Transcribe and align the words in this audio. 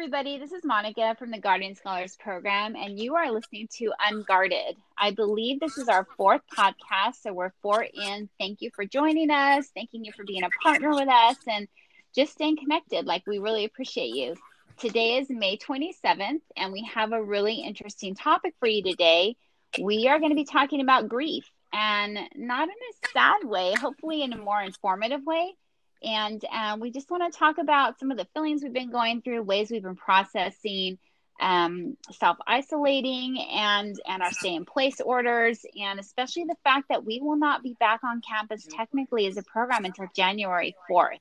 everybody. 0.00 0.38
This 0.38 0.52
is 0.52 0.64
Monica 0.64 1.14
from 1.18 1.30
the 1.30 1.38
Guardian 1.38 1.74
Scholars 1.74 2.16
Program, 2.18 2.74
and 2.74 2.98
you 2.98 3.16
are 3.16 3.30
listening 3.30 3.68
to 3.72 3.92
Unguarded. 4.00 4.78
I 4.96 5.10
believe 5.10 5.60
this 5.60 5.76
is 5.76 5.88
our 5.90 6.06
fourth 6.16 6.40
podcast, 6.56 7.16
so 7.20 7.34
we're 7.34 7.52
four 7.60 7.82
in. 7.82 8.30
Thank 8.38 8.62
you 8.62 8.70
for 8.74 8.86
joining 8.86 9.30
us. 9.30 9.68
Thanking 9.74 10.02
you 10.02 10.12
for 10.16 10.24
being 10.24 10.42
a 10.42 10.48
partner 10.62 10.88
with 10.94 11.10
us 11.10 11.36
and 11.46 11.68
just 12.14 12.32
staying 12.32 12.56
connected. 12.56 13.04
Like, 13.04 13.26
we 13.26 13.40
really 13.40 13.66
appreciate 13.66 14.14
you. 14.14 14.36
Today 14.78 15.18
is 15.18 15.28
May 15.28 15.58
27th, 15.58 16.40
and 16.56 16.72
we 16.72 16.88
have 16.94 17.12
a 17.12 17.22
really 17.22 17.56
interesting 17.56 18.14
topic 18.14 18.54
for 18.58 18.68
you 18.68 18.82
today. 18.82 19.36
We 19.78 20.08
are 20.08 20.18
going 20.18 20.30
to 20.30 20.34
be 20.34 20.46
talking 20.46 20.80
about 20.80 21.10
grief, 21.10 21.44
and 21.74 22.18
not 22.34 22.68
in 22.68 22.74
a 22.74 23.08
sad 23.12 23.44
way, 23.44 23.74
hopefully, 23.78 24.22
in 24.22 24.32
a 24.32 24.38
more 24.38 24.62
informative 24.62 25.26
way 25.26 25.56
and 26.02 26.44
um, 26.46 26.80
we 26.80 26.90
just 26.90 27.10
want 27.10 27.30
to 27.30 27.38
talk 27.38 27.58
about 27.58 27.98
some 27.98 28.10
of 28.10 28.16
the 28.16 28.26
feelings 28.34 28.62
we've 28.62 28.72
been 28.72 28.90
going 28.90 29.22
through, 29.22 29.42
ways 29.42 29.70
we've 29.70 29.82
been 29.82 29.96
processing, 29.96 30.98
um, 31.40 31.96
self 32.12 32.38
isolating, 32.46 33.38
and 33.52 34.00
and 34.06 34.22
our 34.22 34.32
stay 34.32 34.54
in 34.54 34.64
place 34.64 35.00
orders, 35.00 35.64
and 35.78 35.98
especially 35.98 36.44
the 36.44 36.56
fact 36.64 36.88
that 36.88 37.04
we 37.04 37.20
will 37.20 37.36
not 37.36 37.62
be 37.62 37.76
back 37.80 38.00
on 38.04 38.20
campus 38.20 38.66
technically 38.76 39.26
as 39.26 39.36
a 39.36 39.42
program 39.42 39.84
until 39.84 40.06
January 40.14 40.74
fourth. 40.88 41.20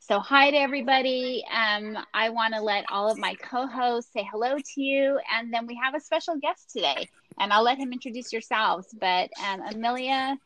So 0.00 0.18
hi 0.18 0.50
to 0.50 0.56
everybody. 0.56 1.44
Um, 1.52 1.98
I 2.14 2.30
want 2.30 2.54
to 2.54 2.62
let 2.62 2.86
all 2.90 3.10
of 3.10 3.18
my 3.18 3.34
co-hosts 3.34 4.12
say 4.12 4.26
hello 4.30 4.56
to 4.56 4.80
you, 4.80 5.20
and 5.32 5.52
then 5.52 5.66
we 5.66 5.78
have 5.82 5.94
a 5.94 6.00
special 6.00 6.36
guest 6.36 6.70
today, 6.70 7.08
and 7.38 7.52
I'll 7.52 7.62
let 7.62 7.78
him 7.78 7.92
introduce 7.92 8.32
yourselves. 8.32 8.86
But 8.98 9.30
um, 9.46 9.60
Amelia 9.60 10.38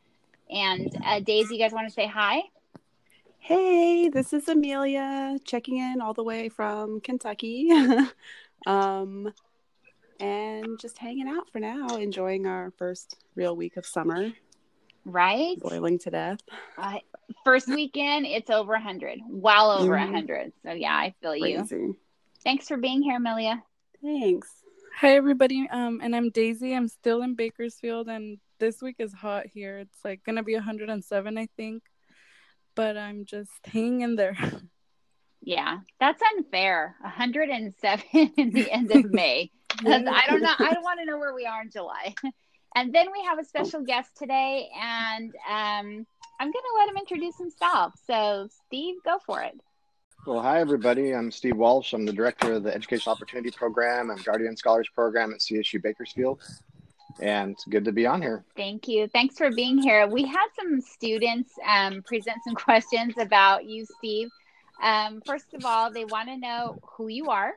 and 0.49 0.95
uh, 1.05 1.19
Daisy, 1.21 1.55
you 1.55 1.61
guys 1.61 1.71
want 1.71 1.87
to 1.87 1.93
say 1.93 2.05
hi? 2.05 2.43
Hey, 3.47 4.09
this 4.09 4.33
is 4.33 4.47
Amelia 4.47 5.37
checking 5.45 5.77
in 5.77 6.01
all 6.01 6.15
the 6.15 6.23
way 6.23 6.49
from 6.49 6.99
Kentucky. 6.99 7.69
um, 8.65 9.31
and 10.19 10.79
just 10.79 10.97
hanging 10.97 11.27
out 11.27 11.51
for 11.51 11.59
now, 11.59 11.85
enjoying 11.97 12.47
our 12.47 12.73
first 12.79 13.17
real 13.35 13.55
week 13.55 13.77
of 13.77 13.85
summer. 13.85 14.31
Right? 15.05 15.59
Boiling 15.59 15.99
to 15.99 16.09
death. 16.09 16.39
Uh, 16.75 16.97
first 17.43 17.67
weekend, 17.67 18.25
it's 18.25 18.49
over 18.49 18.71
100, 18.71 19.19
well 19.29 19.69
over 19.69 19.93
mm-hmm. 19.93 20.13
100. 20.13 20.51
So, 20.65 20.71
yeah, 20.71 20.95
I 20.95 21.13
feel 21.21 21.39
Crazy. 21.39 21.75
you. 21.75 21.97
Thanks 22.43 22.67
for 22.67 22.77
being 22.77 23.03
here, 23.03 23.17
Amelia. 23.17 23.61
Thanks. 24.01 24.49
Hi, 24.95 25.15
everybody. 25.15 25.69
Um, 25.69 25.99
and 26.01 26.15
I'm 26.15 26.31
Daisy. 26.31 26.73
I'm 26.73 26.87
still 26.87 27.21
in 27.21 27.35
Bakersfield, 27.35 28.07
and 28.07 28.39
this 28.57 28.81
week 28.81 28.95
is 28.97 29.13
hot 29.13 29.45
here. 29.45 29.77
It's 29.77 30.03
like 30.03 30.23
going 30.23 30.37
to 30.37 30.43
be 30.43 30.55
107, 30.55 31.37
I 31.37 31.47
think 31.55 31.83
but 32.75 32.97
I'm 32.97 33.25
just 33.25 33.51
hanging 33.65 34.01
in 34.01 34.15
there. 34.15 34.37
Yeah, 35.47 35.81
that's 35.99 36.19
unfair. 36.35 36.95
107 37.01 38.03
in 38.35 38.49
the 38.49 38.71
end 38.71 38.89
of 38.89 39.11
May. 39.11 39.51
I 39.79 39.83
don't 39.85 40.03
know. 40.41 40.53
I 40.57 40.73
don't 40.73 40.83
want 40.83 40.99
to 40.99 41.05
know 41.05 41.19
where 41.19 41.35
we 41.35 41.45
are 41.45 41.61
in 41.61 41.69
July. 41.69 42.15
And 42.75 42.91
then 42.91 43.07
we 43.13 43.23
have 43.25 43.37
a 43.37 43.45
special 43.45 43.81
guest 43.81 44.17
today, 44.17 44.67
and 44.75 45.29
um, 45.47 46.07
I'm 46.39 46.51
going 46.51 46.53
to 46.53 46.75
let 46.79 46.89
him 46.89 46.97
introduce 46.97 47.37
himself. 47.37 47.93
So, 48.07 48.49
Steve, 48.65 48.95
go 49.05 49.19
for 49.23 49.41
it. 49.41 49.53
Well, 50.25 50.41
hi, 50.41 50.59
everybody. 50.59 51.13
I'm 51.13 51.29
Steve 51.31 51.57
Walsh. 51.57 51.93
I'm 51.93 52.05
the 52.05 52.11
director 52.11 52.53
of 52.53 52.63
the 52.63 52.73
Educational 52.73 53.13
Opportunity 53.13 53.51
Program 53.51 54.09
and 54.09 54.25
Guardian 54.25 54.57
Scholars 54.57 54.89
Program 54.95 55.31
at 55.31 55.41
CSU 55.41 55.81
Bakersfield 55.81 56.41
and 57.19 57.51
it's 57.51 57.65
good 57.65 57.85
to 57.85 57.91
be 57.91 58.05
on 58.05 58.21
here. 58.21 58.43
Thank 58.55 58.87
you. 58.87 59.07
Thanks 59.07 59.37
for 59.37 59.51
being 59.51 59.77
here. 59.77 60.07
We 60.07 60.25
had 60.25 60.47
some 60.59 60.81
students 60.81 61.51
um, 61.65 62.03
present 62.03 62.37
some 62.45 62.55
questions 62.55 63.13
about 63.17 63.65
you, 63.65 63.85
Steve. 63.97 64.29
Um, 64.81 65.21
first 65.25 65.53
of 65.53 65.65
all, 65.65 65.91
they 65.91 66.05
want 66.05 66.29
to 66.29 66.37
know 66.37 66.79
who 66.97 67.07
you 67.07 67.29
are 67.29 67.53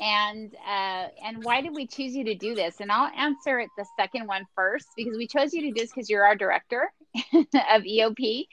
and 0.00 0.54
uh, 0.54 1.08
and 1.24 1.42
why 1.44 1.60
did 1.60 1.74
we 1.74 1.86
choose 1.86 2.14
you 2.14 2.24
to 2.24 2.34
do 2.34 2.54
this? 2.54 2.80
And 2.80 2.90
I'll 2.90 3.10
answer 3.16 3.60
it 3.60 3.70
the 3.76 3.86
second 3.96 4.26
one 4.26 4.44
first 4.56 4.88
because 4.96 5.16
we 5.16 5.26
chose 5.26 5.52
you 5.52 5.62
to 5.62 5.68
do 5.68 5.74
this 5.74 5.90
because 5.90 6.10
you're 6.10 6.24
our 6.24 6.34
director 6.34 6.92
of 7.14 7.82
EOP. 7.82 8.46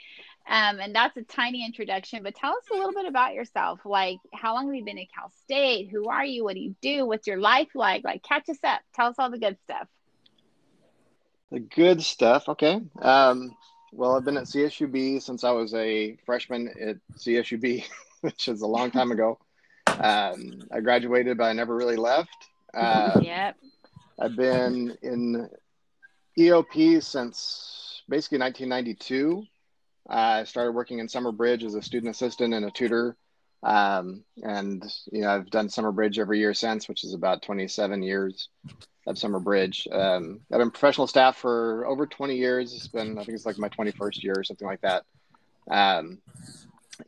Um, 0.47 0.79
and 0.79 0.93
that's 0.93 1.15
a 1.17 1.21
tiny 1.21 1.63
introduction, 1.63 2.23
but 2.23 2.35
tell 2.35 2.51
us 2.51 2.63
a 2.71 2.73
little 2.73 2.93
bit 2.93 3.05
about 3.05 3.35
yourself. 3.35 3.79
Like, 3.85 4.17
how 4.33 4.55
long 4.55 4.67
have 4.67 4.75
you 4.75 4.83
been 4.83 4.97
at 4.97 5.13
Cal 5.13 5.31
State? 5.43 5.89
Who 5.91 6.09
are 6.09 6.25
you? 6.25 6.43
What 6.43 6.55
do 6.55 6.61
you 6.61 6.75
do? 6.81 7.05
What's 7.05 7.27
your 7.27 7.39
life 7.39 7.69
like? 7.75 8.03
Like, 8.03 8.23
catch 8.23 8.49
us 8.49 8.57
up. 8.63 8.81
Tell 8.93 9.07
us 9.07 9.15
all 9.19 9.29
the 9.29 9.37
good 9.37 9.57
stuff. 9.63 9.87
The 11.51 11.59
good 11.59 12.01
stuff. 12.01 12.47
Okay. 12.47 12.81
Um, 13.01 13.55
well, 13.91 14.15
I've 14.15 14.23
been 14.23 14.37
at 14.37 14.45
CSUB 14.45 15.21
since 15.21 15.43
I 15.43 15.51
was 15.51 15.73
a 15.73 16.17
freshman 16.25 16.69
at 16.79 16.97
CSUB, 17.17 17.83
which 18.21 18.47
is 18.47 18.61
a 18.61 18.67
long 18.67 18.89
time 18.89 19.11
ago. 19.11 19.37
Um, 19.87 20.61
I 20.71 20.79
graduated, 20.79 21.37
but 21.37 21.45
I 21.45 21.53
never 21.53 21.75
really 21.75 21.97
left. 21.97 22.47
Uh, 22.73 23.19
yep. 23.21 23.57
I've 24.17 24.37
been 24.37 24.97
in 25.01 25.49
EOP 26.39 27.03
since 27.03 28.03
basically 28.07 28.39
1992. 28.39 29.43
Uh, 30.09 30.13
I 30.13 30.43
started 30.45 30.71
working 30.71 30.99
in 30.99 31.09
Summer 31.09 31.33
Bridge 31.33 31.65
as 31.65 31.75
a 31.75 31.81
student 31.81 32.15
assistant 32.15 32.53
and 32.53 32.65
a 32.65 32.71
tutor. 32.71 33.17
Um, 33.63 34.23
and, 34.41 34.83
you 35.11 35.21
know, 35.21 35.29
I've 35.29 35.49
done 35.49 35.69
Summer 35.69 35.91
Bridge 35.91 36.17
every 36.17 36.39
year 36.39 36.53
since, 36.53 36.87
which 36.87 37.03
is 37.03 37.13
about 37.13 37.41
27 37.41 38.01
years 38.01 38.47
at 39.07 39.17
Summer 39.17 39.39
Bridge. 39.39 39.87
Um, 39.91 40.41
I've 40.51 40.59
been 40.59 40.71
professional 40.71 41.07
staff 41.07 41.37
for 41.37 41.85
over 41.85 42.05
20 42.05 42.35
years. 42.35 42.73
It's 42.73 42.87
been, 42.87 43.17
I 43.17 43.23
think 43.23 43.35
it's 43.35 43.45
like 43.45 43.57
my 43.57 43.69
21st 43.69 44.23
year 44.23 44.35
or 44.37 44.43
something 44.43 44.67
like 44.67 44.81
that. 44.81 45.03
Um, 45.69 46.19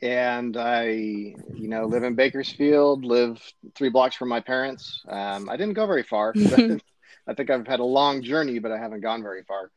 and 0.02 0.56
I, 0.56 0.86
you 0.86 1.68
know, 1.68 1.86
live 1.86 2.02
in 2.02 2.14
Bakersfield, 2.14 3.04
live 3.04 3.40
three 3.74 3.90
blocks 3.90 4.16
from 4.16 4.28
my 4.28 4.40
parents. 4.40 5.02
Um, 5.08 5.48
I 5.48 5.56
didn't 5.56 5.74
go 5.74 5.86
very 5.86 6.02
far. 6.02 6.34
I 7.26 7.34
think 7.34 7.50
I've 7.50 7.66
had 7.66 7.80
a 7.80 7.84
long 7.84 8.22
journey, 8.22 8.58
but 8.58 8.72
I 8.72 8.78
haven't 8.78 9.00
gone 9.00 9.22
very 9.22 9.44
far. 9.44 9.70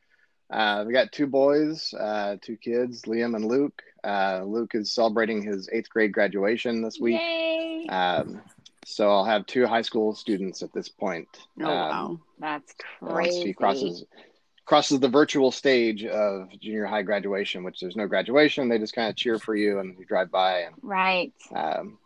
Uh, 0.50 0.86
we 0.86 0.94
got 0.94 1.12
two 1.12 1.28
boys, 1.28 1.94
uh, 1.94 2.38
two 2.42 2.58
kids, 2.58 3.04
Liam 3.04 3.36
and 3.36 3.46
Luke. 3.46 3.82
Uh, 4.04 4.44
Luke 4.46 4.72
is 4.74 4.94
celebrating 4.94 5.44
his 5.44 5.70
eighth 5.72 5.90
grade 5.90 6.14
graduation 6.14 6.82
this 6.82 7.00
week. 7.00 7.20
Um, 7.90 8.42
so 8.88 9.12
I'll 9.12 9.26
have 9.26 9.46
two 9.46 9.68
high 9.68 9.82
school 9.82 10.16
students 10.16 10.62
at 10.62 10.72
this 10.74 10.88
point. 10.88 11.28
Oh 11.62 11.66
um, 11.66 11.70
wow, 11.70 12.20
that's 12.40 12.74
crazy. 13.00 13.48
he 13.48 13.54
crosses 13.54 14.06
crosses 14.66 15.00
the 15.00 15.10
virtual 15.10 15.52
stage 15.52 16.06
of 16.06 16.50
junior 16.60 16.86
high 16.86 17.02
graduation, 17.02 17.64
which 17.64 17.80
there's 17.80 17.96
no 17.96 18.08
graduation. 18.08 18.70
They 18.70 18.80
just 18.80 18.94
kind 18.94 19.10
of 19.10 19.16
cheer 19.16 19.40
for 19.40 19.56
you 19.56 19.80
and 19.80 19.98
you 19.98 20.06
drive 20.06 20.32
by. 20.32 20.60
And, 20.60 20.76
right. 20.82 21.34
Um, 21.54 21.98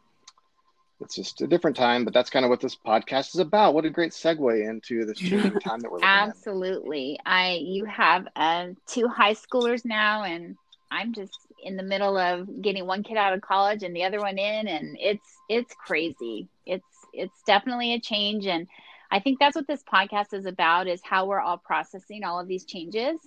it's 1.00 1.16
just 1.16 1.42
a 1.42 1.48
different 1.48 1.76
time, 1.76 2.06
but 2.06 2.14
that's 2.14 2.30
kind 2.30 2.46
of 2.46 2.50
what 2.50 2.62
this 2.62 2.76
podcast 2.76 3.34
is 3.34 3.40
about. 3.40 3.74
What 3.74 3.86
a 3.86 3.90
great 3.90 4.12
segue 4.12 4.68
into 4.68 5.06
this 5.06 5.18
changing 5.20 5.60
time 5.60 5.80
that 5.80 5.92
we're 5.92 6.00
Absolutely. 6.04 7.20
I 7.26 7.60
you 7.62 7.86
have 7.86 8.28
uh, 8.36 8.68
two 8.88 9.08
high 9.08 9.34
schoolers 9.34 9.84
now, 9.86 10.24
and 10.24 10.56
I'm 10.92 11.14
just 11.14 11.38
in 11.64 11.78
the 11.78 11.84
middle 11.84 12.18
of 12.18 12.62
getting 12.62 12.86
one 12.86 13.04
kid 13.04 13.18
out 13.18 13.34
of 13.34 13.42
college 13.42 13.84
and 13.84 13.96
the 13.96 14.04
other 14.04 14.20
one 14.20 14.38
in 14.38 14.68
and 14.68 14.98
it's 15.00 15.38
it's 15.50 15.74
crazy. 15.76 16.48
It's 16.66 16.86
it's 17.14 17.42
definitely 17.46 17.94
a 17.94 18.00
change 18.00 18.46
and 18.46 18.68
i 19.12 19.20
think 19.20 19.40
that's 19.40 19.56
what 19.56 19.68
this 19.68 19.84
podcast 19.84 20.34
is 20.34 20.46
about 20.46 20.88
is 20.88 21.02
how 21.04 21.26
we're 21.26 21.42
all 21.42 21.58
processing 21.58 22.24
all 22.24 22.40
of 22.40 22.48
these 22.48 22.66
changes. 22.66 23.20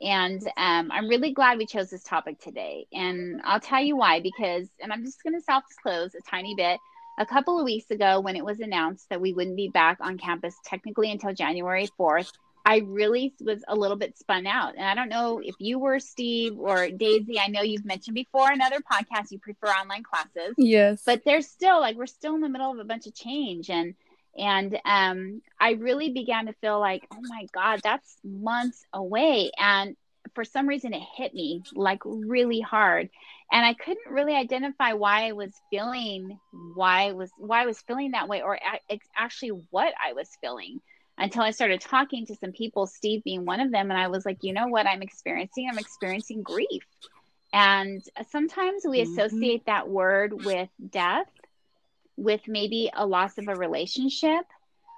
And 0.00 0.42
um, 0.56 0.90
i'm 0.92 1.08
really 1.08 1.32
glad 1.32 1.58
we 1.58 1.66
chose 1.66 1.90
this 1.90 2.04
topic 2.04 2.40
today. 2.40 2.86
And 2.92 3.40
i'll 3.44 3.60
tell 3.60 3.82
you 3.82 3.96
why 3.96 4.20
because 4.20 4.68
and 4.80 4.92
i'm 4.92 5.04
just 5.04 5.22
going 5.22 5.34
to 5.34 5.42
self-disclose 5.42 6.14
a 6.14 6.20
tiny 6.30 6.54
bit. 6.54 6.78
A 7.16 7.26
couple 7.26 7.60
of 7.60 7.64
weeks 7.64 7.92
ago 7.92 8.18
when 8.18 8.34
it 8.34 8.44
was 8.44 8.58
announced 8.58 9.08
that 9.08 9.20
we 9.20 9.32
wouldn't 9.32 9.56
be 9.56 9.68
back 9.68 9.98
on 10.00 10.18
campus 10.18 10.56
technically 10.64 11.12
until 11.12 11.32
january 11.32 11.88
4th 11.98 12.32
I 12.64 12.78
really 12.78 13.34
was 13.40 13.62
a 13.68 13.76
little 13.76 13.96
bit 13.96 14.16
spun 14.18 14.46
out. 14.46 14.74
And 14.76 14.86
I 14.86 14.94
don't 14.94 15.10
know 15.10 15.40
if 15.44 15.54
you 15.58 15.78
were 15.78 15.98
Steve 15.98 16.58
or 16.58 16.88
Daisy. 16.88 17.38
I 17.38 17.48
know 17.48 17.62
you've 17.62 17.84
mentioned 17.84 18.14
before 18.14 18.50
in 18.50 18.62
other 18.62 18.80
podcasts 18.80 19.30
you 19.30 19.38
prefer 19.38 19.68
online 19.68 20.02
classes. 20.02 20.54
Yes. 20.56 21.02
But 21.04 21.24
there's 21.24 21.46
still 21.46 21.80
like 21.80 21.96
we're 21.96 22.06
still 22.06 22.34
in 22.34 22.40
the 22.40 22.48
middle 22.48 22.72
of 22.72 22.78
a 22.78 22.84
bunch 22.84 23.06
of 23.06 23.14
change 23.14 23.68
and 23.68 23.94
and 24.36 24.78
um 24.84 25.42
I 25.60 25.72
really 25.72 26.10
began 26.10 26.46
to 26.46 26.54
feel 26.54 26.80
like, 26.80 27.06
oh 27.12 27.20
my 27.22 27.46
God, 27.52 27.80
that's 27.84 28.16
months 28.24 28.84
away. 28.94 29.50
And 29.58 29.94
for 30.34 30.44
some 30.44 30.66
reason 30.66 30.94
it 30.94 31.02
hit 31.16 31.34
me 31.34 31.62
like 31.74 32.00
really 32.04 32.60
hard. 32.60 33.10
And 33.52 33.64
I 33.64 33.74
couldn't 33.74 34.10
really 34.10 34.34
identify 34.34 34.94
why 34.94 35.28
I 35.28 35.32
was 35.32 35.52
feeling 35.70 36.38
why 36.74 37.08
I 37.08 37.12
was 37.12 37.30
why 37.36 37.62
I 37.62 37.66
was 37.66 37.78
feeling 37.82 38.12
that 38.12 38.26
way 38.26 38.40
or 38.40 38.58
actually 39.14 39.50
what 39.70 39.92
I 40.02 40.14
was 40.14 40.30
feeling 40.40 40.80
until 41.16 41.42
I 41.42 41.52
started 41.52 41.80
talking 41.80 42.26
to 42.26 42.34
some 42.34 42.52
people, 42.52 42.86
Steve 42.86 43.22
being 43.22 43.44
one 43.44 43.60
of 43.60 43.70
them. 43.70 43.90
And 43.90 43.98
I 43.98 44.08
was 44.08 44.26
like, 44.26 44.38
you 44.42 44.52
know 44.52 44.66
what 44.66 44.86
I'm 44.86 45.02
experiencing? 45.02 45.68
I'm 45.70 45.78
experiencing 45.78 46.42
grief. 46.42 46.82
And 47.52 48.02
sometimes 48.30 48.82
we 48.84 49.00
mm-hmm. 49.00 49.12
associate 49.12 49.66
that 49.66 49.88
word 49.88 50.44
with 50.44 50.68
death, 50.90 51.28
with 52.16 52.40
maybe 52.48 52.90
a 52.92 53.06
loss 53.06 53.38
of 53.38 53.46
a 53.46 53.54
relationship, 53.54 54.44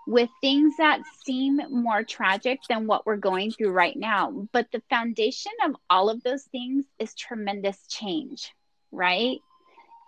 with 0.07 0.31
things 0.41 0.75
that 0.79 1.03
seem 1.25 1.61
more 1.71 2.03
tragic 2.03 2.61
than 2.69 2.87
what 2.87 3.05
we're 3.05 3.17
going 3.17 3.51
through 3.51 3.73
right 3.73 3.97
now. 3.97 4.49
But 4.53 4.69
the 4.73 4.83
foundation 4.89 5.53
of 5.65 5.77
all 5.91 6.09
of 6.09 6.23
those 6.23 6.45
things 6.45 6.87
is 6.99 7.13
tremendous 7.15 7.87
change, 7.89 8.55
right? 8.91 9.39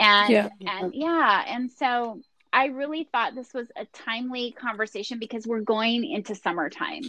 And 0.00 0.30
yeah. 0.30 0.48
and 0.60 0.94
yeah, 0.94 1.44
and 1.48 1.70
so 1.70 2.22
I 2.52 2.66
really 2.66 3.08
thought 3.10 3.34
this 3.34 3.52
was 3.52 3.68
a 3.76 3.84
timely 3.86 4.52
conversation 4.52 5.18
because 5.18 5.46
we're 5.46 5.60
going 5.60 6.04
into 6.04 6.34
summertime 6.34 7.02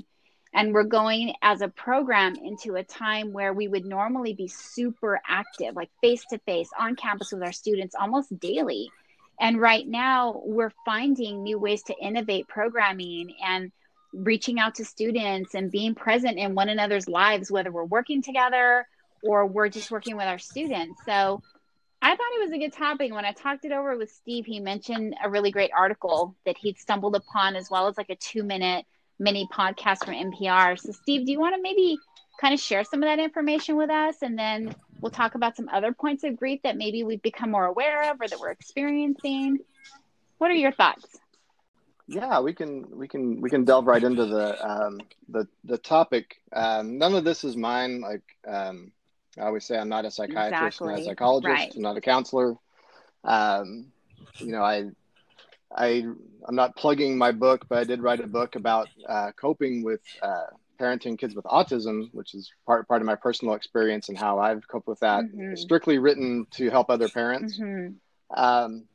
and 0.53 0.73
we're 0.73 0.83
going 0.83 1.33
as 1.41 1.61
a 1.61 1.67
program 1.67 2.35
into 2.35 2.75
a 2.75 2.83
time 2.83 3.31
where 3.33 3.53
we 3.53 3.67
would 3.67 3.85
normally 3.85 4.33
be 4.33 4.47
super 4.47 5.19
active, 5.27 5.75
like 5.75 5.89
face 6.01 6.23
to 6.31 6.39
face 6.39 6.69
on 6.77 6.95
campus 6.95 7.31
with 7.31 7.43
our 7.43 7.51
students 7.51 7.95
almost 7.99 8.37
daily. 8.39 8.89
And 9.39 9.61
right 9.61 9.87
now, 9.87 10.41
we're 10.43 10.73
finding 10.85 11.43
new 11.43 11.59
ways 11.59 11.83
to 11.83 11.95
innovate 11.95 12.47
programming 12.47 13.35
and 13.45 13.71
reaching 14.11 14.59
out 14.59 14.75
to 14.75 14.85
students 14.85 15.53
and 15.53 15.71
being 15.71 15.95
present 15.95 16.37
in 16.37 16.55
one 16.55 16.67
another's 16.67 17.07
lives, 17.07 17.51
whether 17.51 17.71
we're 17.71 17.85
working 17.85 18.21
together 18.21 18.85
or 19.23 19.45
we're 19.45 19.69
just 19.69 19.91
working 19.91 20.17
with 20.17 20.25
our 20.25 20.39
students. 20.39 20.99
So 21.05 21.41
I 22.01 22.11
thought 22.11 22.33
it 22.35 22.43
was 22.43 22.51
a 22.51 22.57
good 22.57 22.73
topic. 22.73 23.13
When 23.13 23.25
I 23.25 23.33
talked 23.33 23.65
it 23.65 23.71
over 23.71 23.97
with 23.97 24.11
Steve, 24.11 24.45
he 24.45 24.59
mentioned 24.59 25.15
a 25.23 25.29
really 25.29 25.51
great 25.51 25.71
article 25.75 26.35
that 26.45 26.57
he'd 26.57 26.77
stumbled 26.77 27.15
upon, 27.15 27.55
as 27.55 27.69
well 27.69 27.87
as 27.87 27.97
like 27.97 28.09
a 28.09 28.15
two 28.15 28.43
minute 28.43 28.85
mini 29.19 29.47
podcast 29.51 30.05
from 30.05 30.13
NPR. 30.13 30.79
So, 30.79 30.93
Steve, 30.93 31.25
do 31.25 31.31
you 31.31 31.39
want 31.39 31.55
to 31.55 31.61
maybe 31.61 31.97
kind 32.39 32.53
of 32.53 32.59
share 32.59 32.85
some 32.85 33.03
of 33.03 33.07
that 33.07 33.19
information 33.19 33.75
with 33.75 33.89
us? 33.89 34.21
And 34.21 34.39
then 34.39 34.73
we'll 35.01 35.11
talk 35.11 35.35
about 35.35 35.57
some 35.57 35.67
other 35.69 35.91
points 35.91 36.23
of 36.23 36.37
grief 36.37 36.61
that 36.63 36.77
maybe 36.77 37.03
we've 37.03 37.21
become 37.21 37.51
more 37.51 37.65
aware 37.65 38.09
of 38.09 38.21
or 38.21 38.27
that 38.27 38.39
we're 38.39 38.51
experiencing. 38.51 39.59
What 40.37 40.51
are 40.51 40.55
your 40.55 40.71
thoughts? 40.71 41.17
Yeah, 42.07 42.39
we 42.39 42.53
can 42.53 42.87
we 42.97 43.07
can 43.07 43.39
we 43.39 43.49
can 43.49 43.65
delve 43.65 43.85
right 43.85 44.03
into 44.03 44.25
the 44.25 44.67
um, 44.67 44.99
the 45.27 45.47
the 45.65 45.77
topic. 45.77 46.41
Um, 46.51 46.97
none 46.97 47.13
of 47.13 47.23
this 47.23 47.43
is 47.43 47.55
mine. 47.55 48.01
Like 48.01 48.23
um, 48.47 48.91
I 49.39 49.45
always 49.45 49.65
say, 49.65 49.77
I'm 49.77 49.89
not 49.89 50.05
a 50.05 50.11
psychiatrist, 50.11 50.77
exactly. 50.77 50.87
not 50.87 50.99
a 50.99 51.03
psychologist, 51.05 51.53
right. 51.53 51.75
I'm 51.75 51.81
not 51.81 51.97
a 51.97 52.01
counselor. 52.01 52.55
Um, 53.23 53.87
you 54.37 54.51
know, 54.51 54.63
I 54.63 54.89
I 55.75 56.05
I'm 56.47 56.55
not 56.55 56.75
plugging 56.75 57.17
my 57.17 57.31
book, 57.31 57.65
but 57.69 57.77
I 57.77 57.83
did 57.83 58.01
write 58.01 58.19
a 58.19 58.27
book 58.27 58.55
about 58.55 58.87
uh, 59.07 59.31
coping 59.35 59.83
with 59.83 60.01
uh, 60.21 60.47
parenting 60.79 61.17
kids 61.17 61.35
with 61.35 61.45
autism, 61.45 62.09
which 62.13 62.33
is 62.33 62.51
part 62.65 62.87
part 62.87 63.01
of 63.01 63.05
my 63.05 63.15
personal 63.15 63.53
experience 63.53 64.09
and 64.09 64.17
how 64.17 64.39
I've 64.39 64.67
coped 64.67 64.87
with 64.87 64.99
that. 65.01 65.25
Mm-hmm. 65.25 65.55
Strictly 65.55 65.99
written 65.99 66.47
to 66.51 66.69
help 66.69 66.89
other 66.89 67.09
parents. 67.09 67.59
Mm-hmm. 67.59 68.39
Um, 68.39 68.85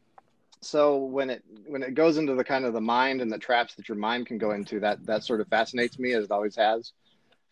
so 0.61 0.97
when 0.97 1.31
it 1.31 1.45
when 1.67 1.83
it 1.83 1.95
goes 1.95 2.17
into 2.17 2.35
the 2.35 2.45
kind 2.45 2.65
of 2.65 2.73
the 2.73 2.81
mind 2.81 3.21
and 3.21 3.31
the 3.31 3.39
traps 3.39 3.75
that 3.75 3.89
your 3.89 3.99
mind 3.99 4.27
can 4.27 4.39
go 4.39 4.53
into, 4.53 4.81
that 4.81 5.05
that 5.07 5.25
sort 5.25 5.41
of 5.41 5.49
fascinates 5.49 5.99
me 5.99 6.13
as 6.13 6.25
it 6.25 6.31
always 6.31 6.57
has. 6.57 6.93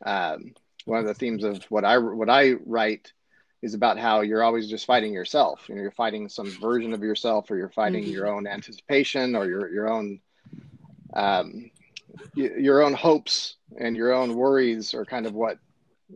Um, 0.04 0.54
one 0.84 1.00
of 1.00 1.06
the 1.06 1.14
themes 1.14 1.44
of 1.44 1.62
what 1.64 1.84
I 1.84 1.98
what 1.98 2.30
I 2.30 2.52
write 2.64 3.12
is 3.62 3.74
about 3.74 3.98
how 3.98 4.22
you're 4.22 4.42
always 4.42 4.68
just 4.68 4.86
fighting 4.86 5.12
yourself. 5.12 5.68
You 5.68 5.76
know, 5.76 5.82
you're 5.82 5.90
fighting 5.92 6.28
some 6.28 6.50
version 6.60 6.92
of 6.92 7.02
yourself, 7.02 7.50
or 7.50 7.56
you're 7.56 7.68
fighting 7.68 8.04
mm-hmm. 8.04 8.12
your 8.12 8.28
own 8.28 8.46
anticipation, 8.46 9.36
or 9.36 9.46
your 9.46 9.72
your 9.72 9.90
own 9.90 10.20
um, 11.14 11.70
your 12.34 12.82
own 12.82 12.94
hopes 12.94 13.56
and 13.76 13.96
your 13.96 14.12
own 14.12 14.34
worries 14.34 14.94
are 14.94 15.04
kind 15.04 15.26
of 15.26 15.34
what 15.34 15.58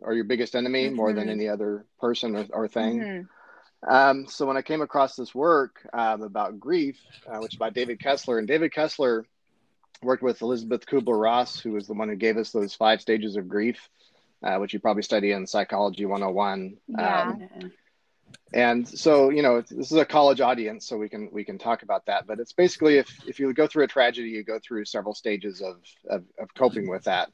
are 0.03 0.13
your 0.13 0.25
biggest 0.25 0.55
enemy 0.55 0.85
mm-hmm. 0.85 0.95
more 0.95 1.13
than 1.13 1.23
mm-hmm. 1.23 1.31
any 1.31 1.47
other 1.47 1.85
person 1.99 2.35
or, 2.35 2.45
or 2.51 2.67
thing. 2.67 2.99
Mm-hmm. 2.99 3.89
Um, 3.89 4.27
so 4.27 4.45
when 4.45 4.57
I 4.57 4.61
came 4.61 4.81
across 4.81 5.15
this 5.15 5.33
work 5.35 5.87
um, 5.93 6.23
about 6.23 6.59
grief, 6.59 6.99
uh, 7.27 7.37
which 7.37 7.53
is 7.53 7.59
by 7.59 7.69
David 7.69 7.99
Kessler, 7.99 8.39
and 8.39 8.47
David 8.47 8.73
Kessler 8.73 9.25
worked 10.01 10.23
with 10.23 10.41
Elisabeth 10.41 10.85
Kübler-Ross, 10.85 11.59
who 11.59 11.73
was 11.73 11.87
the 11.87 11.93
one 11.93 12.09
who 12.09 12.15
gave 12.15 12.37
us 12.37 12.51
those 12.51 12.73
five 12.73 13.01
stages 13.01 13.35
of 13.35 13.47
grief, 13.47 13.89
uh, 14.43 14.57
which 14.57 14.73
you 14.73 14.79
probably 14.79 15.03
study 15.03 15.31
in 15.31 15.47
Psychology 15.47 16.05
101. 16.05 16.77
Yeah. 16.87 17.21
Um, 17.21 17.71
and 18.53 18.87
so 18.87 19.29
you 19.29 19.41
know 19.41 19.61
this 19.61 19.91
is 19.91 19.97
a 19.97 20.05
college 20.05 20.39
audience 20.39 20.87
so 20.87 20.97
we 20.97 21.09
can 21.09 21.29
we 21.31 21.43
can 21.43 21.57
talk 21.57 21.83
about 21.83 22.05
that 22.05 22.25
but 22.25 22.39
it's 22.39 22.53
basically 22.53 22.97
if 22.97 23.09
if 23.27 23.39
you 23.39 23.53
go 23.53 23.67
through 23.67 23.83
a 23.83 23.87
tragedy 23.87 24.29
you 24.29 24.43
go 24.43 24.59
through 24.59 24.85
several 24.85 25.13
stages 25.13 25.61
of 25.61 25.81
of, 26.09 26.23
of 26.39 26.53
coping 26.53 26.89
with 26.89 27.03
that 27.03 27.29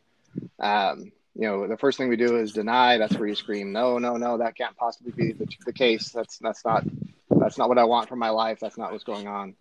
um, 0.59 1.11
you 1.35 1.47
know 1.47 1.67
the 1.67 1.77
first 1.77 1.97
thing 1.97 2.09
we 2.09 2.15
do 2.15 2.37
is 2.37 2.51
deny 2.51 2.97
that's 2.97 3.15
where 3.15 3.27
you 3.27 3.35
scream 3.35 3.71
no 3.71 3.99
no 3.99 4.17
no 4.17 4.37
that 4.37 4.55
can't 4.55 4.75
possibly 4.75 5.11
be 5.11 5.33
the, 5.33 5.47
the 5.65 5.73
case 5.73 6.09
that's 6.09 6.37
that's 6.39 6.65
not 6.65 6.83
that's 7.29 7.57
not 7.57 7.69
what 7.69 7.77
i 7.77 7.83
want 7.83 8.09
for 8.09 8.15
my 8.15 8.29
life 8.29 8.59
that's 8.59 8.77
not 8.77 8.91
what's 8.91 9.03
going 9.03 9.27
on 9.27 9.55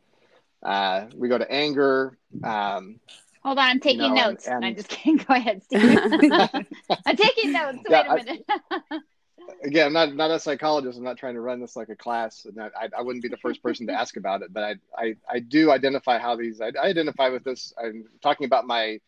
uh, 0.62 1.06
we 1.16 1.28
go 1.28 1.36
to 1.36 1.50
anger 1.50 2.16
um, 2.44 3.00
Hold 3.44 3.58
on, 3.58 3.64
I'm 3.64 3.80
taking 3.80 4.02
you 4.02 4.08
know, 4.10 4.30
notes. 4.30 4.46
And, 4.46 4.56
and... 4.56 4.64
I 4.64 4.72
just 4.72 4.88
can't 4.88 5.26
go 5.26 5.34
ahead, 5.34 5.62
Steve. 5.64 5.82
I'm 7.06 7.16
taking 7.16 7.52
notes. 7.52 7.78
Wait 7.88 7.90
yeah, 7.90 8.12
a 8.12 8.16
minute. 8.16 8.44
I, 8.70 8.98
again, 9.64 9.86
I'm 9.86 9.92
not 9.92 10.14
not 10.14 10.30
a 10.30 10.38
psychologist. 10.38 10.96
I'm 10.96 11.04
not 11.04 11.18
trying 11.18 11.34
to 11.34 11.40
run 11.40 11.60
this 11.60 11.74
like 11.74 11.88
a 11.88 11.96
class, 11.96 12.44
and 12.44 12.60
I, 12.60 12.88
I 12.96 13.02
wouldn't 13.02 13.22
be 13.22 13.28
the 13.28 13.36
first 13.36 13.62
person 13.62 13.86
to 13.88 13.92
ask 13.92 14.16
about 14.16 14.42
it. 14.42 14.52
But 14.52 14.64
I, 14.64 14.74
I, 14.96 15.16
I 15.28 15.38
do 15.40 15.72
identify 15.72 16.18
how 16.18 16.36
these. 16.36 16.60
I, 16.60 16.72
I 16.80 16.86
identify 16.86 17.28
with 17.28 17.44
this. 17.44 17.72
I'm 17.82 18.04
talking 18.22 18.44
about 18.44 18.66
my 18.66 19.00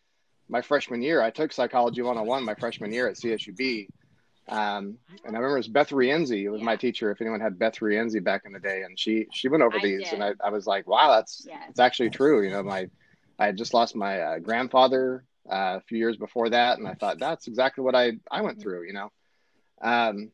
my 0.49 0.61
freshman 0.61 1.01
year. 1.01 1.21
I 1.21 1.31
took 1.31 1.51
psychology 1.53 2.01
101 2.01 2.43
my 2.43 2.55
freshman 2.55 2.91
year 2.91 3.07
at 3.07 3.15
CSUB. 3.15 3.87
Um, 4.47 4.99
and 5.25 5.35
I 5.35 5.39
remember 5.39 5.55
it 5.55 5.59
was 5.59 5.67
Beth 5.67 5.89
Rienzi 5.89 6.43
It 6.43 6.49
was 6.49 6.59
yeah. 6.59 6.65
my 6.65 6.75
teacher. 6.75 7.09
If 7.09 7.19
anyone 7.19 7.39
had 7.39 7.57
Beth 7.57 7.79
Rienzi 7.79 8.23
back 8.23 8.43
in 8.45 8.53
the 8.53 8.59
day, 8.59 8.83
and 8.83 8.99
she 8.99 9.27
she 9.31 9.47
went 9.47 9.63
over 9.63 9.77
I 9.77 9.81
these, 9.81 10.03
did. 10.03 10.13
and 10.13 10.23
I, 10.23 10.33
I 10.43 10.49
was 10.49 10.67
like, 10.67 10.87
wow, 10.87 11.15
that's 11.15 11.45
yes. 11.47 11.63
it's 11.69 11.79
actually 11.79 12.11
true. 12.11 12.43
You 12.43 12.51
know, 12.51 12.61
my 12.61 12.87
I 13.37 13.45
had 13.45 13.57
just 13.57 13.73
lost 13.73 13.95
my 13.95 14.19
uh, 14.19 14.39
grandfather 14.39 15.25
uh, 15.49 15.77
a 15.77 15.81
few 15.81 15.97
years 15.97 16.17
before 16.17 16.49
that, 16.49 16.77
and 16.77 16.87
I 16.87 16.93
thought 16.93 17.19
that's 17.19 17.47
exactly 17.47 17.83
what 17.83 17.95
I 17.95 18.13
I 18.31 18.41
went 18.41 18.61
through. 18.61 18.87
You 18.87 18.93
know, 18.93 19.11
um, 19.81 20.31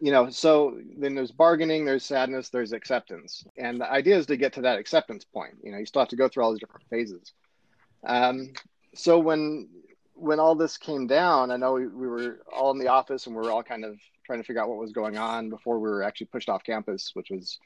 you 0.00 0.12
know, 0.12 0.30
so 0.30 0.78
then 0.96 1.14
there's 1.14 1.32
bargaining, 1.32 1.84
there's 1.84 2.04
sadness, 2.04 2.50
there's 2.50 2.72
acceptance. 2.72 3.44
And 3.56 3.80
the 3.80 3.90
idea 3.90 4.16
is 4.16 4.26
to 4.26 4.36
get 4.36 4.52
to 4.54 4.60
that 4.62 4.78
acceptance 4.78 5.24
point. 5.24 5.54
You 5.62 5.72
know, 5.72 5.78
you 5.78 5.86
still 5.86 6.00
have 6.00 6.08
to 6.10 6.16
go 6.16 6.28
through 6.28 6.44
all 6.44 6.52
these 6.52 6.60
different 6.60 6.86
phases. 6.88 7.32
Um, 8.04 8.52
so 8.94 9.18
when 9.18 9.68
when 10.14 10.40
all 10.40 10.54
this 10.54 10.76
came 10.76 11.06
down, 11.06 11.50
I 11.50 11.56
know 11.56 11.74
we, 11.74 11.86
we 11.86 12.08
were 12.08 12.40
all 12.52 12.72
in 12.72 12.78
the 12.78 12.88
office 12.88 13.26
and 13.26 13.36
we 13.36 13.42
were 13.42 13.50
all 13.52 13.62
kind 13.62 13.84
of 13.84 13.96
trying 14.24 14.40
to 14.40 14.44
figure 14.44 14.60
out 14.60 14.68
what 14.68 14.78
was 14.78 14.92
going 14.92 15.16
on 15.16 15.48
before 15.48 15.78
we 15.78 15.88
were 15.88 16.02
actually 16.02 16.26
pushed 16.26 16.48
off 16.48 16.64
campus, 16.64 17.12
which 17.14 17.30
was 17.30 17.58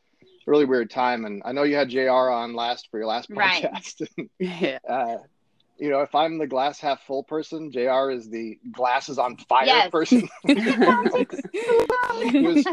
really 0.47 0.65
weird 0.65 0.91
time. 0.91 1.25
And 1.25 1.43
I 1.45 1.53
know 1.53 1.63
you 1.63 1.77
had 1.77 1.91
JR 1.91 2.11
on 2.11 2.55
last 2.55 2.89
for 2.91 2.99
your 2.99 3.07
last 3.07 3.31
podcast. 3.31 4.07
Right. 4.19 4.31
yeah. 4.39 4.79
Uh, 4.89 5.17
you 5.79 5.91
know, 5.91 6.01
if 6.03 6.15
I'm 6.15 6.39
the 6.39 6.47
glass 6.47 6.79
half 6.79 7.03
full 7.03 7.25
person, 7.25 7.73
JR 7.73 8.11
is 8.11 8.31
the 8.31 8.57
glasses 8.71 9.19
on 9.19 9.37
fire 9.37 9.67
yes. 9.67 9.91
person. 9.91 10.29
he 10.47 10.55
was 12.41 12.65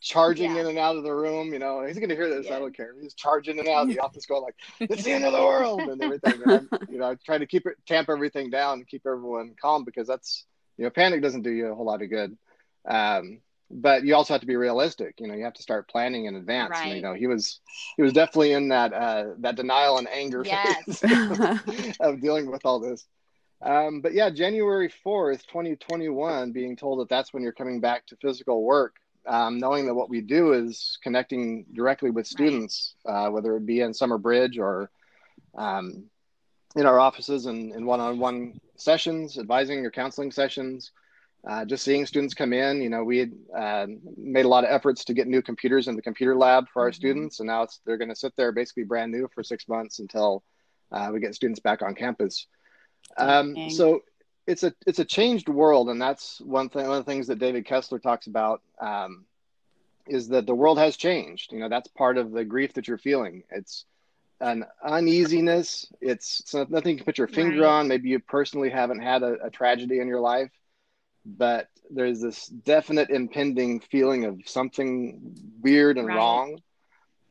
charging 0.00 0.54
yeah. 0.54 0.62
in 0.62 0.66
and 0.66 0.78
out 0.78 0.96
of 0.96 1.04
the 1.04 1.14
room. 1.14 1.52
You 1.52 1.60
know, 1.60 1.84
he's 1.86 1.98
going 1.98 2.08
to 2.08 2.16
hear 2.16 2.28
this. 2.28 2.46
Yeah. 2.46 2.56
I 2.56 2.58
don't 2.58 2.76
care. 2.76 2.94
He's 3.00 3.14
charging 3.14 3.58
in 3.58 3.66
and 3.66 3.68
out 3.68 3.82
of 3.82 3.88
the 3.90 4.00
office, 4.00 4.26
going 4.26 4.42
like, 4.42 4.56
"It's 4.80 5.04
the 5.04 5.12
end 5.12 5.24
of 5.24 5.34
the 5.34 5.38
world" 5.38 5.82
and 5.82 6.02
everything. 6.02 6.42
And 6.44 6.52
I'm, 6.52 6.68
you 6.90 6.98
know, 6.98 7.14
trying 7.24 7.40
to 7.40 7.46
keep 7.46 7.64
it, 7.66 7.76
tamp 7.86 8.08
everything 8.08 8.50
down, 8.50 8.84
keep 8.90 9.06
everyone 9.06 9.54
calm 9.60 9.84
because 9.84 10.08
that's, 10.08 10.44
you 10.78 10.84
know, 10.84 10.90
panic 10.90 11.22
doesn't 11.22 11.42
do 11.42 11.50
you 11.50 11.68
a 11.68 11.74
whole 11.76 11.86
lot 11.86 12.02
of 12.02 12.10
good. 12.10 12.36
Um, 12.88 13.40
but 13.70 14.04
you 14.04 14.14
also 14.14 14.34
have 14.34 14.40
to 14.40 14.46
be 14.46 14.56
realistic. 14.56 15.16
You 15.18 15.28
know, 15.28 15.34
you 15.34 15.44
have 15.44 15.54
to 15.54 15.62
start 15.62 15.88
planning 15.88 16.24
in 16.24 16.36
advance. 16.36 16.70
Right. 16.70 16.86
And, 16.86 16.96
you 16.96 17.02
know, 17.02 17.14
he 17.14 17.26
was 17.26 17.60
he 17.96 18.02
was 18.02 18.12
definitely 18.12 18.52
in 18.52 18.68
that 18.68 18.92
uh, 18.92 19.24
that 19.38 19.56
denial 19.56 19.98
and 19.98 20.08
anger 20.08 20.42
yes. 20.44 21.00
phase 21.00 21.96
of 22.00 22.20
dealing 22.20 22.50
with 22.50 22.64
all 22.64 22.80
this. 22.80 23.06
Um, 23.60 24.00
but 24.00 24.14
yeah, 24.14 24.30
January 24.30 24.88
fourth, 24.88 25.46
twenty 25.46 25.76
twenty 25.76 26.08
one, 26.08 26.52
being 26.52 26.76
told 26.76 27.00
that 27.00 27.08
that's 27.08 27.32
when 27.32 27.42
you're 27.42 27.52
coming 27.52 27.80
back 27.80 28.06
to 28.06 28.16
physical 28.16 28.62
work, 28.62 28.96
um, 29.26 29.58
knowing 29.58 29.86
that 29.86 29.94
what 29.94 30.08
we 30.08 30.20
do 30.20 30.52
is 30.52 30.98
connecting 31.02 31.66
directly 31.74 32.10
with 32.10 32.26
students, 32.26 32.94
right. 33.04 33.26
uh, 33.26 33.30
whether 33.30 33.56
it 33.56 33.66
be 33.66 33.80
in 33.80 33.92
Summer 33.92 34.16
Bridge 34.16 34.58
or 34.58 34.90
um, 35.56 36.04
in 36.76 36.86
our 36.86 37.00
offices 37.00 37.46
and 37.46 37.74
in 37.74 37.84
one 37.84 38.00
on 38.00 38.18
one 38.18 38.60
sessions, 38.76 39.38
advising 39.38 39.84
or 39.84 39.90
counseling 39.90 40.30
sessions 40.30 40.92
uh, 41.46 41.64
just 41.64 41.84
seeing 41.84 42.04
students 42.04 42.34
come 42.34 42.52
in, 42.52 42.82
you 42.82 42.88
know, 42.88 43.04
we 43.04 43.18
had 43.18 43.32
uh, 43.56 43.86
made 44.16 44.44
a 44.44 44.48
lot 44.48 44.64
of 44.64 44.70
efforts 44.70 45.04
to 45.04 45.14
get 45.14 45.28
new 45.28 45.40
computers 45.40 45.88
in 45.88 45.96
the 45.96 46.02
computer 46.02 46.36
lab 46.36 46.68
for 46.68 46.82
our 46.82 46.90
mm-hmm. 46.90 46.96
students, 46.96 47.40
and 47.40 47.46
now 47.46 47.62
it's 47.62 47.80
they're 47.84 47.96
going 47.96 48.08
to 48.08 48.16
sit 48.16 48.34
there 48.36 48.52
basically 48.52 48.84
brand 48.84 49.12
new 49.12 49.28
for 49.32 49.42
six 49.42 49.68
months 49.68 49.98
until 50.00 50.42
uh, 50.90 51.10
we 51.12 51.20
get 51.20 51.34
students 51.34 51.60
back 51.60 51.82
on 51.82 51.94
campus. 51.94 52.46
Um, 53.16 53.70
so 53.70 54.02
it's 54.46 54.64
a 54.64 54.74
it's 54.86 54.98
a 54.98 55.04
changed 55.04 55.48
world, 55.48 55.88
and 55.88 56.00
that's 56.02 56.40
one 56.40 56.68
thing. 56.68 56.88
One 56.88 56.98
of 56.98 57.06
the 57.06 57.10
things 57.10 57.28
that 57.28 57.38
David 57.38 57.64
Kessler 57.64 57.98
talks 57.98 58.26
about 58.26 58.60
um, 58.80 59.24
is 60.06 60.28
that 60.28 60.46
the 60.46 60.54
world 60.54 60.78
has 60.78 60.96
changed. 60.96 61.52
You 61.52 61.60
know, 61.60 61.68
that's 61.68 61.88
part 61.88 62.18
of 62.18 62.32
the 62.32 62.44
grief 62.44 62.72
that 62.74 62.88
you're 62.88 62.98
feeling. 62.98 63.44
It's 63.50 63.84
an 64.40 64.64
uneasiness. 64.84 65.86
It's, 66.00 66.40
it's 66.40 66.54
nothing 66.54 66.92
you 66.92 66.96
can 66.96 67.04
put 67.04 67.18
your 67.18 67.26
finger 67.26 67.62
right. 67.62 67.80
on. 67.80 67.88
Maybe 67.88 68.08
you 68.08 68.20
personally 68.20 68.70
haven't 68.70 69.00
had 69.00 69.22
a, 69.22 69.46
a 69.46 69.50
tragedy 69.50 69.98
in 70.00 70.08
your 70.08 70.20
life 70.20 70.50
but 71.36 71.68
there's 71.90 72.20
this 72.20 72.46
definite 72.46 73.10
impending 73.10 73.80
feeling 73.80 74.24
of 74.24 74.40
something 74.46 75.34
weird 75.60 75.98
and 75.98 76.08
right. 76.08 76.16
wrong 76.16 76.58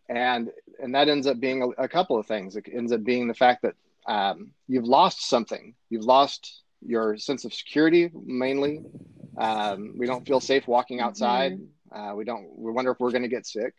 and 0.10 0.51
and 0.80 0.94
that 0.94 1.10
ends 1.10 1.27
up 1.27 1.39
being 1.39 1.62
a, 1.63 1.84
a, 1.84 1.88
couple 1.88 2.18
of 2.18 2.25
things 2.25 2.56
it 2.56 2.66
ends 2.72 2.92
up 2.92 3.04
being 3.04 3.27
the 3.27 3.34
fact 3.34 3.63
that 3.63 3.75
um, 4.08 4.51
you've 4.68 4.86
lost 4.86 5.27
something 5.27 5.74
you've 5.89 6.06
lost 6.06 6.62
your 6.86 7.18
sense 7.18 7.46
of 7.46 7.54
security 7.54 8.10
mainly 8.25 8.84
um, 9.38 9.94
we 9.98 10.06
don't 10.06 10.25
feel 10.25 10.39
safe 10.39 10.68
walking 10.68 11.00
outside 11.01 11.54
mm-hmm. 11.54 12.00
uh, 12.00 12.13
we 12.16 12.24
don't 12.24 12.48
we 12.58 12.72
wonder 12.72 12.92
if 12.92 13.00
we're 13.00 13.12
going 13.12 13.24
to 13.24 13.30
get 13.30 13.46
sick 13.46 13.74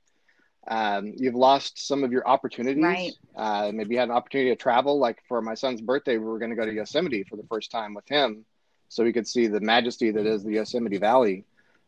Um, 0.69 1.15
you've 1.17 1.35
lost 1.35 1.87
some 1.87 2.05
of 2.05 2.13
your 2.13 2.29
opportunities. 2.29 2.83
Right. 2.83 3.13
Uh, 3.35 3.71
maybe 3.73 3.95
you 3.95 4.01
had 4.01 4.11
an 4.11 4.15
opportunity 4.15 4.51
to 4.51 4.57
travel. 4.57 4.99
Like 4.99 5.23
for 5.29 5.41
my 5.41 5.55
son's 5.55 5.81
birthday, 5.81 6.19
we 6.19 6.27
were 6.27 6.39
going 6.39 6.51
to 6.51 6.57
go 6.57 6.67
to 6.67 6.73
Yosemite 6.73 7.25
for 7.25 7.37
the 7.37 7.47
first 7.49 7.71
time 7.71 7.95
with 7.95 8.07
him, 8.09 8.45
so 8.89 9.05
we 9.05 9.13
could 9.13 9.27
see 9.27 9.47
the 9.47 9.61
majesty 9.61 10.11
that 10.11 10.27
is 10.27 10.43
the 10.43 10.53
Yosemite 10.53 10.99
Valley. 10.99 11.45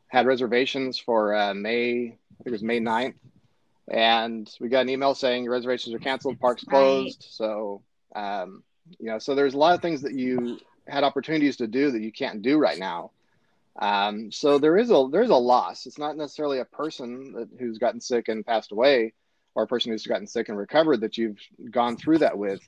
Had 0.08 0.26
reservations 0.26 0.98
for 0.98 1.34
uh, 1.34 1.54
May, 1.54 1.92
I 1.92 2.42
think 2.42 2.46
it 2.46 2.50
was 2.52 2.62
May 2.62 2.80
9th, 2.80 3.14
and 3.88 4.52
we 4.60 4.68
got 4.68 4.82
an 4.82 4.88
email 4.88 5.14
saying 5.14 5.48
reservations 5.48 5.94
are 5.94 5.98
canceled, 5.98 6.40
parks 6.40 6.64
closed. 6.64 7.22
Right. 7.22 7.30
So, 7.30 7.82
um, 8.14 8.62
you 8.98 9.06
know, 9.06 9.18
so 9.18 9.34
there's 9.34 9.54
a 9.54 9.58
lot 9.58 9.74
of 9.74 9.82
things 9.82 10.02
that 10.02 10.14
you 10.14 10.58
had 10.86 11.04
opportunities 11.04 11.56
to 11.58 11.66
do 11.66 11.90
that 11.90 12.02
you 12.02 12.12
can't 12.12 12.42
do 12.42 12.58
right 12.58 12.78
now. 12.78 13.12
Um, 13.80 14.30
so 14.32 14.58
there 14.58 14.76
is 14.76 14.90
a 14.90 15.08
there's 15.10 15.30
a 15.30 15.36
loss. 15.36 15.86
It's 15.86 15.98
not 15.98 16.16
necessarily 16.16 16.58
a 16.58 16.64
person 16.64 17.32
that, 17.32 17.48
who's 17.58 17.78
gotten 17.78 18.00
sick 18.00 18.28
and 18.28 18.44
passed 18.44 18.72
away, 18.72 19.12
or 19.54 19.62
a 19.62 19.66
person 19.66 19.92
who's 19.92 20.06
gotten 20.06 20.26
sick 20.26 20.48
and 20.48 20.58
recovered 20.58 21.00
that 21.00 21.16
you've 21.16 21.38
gone 21.70 21.96
through 21.96 22.18
that 22.18 22.36
with. 22.36 22.60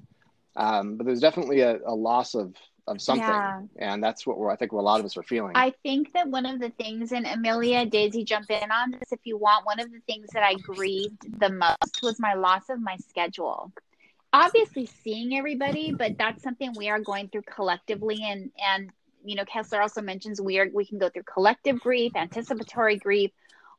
Um, 0.56 0.96
but 0.96 1.06
there's 1.06 1.20
definitely 1.20 1.60
a, 1.60 1.78
a, 1.86 1.94
loss 1.94 2.34
of 2.34 2.54
of 2.86 3.00
something, 3.00 3.24
yeah. 3.24 3.60
and 3.78 4.02
that's 4.02 4.26
what 4.26 4.38
we're, 4.38 4.50
I 4.50 4.56
think 4.56 4.72
a 4.72 4.76
lot 4.76 4.98
of 5.00 5.06
us 5.06 5.16
are 5.16 5.22
feeling. 5.22 5.52
I 5.54 5.72
think 5.82 6.12
that 6.14 6.28
one 6.28 6.46
of 6.46 6.60
the 6.60 6.70
things, 6.70 7.12
and 7.12 7.26
Amelia, 7.26 7.86
Daisy, 7.86 8.24
jump 8.24 8.50
in 8.50 8.70
on 8.70 8.90
this 8.90 9.12
if 9.12 9.20
you 9.24 9.36
want. 9.36 9.66
One 9.66 9.78
of 9.80 9.90
the 9.90 10.00
things 10.06 10.28
that 10.32 10.42
I 10.42 10.54
grieved 10.54 11.40
the 11.40 11.50
most 11.50 12.00
was 12.02 12.18
my 12.18 12.34
loss 12.34 12.68
of 12.68 12.80
my 12.80 12.96
schedule 12.96 13.72
obviously 14.32 14.86
seeing 14.86 15.36
everybody, 15.36 15.92
but 15.92 16.16
that's 16.16 16.42
something 16.42 16.72
we 16.76 16.88
are 16.88 17.00
going 17.00 17.28
through 17.28 17.42
collectively. 17.42 18.20
And 18.22 18.50
and 18.58 18.90
you 19.24 19.36
know, 19.36 19.44
Kessler 19.44 19.80
also 19.80 20.02
mentions 20.02 20.40
we 20.40 20.58
are 20.58 20.68
we 20.72 20.84
can 20.84 20.98
go 20.98 21.08
through 21.08 21.24
collective 21.24 21.80
grief, 21.80 22.12
anticipatory 22.16 22.96
grief, 22.96 23.30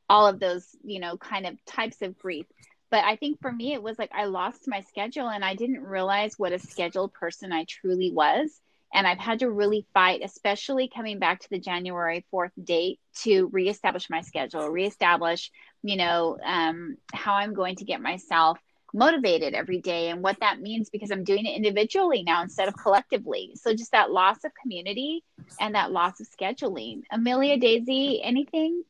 all 0.08 0.26
of 0.26 0.40
those 0.40 0.66
you 0.82 1.00
know 1.00 1.16
kind 1.16 1.46
of 1.46 1.62
types 1.64 2.02
of 2.02 2.18
grief. 2.18 2.46
But 2.90 3.04
I 3.04 3.16
think 3.16 3.40
for 3.40 3.50
me, 3.50 3.72
it 3.72 3.82
was 3.82 3.98
like 3.98 4.10
I 4.14 4.26
lost 4.26 4.68
my 4.68 4.80
schedule 4.82 5.28
and 5.28 5.44
I 5.44 5.54
didn't 5.54 5.82
realize 5.82 6.38
what 6.38 6.52
a 6.52 6.58
scheduled 6.58 7.12
person 7.12 7.52
I 7.52 7.64
truly 7.64 8.12
was. 8.12 8.60
And 8.94 9.06
I've 9.06 9.18
had 9.18 9.40
to 9.40 9.50
really 9.50 9.86
fight, 9.92 10.20
especially 10.24 10.88
coming 10.88 11.18
back 11.18 11.40
to 11.40 11.50
the 11.50 11.58
January 11.58 12.24
4th 12.32 12.52
date 12.62 13.00
to 13.22 13.48
reestablish 13.48 14.08
my 14.08 14.20
schedule, 14.20 14.68
reestablish, 14.68 15.50
you 15.82 15.96
know, 15.96 16.38
um, 16.44 16.96
how 17.12 17.34
I'm 17.34 17.54
going 17.54 17.76
to 17.76 17.84
get 17.84 18.00
myself 18.00 18.58
motivated 18.94 19.54
every 19.54 19.80
day 19.80 20.08
and 20.08 20.22
what 20.22 20.38
that 20.38 20.60
means 20.60 20.88
because 20.88 21.10
I'm 21.10 21.24
doing 21.24 21.44
it 21.44 21.56
individually 21.56 22.22
now 22.22 22.42
instead 22.42 22.68
of 22.68 22.76
collectively. 22.76 23.52
So 23.56 23.74
just 23.74 23.90
that 23.90 24.12
loss 24.12 24.44
of 24.44 24.52
community 24.62 25.24
and 25.60 25.74
that 25.74 25.90
loss 25.90 26.20
of 26.20 26.28
scheduling. 26.28 27.02
Amelia, 27.10 27.58
Daisy, 27.58 28.22
anything? 28.22 28.84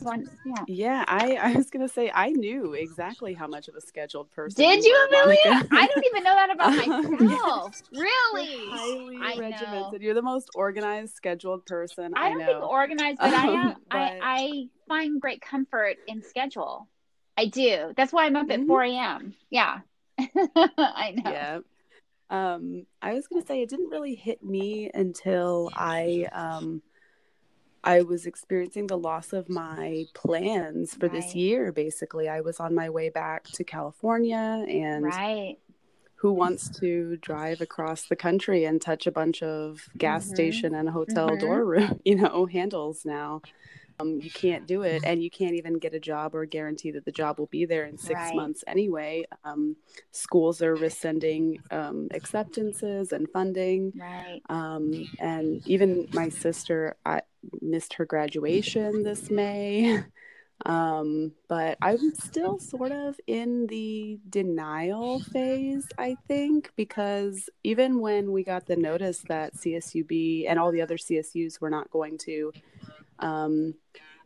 One, 0.00 0.28
yeah. 0.44 0.64
yeah, 0.66 1.04
I, 1.08 1.36
I 1.36 1.52
was 1.52 1.70
gonna 1.70 1.88
say 1.88 2.10
I 2.14 2.30
knew 2.30 2.74
exactly 2.74 3.34
how 3.34 3.46
much 3.46 3.68
of 3.68 3.74
a 3.74 3.80
scheduled 3.80 4.30
person. 4.30 4.62
Did 4.62 4.84
you, 4.84 5.08
Amelia? 5.08 5.66
I 5.70 5.86
don't 5.86 6.04
even 6.06 6.22
know 6.22 6.34
that 6.34 6.50
about 6.52 6.70
myself. 7.20 7.82
really? 7.92 8.70
Highly 8.70 9.18
I 9.22 9.36
regimented. 9.38 9.62
Know. 9.62 9.98
You're 10.00 10.14
the 10.14 10.22
most 10.22 10.50
organized, 10.54 11.14
scheduled 11.14 11.66
person. 11.66 12.12
I, 12.16 12.26
I 12.26 12.28
don't 12.30 12.38
know. 12.38 12.46
think 12.46 12.62
organized, 12.64 13.18
but 13.20 13.34
I 13.34 13.46
am. 13.46 13.68
but... 13.90 13.96
I, 13.96 14.18
I 14.22 14.68
find 14.88 15.20
great 15.20 15.40
comfort 15.40 15.96
in 16.06 16.22
schedule. 16.22 16.88
I 17.36 17.46
do. 17.46 17.92
That's 17.96 18.12
why 18.12 18.26
I'm 18.26 18.36
up 18.36 18.48
mm-hmm. 18.48 18.62
at 18.62 18.66
4 18.66 18.82
a.m. 18.84 19.34
Yeah. 19.50 19.78
I 20.18 21.14
know. 21.16 21.30
Yeah. 21.30 21.58
Um, 22.30 22.86
I 23.02 23.14
was 23.14 23.26
gonna 23.26 23.44
say 23.44 23.60
it 23.62 23.68
didn't 23.68 23.88
really 23.88 24.14
hit 24.14 24.42
me 24.42 24.90
until 24.94 25.70
I 25.74 26.28
um 26.32 26.80
I 27.82 28.02
was 28.02 28.26
experiencing 28.26 28.86
the 28.86 28.98
loss 28.98 29.32
of 29.32 29.48
my 29.48 30.04
plans 30.14 30.94
for 30.94 31.08
right. 31.08 31.12
this 31.12 31.34
year. 31.34 31.72
Basically, 31.72 32.28
I 32.28 32.40
was 32.40 32.60
on 32.60 32.74
my 32.74 32.90
way 32.90 33.08
back 33.08 33.44
to 33.44 33.64
California, 33.64 34.64
and 34.68 35.04
right. 35.04 35.56
who 36.16 36.32
wants 36.32 36.68
to 36.80 37.16
drive 37.18 37.60
across 37.60 38.04
the 38.04 38.16
country 38.16 38.64
and 38.64 38.80
touch 38.80 39.06
a 39.06 39.12
bunch 39.12 39.42
of 39.42 39.88
gas 39.96 40.24
mm-hmm. 40.24 40.34
station 40.34 40.74
and 40.74 40.90
hotel 40.90 41.30
mm-hmm. 41.30 41.46
door, 41.46 41.88
you 42.04 42.16
know, 42.16 42.46
handles 42.46 43.04
now? 43.04 43.40
Um, 44.00 44.20
you 44.20 44.30
can't 44.30 44.66
do 44.66 44.82
it 44.82 45.02
and 45.04 45.22
you 45.22 45.30
can't 45.30 45.54
even 45.54 45.78
get 45.78 45.94
a 45.94 46.00
job 46.00 46.34
or 46.34 46.44
guarantee 46.44 46.90
that 46.90 47.04
the 47.04 47.12
job 47.12 47.38
will 47.38 47.46
be 47.46 47.64
there 47.64 47.84
in 47.84 47.96
six 47.98 48.14
right. 48.14 48.34
months 48.34 48.64
anyway 48.66 49.24
um, 49.44 49.76
schools 50.10 50.62
are 50.62 50.74
rescinding 50.74 51.58
um, 51.70 52.08
acceptances 52.12 53.12
and 53.12 53.28
funding 53.30 53.92
right. 53.96 54.40
Um, 54.48 55.08
and 55.18 55.66
even 55.66 56.08
my 56.12 56.28
sister 56.28 56.96
I 57.04 57.22
missed 57.60 57.94
her 57.94 58.04
graduation 58.04 59.02
this 59.02 59.30
may 59.30 60.02
um, 60.66 61.32
but 61.48 61.78
i'm 61.80 62.14
still 62.14 62.58
sort 62.58 62.92
of 62.92 63.18
in 63.26 63.66
the 63.68 64.18
denial 64.28 65.20
phase 65.20 65.86
i 65.96 66.14
think 66.28 66.70
because 66.76 67.48
even 67.64 68.00
when 68.00 68.30
we 68.30 68.44
got 68.44 68.66
the 68.66 68.76
notice 68.76 69.20
that 69.28 69.54
csub 69.54 70.44
and 70.46 70.58
all 70.58 70.70
the 70.70 70.82
other 70.82 70.98
csus 70.98 71.60
were 71.60 71.70
not 71.70 71.90
going 71.90 72.18
to 72.18 72.52
um, 73.20 73.74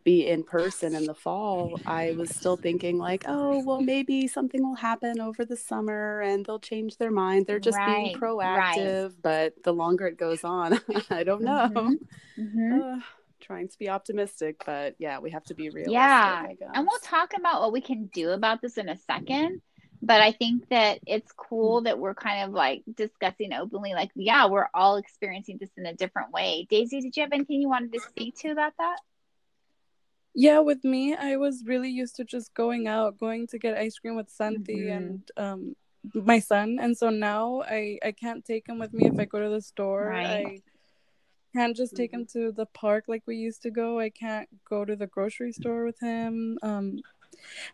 be 0.05 0.27
in 0.27 0.43
person 0.45 0.95
in 0.95 1.07
the 1.07 1.15
fall, 1.15 1.81
I 1.87 2.13
was 2.13 2.31
still 2.31 2.57
thinking 2.57 2.99
like, 2.99 3.25
oh, 3.27 3.63
well, 3.65 3.81
maybe 3.81 4.29
something 4.29 4.63
will 4.63 4.75
happen 4.75 5.21
over 5.21 5.45
the 5.45 5.57
summer 5.57 6.21
and 6.21 6.45
they'll 6.45 6.59
change 6.59 6.99
their 6.99 7.11
mind. 7.11 7.47
They're 7.47 7.59
just 7.59 7.79
right, 7.79 8.05
being 8.05 8.17
proactive. 8.17 9.05
Right. 9.05 9.23
But 9.23 9.63
the 9.65 9.73
longer 9.73 10.07
it 10.07 10.19
goes 10.19 10.45
on, 10.45 10.79
I 11.11 11.25
don't 11.25 11.43
know. 11.43 11.71
Mm-hmm. 11.75 12.43
Mm-hmm. 12.43 12.81
Uh, 12.81 13.01
trying 13.41 13.69
to 13.69 13.79
be 13.79 13.89
optimistic, 13.89 14.63
but 14.65 14.95
yeah, 14.99 15.19
we 15.19 15.31
have 15.31 15.45
to 15.45 15.55
be 15.55 15.71
realistic. 15.71 15.93
Yeah, 15.93 16.47
and 16.75 16.87
we'll 16.87 17.01
talk 17.01 17.33
about 17.37 17.61
what 17.61 17.73
we 17.73 17.81
can 17.81 18.07
do 18.07 18.31
about 18.31 18.61
this 18.61 18.79
in 18.79 18.89
a 18.89 18.97
second. 18.97 19.61
But 20.05 20.21
I 20.21 20.33
think 20.33 20.69
that 20.69 21.01
it's 21.07 21.33
cool 21.33 21.81
that 21.83 21.99
we're 21.99 22.15
kind 22.15 22.45
of 22.45 22.51
like 22.51 22.83
discussing 22.95 23.55
openly, 23.55 23.95
like, 23.95 24.11
yeah, 24.15 24.47
we're 24.47 24.69
all 24.75 24.97
experiencing 24.97 25.57
this 25.59 25.71
in 25.77 25.87
a 25.87 25.95
different 25.95 26.31
way. 26.31 26.67
Daisy, 26.69 27.01
did 27.01 27.17
you 27.17 27.23
have 27.23 27.33
anything 27.33 27.63
you 27.63 27.69
wanted 27.69 27.93
to 27.95 28.01
speak 28.01 28.37
to 28.41 28.51
about 28.51 28.75
that? 28.79 28.99
Yeah, 30.35 30.59
with 30.59 30.85
me, 30.85 31.15
I 31.15 31.37
was 31.37 31.65
really 31.65 31.91
used 31.91 32.17
to 32.17 32.25
just 32.25 32.53
going 32.55 32.87
out, 32.87 33.19
going 33.19 33.47
to 33.49 33.59
get 33.59 33.79
ice 33.79 33.99
cream 33.99 34.17
with 34.17 34.29
Santi 34.29 34.87
mm-hmm. 34.87 34.97
and 34.97 35.31
um 35.37 35.77
my 36.13 36.39
son, 36.39 36.79
and 36.81 36.97
so 36.97 37.09
now 37.09 37.63
I 37.63 37.99
I 38.05 38.13
can't 38.13 38.45
take 38.45 38.69
him 38.69 38.79
with 38.79 38.93
me 38.93 39.07
if 39.07 39.19
I 39.19 39.25
go 39.25 39.41
to 39.41 39.49
the 39.49 39.63
store. 39.63 40.09
Right. 40.09 40.47
I 40.47 40.63
can't 41.57 41.77
just 41.77 41.95
take 41.95 42.13
him 42.13 42.27
to 42.33 42.51
the 42.51 42.67
park 42.67 43.05
like 43.07 43.23
we 43.27 43.37
used 43.37 43.63
to 43.63 43.71
go. 43.71 44.01
I 44.01 44.11
can't 44.11 44.49
go 44.69 44.85
to 44.85 44.97
the 44.97 45.07
grocery 45.07 45.53
store 45.53 45.85
with 45.85 45.99
him. 46.01 46.59
Um, 46.63 46.99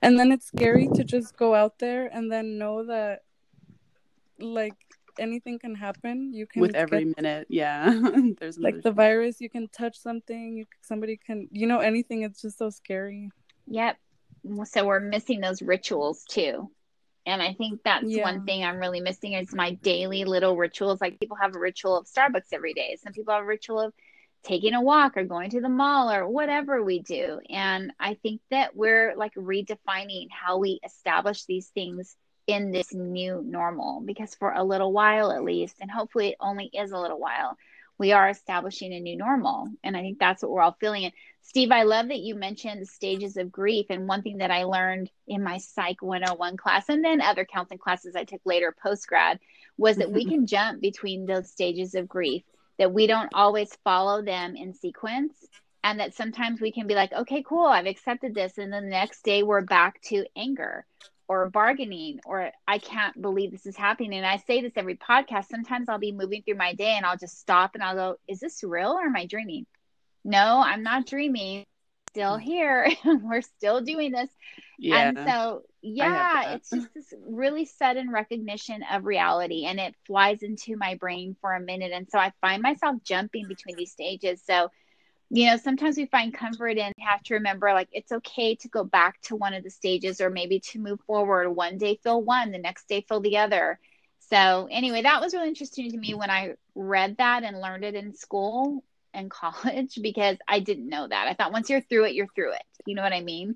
and 0.03 0.19
then 0.19 0.33
it's 0.33 0.47
scary 0.47 0.89
to 0.95 1.05
just 1.05 1.37
go 1.37 1.55
out 1.55 1.79
there 1.79 2.07
and 2.07 2.31
then 2.31 2.59
know 2.59 2.87
that 2.87 3.23
like 4.39 4.77
anything 5.19 5.59
can 5.59 5.75
happen. 5.75 6.33
You 6.33 6.47
can 6.47 6.63
with 6.63 6.75
every 6.75 7.05
get, 7.05 7.17
minute, 7.17 7.47
yeah. 7.51 7.95
There's 8.41 8.59
like 8.59 8.83
the 8.83 8.93
virus. 8.93 9.41
You 9.41 9.51
can 9.51 9.69
touch 9.69 9.99
something. 9.99 10.57
You, 10.59 10.67
somebody 10.81 11.17
can, 11.17 11.49
you 11.51 11.67
know, 11.67 11.79
anything. 11.79 12.23
It's 12.23 12.43
just 12.43 12.59
so 12.59 12.71
scary. 12.71 13.31
Yep. 13.67 13.97
So 14.65 14.87
we're 14.87 15.01
missing 15.01 15.41
those 15.41 15.61
rituals 15.61 16.25
too, 16.25 16.71
and 17.27 17.43
I 17.43 17.53
think 17.53 17.81
that's 17.85 18.07
yeah. 18.07 18.23
one 18.23 18.47
thing 18.47 18.65
I'm 18.65 18.79
really 18.79 19.01
missing 19.01 19.35
is 19.35 19.55
my 19.55 19.73
daily 19.73 20.25
little 20.25 20.57
rituals. 20.57 21.01
Like 21.01 21.21
people 21.21 21.37
have 21.37 21.55
a 21.55 21.59
ritual 21.59 21.99
of 21.99 22.07
Starbucks 22.07 22.53
every 22.53 22.73
day. 22.73 22.97
Some 23.03 23.13
people 23.13 23.35
have 23.35 23.43
a 23.43 23.47
ritual 23.47 23.81
of 23.81 23.93
taking 24.43 24.75
a 24.75 24.83
walk 24.83 25.17
or 25.17 25.25
going 25.25 25.51
to 25.51 25.61
the 25.61 25.69
mall 25.69 26.11
or 26.11 26.29
whatever 26.29 26.83
we 26.83 27.01
do. 27.01 27.41
And 27.49 27.93
I 28.01 28.15
think 28.15 28.41
that 28.51 28.75
we're 28.75 29.15
like 29.17 29.35
redefining 29.35 30.29
how 30.31 30.59
we 30.59 30.81
establish 30.85 31.45
these 31.45 31.69
things 31.69 32.17
in 32.47 32.73
this 32.73 32.93
new 32.93 33.43
normal 33.45 34.01
because 34.01 34.35
for 34.35 34.53
a 34.53 34.65
little 34.65 34.93
while 34.93 35.31
at 35.31 35.45
least 35.45 35.77
and 35.81 35.91
hopefully 35.91 36.31
it 36.31 36.37
only 36.41 36.65
is 36.73 36.91
a 36.91 36.99
little 36.99 37.21
while 37.21 37.57
we 38.01 38.13
are 38.13 38.31
establishing 38.31 38.95
a 38.95 38.99
new 38.99 39.17
normal. 39.17 39.69
And 39.85 39.95
i 39.95 40.01
think 40.01 40.19
that's 40.19 40.43
what 40.43 40.51
we're 40.51 40.63
all 40.63 40.77
feeling. 40.81 41.05
And 41.05 41.15
steve 41.43 41.71
i 41.71 41.83
love 41.83 42.09
that 42.09 42.19
you 42.19 42.35
mentioned 42.35 42.81
the 42.81 42.87
stages 42.87 43.37
of 43.37 43.53
grief. 43.53 43.87
And 43.91 44.09
one 44.09 44.23
thing 44.23 44.39
that 44.39 44.51
i 44.51 44.65
learned 44.65 45.11
in 45.29 45.45
my 45.45 45.59
psych 45.59 46.01
101 46.01 46.57
class 46.57 46.89
and 46.89 47.05
then 47.05 47.21
other 47.21 47.45
counseling 47.45 47.79
classes 47.79 48.17
i 48.17 48.25
took 48.25 48.41
later 48.45 48.75
post 48.83 49.07
grad 49.07 49.39
was 49.77 49.99
that 49.99 50.11
we 50.11 50.25
can 50.31 50.47
jump 50.47 50.81
between 50.81 51.27
those 51.27 51.51
stages 51.51 51.95
of 51.95 52.09
grief 52.09 52.43
that 52.81 52.93
we 52.93 53.07
don't 53.07 53.31
always 53.33 53.73
follow 53.85 54.23
them 54.23 54.57
in 54.57 54.75
sequence 54.75 55.35
and 55.85 56.01
that 56.01 56.15
sometimes 56.15 56.61
we 56.61 56.73
can 56.73 56.89
be 56.89 56.95
like 56.95 57.13
okay 57.13 57.45
cool 57.49 57.67
i've 57.67 57.87
accepted 57.87 58.35
this 58.35 58.59
and 58.59 58.73
then 58.73 58.85
the 58.85 58.91
next 58.91 59.23
day 59.23 59.45
we're 59.45 59.61
back 59.61 60.01
to 60.03 60.27
anger 60.37 60.85
or 61.31 61.49
bargaining 61.49 62.19
or 62.27 62.51
I 62.67 62.79
can't 62.79 63.23
believe 63.23 63.53
this 63.53 63.65
is 63.65 63.77
happening. 63.77 64.15
And 64.15 64.27
I 64.27 64.39
say 64.39 64.63
this 64.63 64.73
every 64.75 64.97
podcast. 64.97 65.45
Sometimes 65.49 65.89
I'll 65.89 65.97
be 65.97 66.11
moving 66.11 66.43
through 66.43 66.57
my 66.57 66.75
day 66.75 66.95
and 66.97 67.07
I'll 67.07 67.17
just 67.17 67.39
stop 67.39 67.71
and 67.75 67.85
I'll 67.85 67.95
go, 67.95 68.17
is 68.27 68.41
this 68.41 68.65
real 68.65 68.99
or 68.99 69.03
am 69.03 69.15
I 69.15 69.27
dreaming? 69.27 69.65
No, 70.25 70.61
I'm 70.61 70.83
not 70.83 71.07
dreaming. 71.07 71.65
Still 72.13 72.39
mm. 72.39 72.43
here. 72.43 72.91
We're 73.05 73.43
still 73.43 73.81
doing 73.81 74.13
this. 74.13 74.31
Yeah. 74.79 75.09
And 75.09 75.19
so, 75.19 75.63
yeah, 75.83 76.55
it's 76.55 76.71
just 76.71 76.93
this 76.95 77.13
really 77.27 77.65
sudden 77.65 78.11
recognition 78.11 78.83
of 78.91 79.05
reality 79.05 79.65
and 79.67 79.79
it 79.79 79.95
flies 80.07 80.43
into 80.43 80.77
my 80.77 80.95
brain 80.95 81.37
for 81.41 81.55
a 81.55 81.61
minute. 81.61 81.93
And 81.93 82.09
so 82.11 82.19
I 82.19 82.33
find 82.41 82.63
myself 82.63 82.97
jumping 83.03 83.47
between 83.47 83.77
these 83.77 83.93
stages. 83.93 84.43
So 84.45 84.71
you 85.33 85.47
know, 85.47 85.57
sometimes 85.57 85.97
we 85.97 86.07
find 86.07 86.35
comfort 86.35 86.77
and 86.77 86.93
have 86.99 87.23
to 87.23 87.35
remember 87.35 87.73
like 87.73 87.89
it's 87.93 88.11
okay 88.11 88.57
to 88.57 88.69
go 88.69 88.83
back 88.83 89.21
to 89.23 89.37
one 89.37 89.55
of 89.55 89.63
the 89.63 89.71
stages 89.71 90.21
or 90.21 90.29
maybe 90.29 90.59
to 90.59 90.81
move 90.81 91.01
forward. 91.07 91.49
One 91.51 91.79
day 91.79 92.01
feel 92.03 92.21
one, 92.21 92.51
the 92.51 92.59
next 92.59 92.89
day 92.89 93.05
feel 93.09 93.21
the 93.21 93.39
other. 93.39 93.79
So, 94.19 94.69
anyway, 94.71 95.03
that 95.03 95.21
was 95.21 95.33
really 95.33 95.49
interesting 95.49 95.91
to 95.93 95.97
me 95.97 96.15
when 96.15 96.31
I 96.31 96.55
read 96.75 97.17
that 97.19 97.45
and 97.45 97.61
learned 97.61 97.85
it 97.85 97.95
in 97.95 98.15
school 98.15 98.85
and 99.15 99.31
college 99.31 99.99
because 100.03 100.37
I 100.47 100.61
didn't 100.61 100.89
know 100.89 101.07
that. 101.07 101.29
I 101.29 101.35
thought 101.35 101.53
once 101.53 101.71
you're 101.71 101.81
through 101.81 102.07
it, 102.07 102.15
you're 102.15 102.29
through 102.35 102.53
it. 102.53 102.63
You 102.87 102.95
know 102.95 103.03
what 103.03 103.13
I 103.13 103.21
mean? 103.23 103.55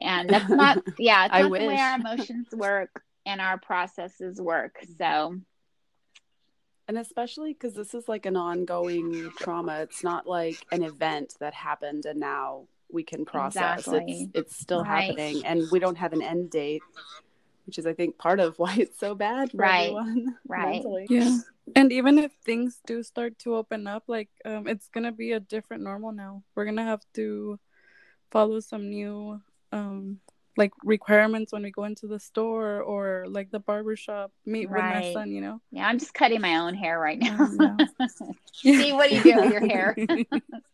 And 0.00 0.28
that's 0.30 0.48
not, 0.50 0.82
yeah, 0.98 1.26
it's 1.26 1.34
I 1.34 1.42
not 1.42 1.46
the 1.46 1.50
wish. 1.50 1.68
way 1.68 1.78
our 1.78 1.94
emotions 1.98 2.48
work 2.52 3.02
and 3.26 3.40
our 3.40 3.58
processes 3.58 4.40
work. 4.40 4.76
So, 4.98 5.36
And 6.88 6.98
especially 6.98 7.52
because 7.52 7.74
this 7.74 7.94
is 7.94 8.08
like 8.08 8.26
an 8.26 8.36
ongoing 8.36 9.30
trauma. 9.38 9.80
It's 9.80 10.02
not 10.02 10.26
like 10.26 10.66
an 10.72 10.82
event 10.82 11.34
that 11.40 11.54
happened 11.54 12.06
and 12.06 12.18
now 12.18 12.64
we 12.92 13.04
can 13.04 13.24
process. 13.24 13.78
Exactly. 13.86 14.30
It's 14.34 14.52
it's 14.52 14.60
still 14.60 14.82
Right. 14.82 15.06
happening 15.06 15.44
and 15.46 15.70
we 15.70 15.78
don't 15.78 15.98
have 15.98 16.12
an 16.12 16.22
end 16.22 16.50
date, 16.50 16.82
which 17.66 17.78
is 17.78 17.86
I 17.86 17.92
think 17.92 18.18
part 18.18 18.40
of 18.40 18.58
why 18.58 18.74
it's 18.78 18.98
so 18.98 19.14
bad 19.14 19.52
for 19.52 19.58
Right. 19.58 19.82
everyone. 19.84 20.36
Right. 20.48 20.72
mentally. 20.82 21.06
Yeah. 21.08 21.38
And 21.76 21.92
even 21.92 22.18
if 22.18 22.32
things 22.44 22.80
do 22.86 23.02
start 23.02 23.38
to 23.40 23.56
open 23.56 23.86
up, 23.86 24.04
like 24.06 24.28
um, 24.44 24.66
it's 24.66 24.88
gonna 24.88 25.12
be 25.12 25.32
a 25.32 25.40
different 25.40 25.82
normal 25.82 26.12
now. 26.12 26.42
We're 26.54 26.64
gonna 26.64 26.84
have 26.84 27.02
to 27.14 27.58
follow 28.30 28.60
some 28.60 28.88
new 28.88 29.40
um 29.72 30.20
like 30.56 30.72
requirements 30.84 31.52
when 31.52 31.62
we 31.62 31.70
go 31.70 31.84
into 31.84 32.06
the 32.06 32.18
store 32.18 32.82
or 32.82 33.26
like 33.28 33.50
the 33.50 33.60
barber 33.60 33.96
shop, 33.96 34.32
meet 34.44 34.68
with 34.68 34.84
my 34.84 35.12
son, 35.12 35.30
you 35.30 35.40
know. 35.40 35.60
yeah, 35.70 35.86
I'm 35.86 35.98
just 35.98 36.12
cutting 36.12 36.40
my 36.40 36.56
own 36.56 36.74
hair 36.74 36.98
right 36.98 37.18
now. 37.18 37.48
See 38.62 38.92
what 38.92 39.08
do 39.08 39.14
you 39.16 39.22
do 39.22 39.40
with 39.40 39.52
your 39.52 39.66
hair. 39.66 39.96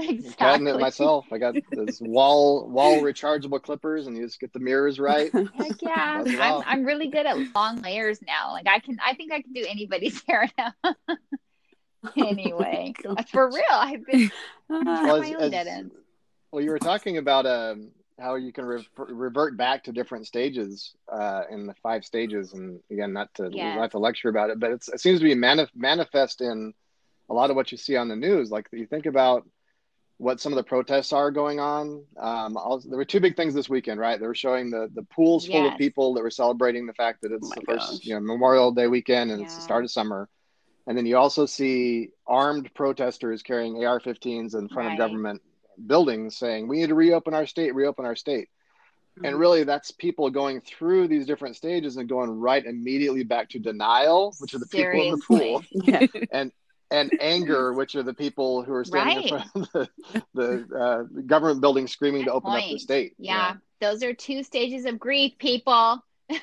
exactly. 0.00 0.34
Cutting 0.38 0.66
it 0.66 0.78
myself. 0.80 1.26
I 1.32 1.38
got 1.38 1.54
this 1.70 2.00
wall 2.00 2.68
wall 2.68 3.00
rechargeable 3.02 3.62
clippers, 3.62 4.06
and 4.06 4.16
you 4.16 4.24
just 4.26 4.40
get 4.40 4.52
the 4.52 4.58
mirrors 4.60 4.98
right. 4.98 5.30
Heck 5.54 5.82
yeah, 5.82 6.22
I'm. 6.26 6.62
I'm 6.66 6.84
really 6.84 7.08
good 7.08 7.26
at 7.26 7.36
long 7.54 7.80
layers 7.82 8.20
now. 8.22 8.52
Like 8.52 8.66
I 8.68 8.78
can, 8.78 8.98
I 9.04 9.14
think 9.14 9.32
I 9.32 9.42
can 9.42 9.52
do 9.52 9.64
anybody's 9.68 10.22
hair 10.28 10.48
now. 10.58 10.72
anyway, 12.16 12.94
Oh 13.06 13.16
for 13.30 13.48
real, 13.48 13.62
I've 13.70 14.06
been 14.06 14.30
Ah, 14.70 15.02
Well, 15.04 15.18
my 15.20 15.28
as- 15.28 15.34
own 15.42 15.54
as- 15.54 15.90
Well, 16.52 16.62
you 16.64 16.70
were 16.70 16.78
talking 16.78 17.18
about 17.18 17.46
um, 17.46 17.90
how 18.20 18.36
you 18.36 18.52
can 18.52 18.64
re- 18.64 18.86
revert 18.96 19.56
back 19.56 19.84
to 19.84 19.92
different 19.92 20.26
stages 20.26 20.94
uh, 21.10 21.42
in 21.50 21.66
the 21.66 21.74
five 21.82 22.04
stages, 22.04 22.52
and 22.52 22.80
again, 22.90 23.12
not 23.12 23.32
to 23.34 23.50
Yes. 23.52 23.76
not 23.76 23.90
to 23.92 23.98
lecture 23.98 24.28
about 24.28 24.50
it, 24.50 24.60
but 24.60 24.70
it's, 24.72 24.88
it 24.88 25.00
seems 25.00 25.18
to 25.20 25.24
be 25.24 25.34
manif- 25.34 25.68
manifest 25.74 26.40
in 26.40 26.72
a 27.30 27.34
lot 27.34 27.50
of 27.50 27.56
what 27.56 27.70
you 27.72 27.78
see 27.78 27.96
on 27.96 28.08
the 28.08 28.16
news. 28.16 28.50
Like 28.50 28.66
you 28.72 28.86
think 28.86 29.06
about 29.06 29.46
what 30.18 30.40
some 30.40 30.52
of 30.52 30.56
the 30.56 30.64
protests 30.64 31.12
are 31.12 31.30
going 31.30 31.60
on. 31.60 32.04
Um, 32.18 32.56
also, 32.56 32.88
there 32.88 32.98
were 32.98 33.04
two 33.04 33.20
big 33.20 33.36
things 33.36 33.54
this 33.54 33.68
weekend, 33.68 34.00
right? 34.00 34.18
They 34.18 34.26
were 34.26 34.34
showing 34.34 34.70
the 34.70 34.90
the 34.94 35.04
pools 35.04 35.46
full 35.46 35.62
Yes. 35.64 35.72
of 35.74 35.78
people 35.78 36.14
that 36.14 36.22
were 36.22 36.30
celebrating 36.30 36.86
the 36.86 36.94
fact 36.94 37.22
that 37.22 37.32
it's 37.32 37.48
Oh 37.48 37.54
the 37.54 37.66
first, 37.66 37.92
gosh. 37.92 38.06
you 38.06 38.14
know, 38.14 38.20
Memorial 38.20 38.72
Day 38.72 38.88
weekend 38.88 39.30
and 39.30 39.42
it's 39.42 39.54
the 39.56 39.62
start 39.62 39.84
of 39.84 39.90
summer. 39.90 40.28
And 40.86 40.96
then 40.96 41.04
you 41.06 41.18
also 41.18 41.44
see 41.46 42.08
armed 42.26 42.70
protesters 42.74 43.42
carrying 43.42 43.84
AR-15s 43.84 44.54
in 44.54 44.68
front 44.68 44.88
Right. 44.88 44.92
of 44.94 44.98
government 44.98 45.42
buildings 45.86 46.36
saying 46.36 46.66
we 46.66 46.78
need 46.80 46.88
to 46.88 46.94
reopen 46.96 47.34
our 47.34 47.46
state 47.46 47.72
reopen 47.72 48.04
our 48.04 48.16
state 48.16 48.48
and 49.22 49.38
really 49.38 49.62
that's 49.62 49.92
people 49.92 50.28
going 50.28 50.60
through 50.60 51.06
these 51.06 51.24
different 51.24 51.54
stages 51.54 51.96
and 51.96 52.08
going 52.08 52.30
right 52.30 52.64
immediately 52.66 53.22
back 53.22 53.48
to 53.50 53.60
denial 53.60 54.34
which 54.40 54.54
are 54.54 54.58
the 54.58 54.66
people 54.66 55.00
in 55.02 55.10
the 55.12 55.24
pool 55.24 55.62
yeah. 55.84 56.04
and 56.32 56.50
and 56.90 57.10
anger 57.20 57.72
which 57.72 57.94
are 57.94 58.02
the 58.02 58.14
people 58.14 58.62
who 58.62 58.72
are 58.72 58.84
standing 58.84 59.22
in 59.22 59.28
front 59.28 59.50
of 59.54 59.68
the, 59.72 59.88
the 60.34 60.78
uh, 60.78 61.02
government 61.26 61.60
building 61.60 61.86
screaming 61.86 62.24
to 62.24 62.30
Good 62.30 62.36
open 62.36 62.52
up 62.52 62.62
the 62.70 62.78
state 62.78 63.14
Yeah, 63.18 63.54
those 63.80 64.02
are 64.02 64.14
two 64.14 64.42
stages 64.42 64.84
of 64.86 64.98
grief, 64.98 65.32
people. 65.38 66.02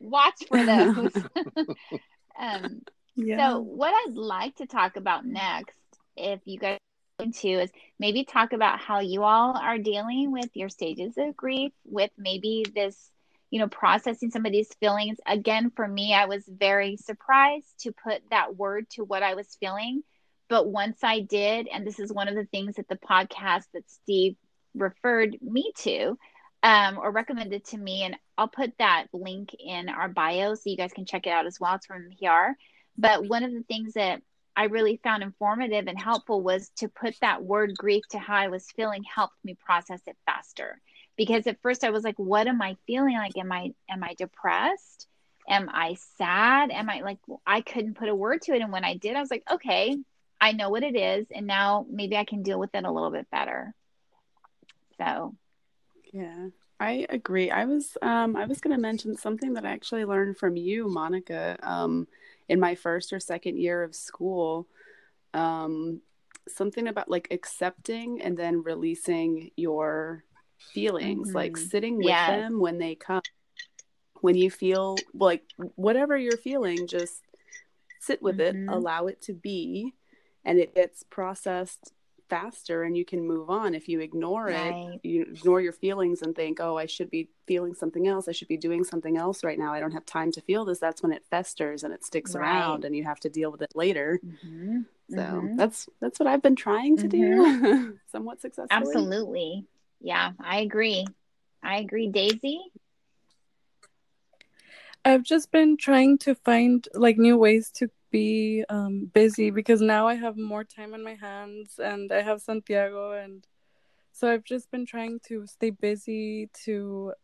Watch 0.00 0.44
for 0.48 0.64
those. 0.64 1.12
um, 2.38 2.82
yeah. 3.16 3.36
So, 3.36 3.60
what 3.60 3.92
I'd 3.92 4.14
like 4.14 4.56
to 4.56 4.66
talk 4.66 4.96
about 4.96 5.24
next, 5.24 5.76
if 6.16 6.40
you 6.44 6.58
guys 6.58 6.78
are 7.18 7.24
into, 7.24 7.60
is 7.60 7.70
maybe 7.98 8.24
talk 8.24 8.52
about 8.52 8.78
how 8.80 9.00
you 9.00 9.22
all 9.22 9.56
are 9.56 9.78
dealing 9.78 10.32
with 10.32 10.50
your 10.54 10.68
stages 10.68 11.14
of 11.16 11.36
grief, 11.36 11.72
with 11.84 12.10
maybe 12.18 12.64
this, 12.74 13.10
you 13.52 13.58
know, 13.58 13.68
processing 13.68 14.30
some 14.30 14.46
of 14.46 14.50
these 14.50 14.72
feelings. 14.80 15.18
Again, 15.26 15.70
for 15.76 15.86
me, 15.86 16.14
I 16.14 16.24
was 16.24 16.42
very 16.48 16.96
surprised 16.96 17.80
to 17.80 17.92
put 17.92 18.22
that 18.30 18.56
word 18.56 18.88
to 18.92 19.04
what 19.04 19.22
I 19.22 19.34
was 19.34 19.58
feeling. 19.60 20.02
But 20.48 20.68
once 20.68 21.00
I 21.02 21.20
did, 21.20 21.68
and 21.68 21.86
this 21.86 21.98
is 21.98 22.10
one 22.10 22.28
of 22.28 22.34
the 22.34 22.46
things 22.46 22.76
that 22.76 22.88
the 22.88 22.96
podcast 22.96 23.64
that 23.74 23.90
Steve 23.90 24.36
referred 24.74 25.36
me 25.42 25.70
to, 25.80 26.18
um, 26.62 26.96
or 26.96 27.10
recommended 27.10 27.66
to 27.66 27.76
me, 27.76 28.04
and 28.04 28.16
I'll 28.38 28.48
put 28.48 28.72
that 28.78 29.08
link 29.12 29.54
in 29.60 29.90
our 29.90 30.08
bio 30.08 30.54
so 30.54 30.70
you 30.70 30.78
guys 30.78 30.94
can 30.94 31.04
check 31.04 31.26
it 31.26 31.30
out 31.30 31.44
as 31.44 31.60
well. 31.60 31.74
It's 31.74 31.84
from 31.84 32.08
NPR. 32.10 32.54
But 32.96 33.28
one 33.28 33.42
of 33.42 33.52
the 33.52 33.64
things 33.64 33.92
that 33.94 34.22
I 34.56 34.64
really 34.64 34.98
found 35.04 35.22
informative 35.22 35.88
and 35.88 36.00
helpful 36.00 36.40
was 36.40 36.70
to 36.76 36.88
put 36.88 37.16
that 37.20 37.44
word 37.44 37.76
grief 37.76 38.04
to 38.12 38.18
how 38.18 38.36
I 38.36 38.48
was 38.48 38.70
feeling 38.74 39.04
helped 39.04 39.36
me 39.44 39.58
process 39.62 40.00
it 40.06 40.16
faster. 40.24 40.80
Because 41.16 41.46
at 41.46 41.60
first 41.62 41.84
I 41.84 41.90
was 41.90 42.04
like, 42.04 42.18
what 42.18 42.46
am 42.46 42.62
I 42.62 42.76
feeling 42.86 43.16
like? 43.16 43.36
Am 43.38 43.52
I 43.52 43.72
am 43.90 44.02
I 44.04 44.14
depressed? 44.14 45.06
Am 45.48 45.68
I 45.72 45.94
sad? 46.18 46.70
Am 46.70 46.88
I 46.90 47.00
like 47.00 47.18
I 47.46 47.60
couldn't 47.62 47.94
put 47.96 48.08
a 48.08 48.14
word 48.14 48.42
to 48.42 48.54
it. 48.54 48.62
And 48.62 48.72
when 48.72 48.84
I 48.84 48.96
did, 48.96 49.16
I 49.16 49.20
was 49.20 49.30
like, 49.30 49.44
okay, 49.50 49.96
I 50.40 50.52
know 50.52 50.70
what 50.70 50.82
it 50.82 50.96
is, 50.96 51.26
and 51.30 51.46
now 51.46 51.86
maybe 51.90 52.16
I 52.16 52.24
can 52.24 52.42
deal 52.42 52.58
with 52.58 52.74
it 52.74 52.84
a 52.84 52.90
little 52.90 53.10
bit 53.10 53.30
better. 53.30 53.74
So 54.98 55.36
Yeah, 56.12 56.48
I 56.80 57.06
agree. 57.10 57.50
I 57.50 57.64
was 57.64 57.96
um 58.02 58.36
I 58.36 58.46
was 58.46 58.60
going 58.60 58.74
to 58.76 58.80
mention 58.80 59.16
something 59.16 59.54
that 59.54 59.64
I 59.64 59.70
actually 59.72 60.04
learned 60.04 60.38
from 60.38 60.56
you, 60.56 60.88
Monica, 60.88 61.56
um 61.62 62.08
in 62.48 62.60
my 62.60 62.74
first 62.74 63.12
or 63.12 63.20
second 63.20 63.58
year 63.58 63.82
of 63.82 63.94
school. 63.94 64.68
Um 65.34 66.00
something 66.48 66.88
about 66.88 67.10
like 67.10 67.28
accepting 67.30 68.20
and 68.22 68.36
then 68.36 68.62
releasing 68.62 69.50
your 69.56 70.24
feelings, 70.72 71.34
like 71.34 71.52
Mhm. 71.54 71.70
sitting 71.70 71.96
with 71.96 72.06
Yes. 72.06 72.28
them 72.28 72.60
when 72.60 72.78
they 72.78 72.94
come. 72.94 73.22
When 74.20 74.36
you 74.36 74.50
feel 74.50 74.98
like 75.14 75.42
whatever 75.76 76.16
you're 76.16 76.36
feeling, 76.36 76.86
just 76.86 77.22
sit 78.00 78.22
with 78.22 78.38
Mhm. 78.38 78.40
it, 78.40 78.56
allow 78.68 79.06
it 79.06 79.20
to 79.22 79.32
be, 79.32 79.94
and 80.44 80.58
it 80.58 80.74
gets 80.74 81.02
processed 81.02 81.92
faster 82.28 82.82
and 82.82 82.96
you 82.96 83.04
can 83.04 83.26
move 83.26 83.50
on 83.50 83.74
if 83.74 83.88
you 83.90 84.00
ignore 84.00 84.48
it 84.48 84.74
you 85.02 85.20
ignore 85.20 85.60
your 85.60 85.72
feelings 85.72 86.22
and 86.22 86.34
think 86.34 86.60
oh 86.60 86.78
i 86.78 86.86
should 86.86 87.10
be 87.10 87.28
feeling 87.46 87.74
something 87.74 88.08
else 88.08 88.26
i 88.26 88.32
should 88.32 88.48
be 88.48 88.56
doing 88.56 88.84
something 88.84 89.18
else 89.18 89.44
right 89.44 89.58
now 89.58 89.70
i 89.70 89.78
don't 89.80 89.92
have 89.92 90.06
time 90.06 90.32
to 90.32 90.40
feel 90.40 90.64
this 90.64 90.78
that's 90.78 91.02
when 91.02 91.12
it 91.12 91.22
festers 91.28 91.84
and 91.84 91.92
it 91.92 92.02
sticks 92.02 92.34
Right. 92.34 92.40
around 92.40 92.86
and 92.86 92.96
you 92.96 93.04
have 93.04 93.20
to 93.20 93.28
deal 93.28 93.52
with 93.52 93.60
it 93.60 93.72
later 93.74 94.18
mhm, 94.24 94.86
so 95.10 95.16
mhm. 95.18 95.56
that's 95.58 95.90
that's 96.00 96.18
what 96.18 96.26
i've 96.26 96.40
been 96.40 96.56
trying 96.56 96.96
to 96.96 97.06
do 97.06 97.98
somewhat 98.10 98.40
successfully 98.40 98.86
absolutely. 98.86 99.66
Yeah, 100.02 100.32
I 100.40 100.60
agree. 100.60 101.06
I 101.62 101.78
agree, 101.78 102.08
Daisy. 102.08 102.60
I've 105.04 105.22
just 105.24 105.50
been 105.50 105.76
trying 105.76 106.18
to 106.18 106.34
find 106.34 106.86
like 106.94 107.18
new 107.18 107.36
ways 107.36 107.70
to 107.76 107.88
be 108.10 108.64
um, 108.68 109.10
busy 109.12 109.50
because 109.50 109.80
now 109.80 110.06
I 110.08 110.14
have 110.14 110.36
more 110.36 110.64
time 110.64 110.94
on 110.94 111.02
my 111.04 111.14
hands 111.14 111.78
and 111.82 112.12
I 112.12 112.22
have 112.22 112.40
Santiago 112.42 113.12
and 113.12 113.46
so 114.12 114.28
I've 114.30 114.44
just 114.44 114.70
been 114.70 114.86
trying 114.86 115.20
to 115.28 115.46
stay 115.46 115.70
busy 115.70 116.50
to 116.64 117.14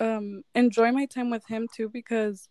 um, 0.00 0.42
enjoy 0.54 0.92
my 0.92 1.06
time 1.06 1.30
with 1.30 1.46
him 1.48 1.68
too 1.72 1.88
because 1.88 2.48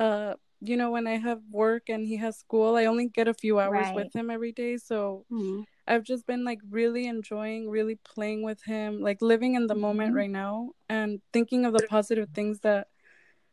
uh 0.00 0.34
you 0.60 0.76
know 0.76 0.90
when 0.90 1.06
I 1.06 1.16
have 1.18 1.40
work 1.50 1.88
and 1.88 2.06
he 2.06 2.16
has 2.16 2.36
school 2.38 2.76
I 2.76 2.86
only 2.86 3.08
get 3.08 3.28
a 3.28 3.34
few 3.34 3.58
hours 3.58 3.92
Right. 3.92 3.94
with 3.94 4.14
him 4.14 4.30
every 4.30 4.52
day 4.52 4.76
so 4.76 5.24
Mhm. 5.30 5.64
I've 5.88 6.04
just 6.04 6.26
been 6.26 6.44
like 6.44 6.60
really 6.70 7.06
enjoying, 7.06 7.70
really 7.70 7.96
playing 7.96 8.42
with 8.44 8.62
him, 8.64 9.00
like 9.00 9.22
living 9.22 9.54
in 9.54 9.66
the 9.68 9.74
moment 9.74 10.12
Mhm. 10.12 10.16
right 10.16 10.30
now 10.30 10.72
and 10.88 11.20
thinking 11.32 11.64
of 11.64 11.72
the 11.72 11.86
positive 11.88 12.28
things 12.34 12.60
that 12.60 12.88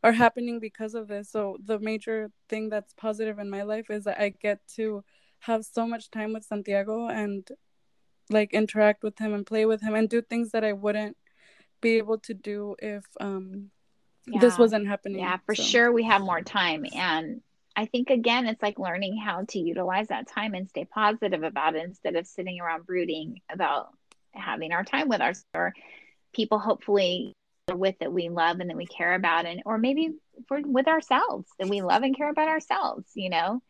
are 0.04 0.12
happening 0.13 0.60
because 0.60 0.95
of 0.95 1.08
this. 1.08 1.30
So, 1.32 1.58
the 1.63 1.80
major 1.80 2.32
thing 2.50 2.69
that's 2.69 2.93
positive 2.93 3.39
in 3.39 3.50
my 3.50 3.63
life 3.63 3.89
is 3.89 4.04
that 4.04 4.19
I 4.19 4.30
get 4.30 4.60
to 4.76 5.04
have 5.39 5.65
so 5.65 5.88
much 5.88 6.12
time 6.12 6.34
with 6.34 6.43
Santiago 6.45 7.08
and 7.08 7.48
like 8.30 8.54
interact 8.54 9.04
with 9.04 9.17
him 9.19 9.34
and 9.34 9.45
play 9.45 9.65
with 9.65 9.82
him 9.82 9.95
and 9.95 10.10
do 10.10 10.21
things 10.21 10.52
that 10.52 10.63
I 10.63 10.74
wouldn't 10.74 11.17
be 11.82 11.98
able 11.98 12.17
to 12.19 12.34
do 12.34 12.76
if 12.80 13.06
um 13.19 13.71
this 14.28 14.58
wasn't 14.58 14.88
happening. 14.88 15.19
Yeah, 15.19 15.38
for 15.45 15.56
So, 15.56 15.63
sure 15.63 15.91
we 15.91 16.04
have 16.04 16.21
more 16.21 16.41
time. 16.41 16.86
And 16.93 17.41
I 17.76 17.86
think 17.86 18.10
again, 18.10 18.48
it's 18.48 18.62
like 18.62 18.80
learning 18.80 19.18
how 19.18 19.44
to 19.50 19.60
utilize 19.60 20.08
that 20.08 20.28
time 20.28 20.54
and 20.54 20.70
stay 20.70 20.86
positive 20.86 21.44
about 21.44 21.76
it 21.76 21.84
instead 21.84 22.16
of 22.16 22.26
sitting 22.28 22.60
around 22.60 22.86
brooding 22.86 23.42
about 23.52 23.90
having 24.34 24.72
our 24.72 24.84
time 24.84 25.10
with 25.10 25.22
our 25.22 25.34
or 25.54 25.74
people 26.34 26.60
hopefully 26.60 27.34
are 27.70 27.76
with 27.76 27.98
that 28.00 28.14
we 28.14 28.30
love 28.30 28.60
and 28.60 28.70
that 28.70 28.78
we 28.78 28.86
care 28.86 29.14
about 29.16 29.46
and 29.46 29.62
or 29.66 29.78
maybe 29.78 30.14
for 30.48 30.60
with 30.64 30.88
ourselves 30.88 31.48
that 31.60 31.68
we 31.70 31.82
love 31.82 32.04
and 32.04 32.16
care 32.16 32.30
about 32.30 32.48
ourselves, 32.48 33.06
you 33.16 33.30
know. 33.30 33.62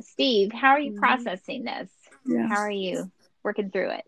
Steve, 0.00 0.52
how 0.52 0.70
are 0.70 0.80
you 0.80 0.92
Mhm. 0.92 0.98
processing 0.98 1.64
this? 1.64 1.90
Yeah. 2.26 2.46
How 2.48 2.56
are 2.60 2.70
you 2.70 3.10
working 3.44 3.70
through 3.70 3.90
it? 3.90 4.04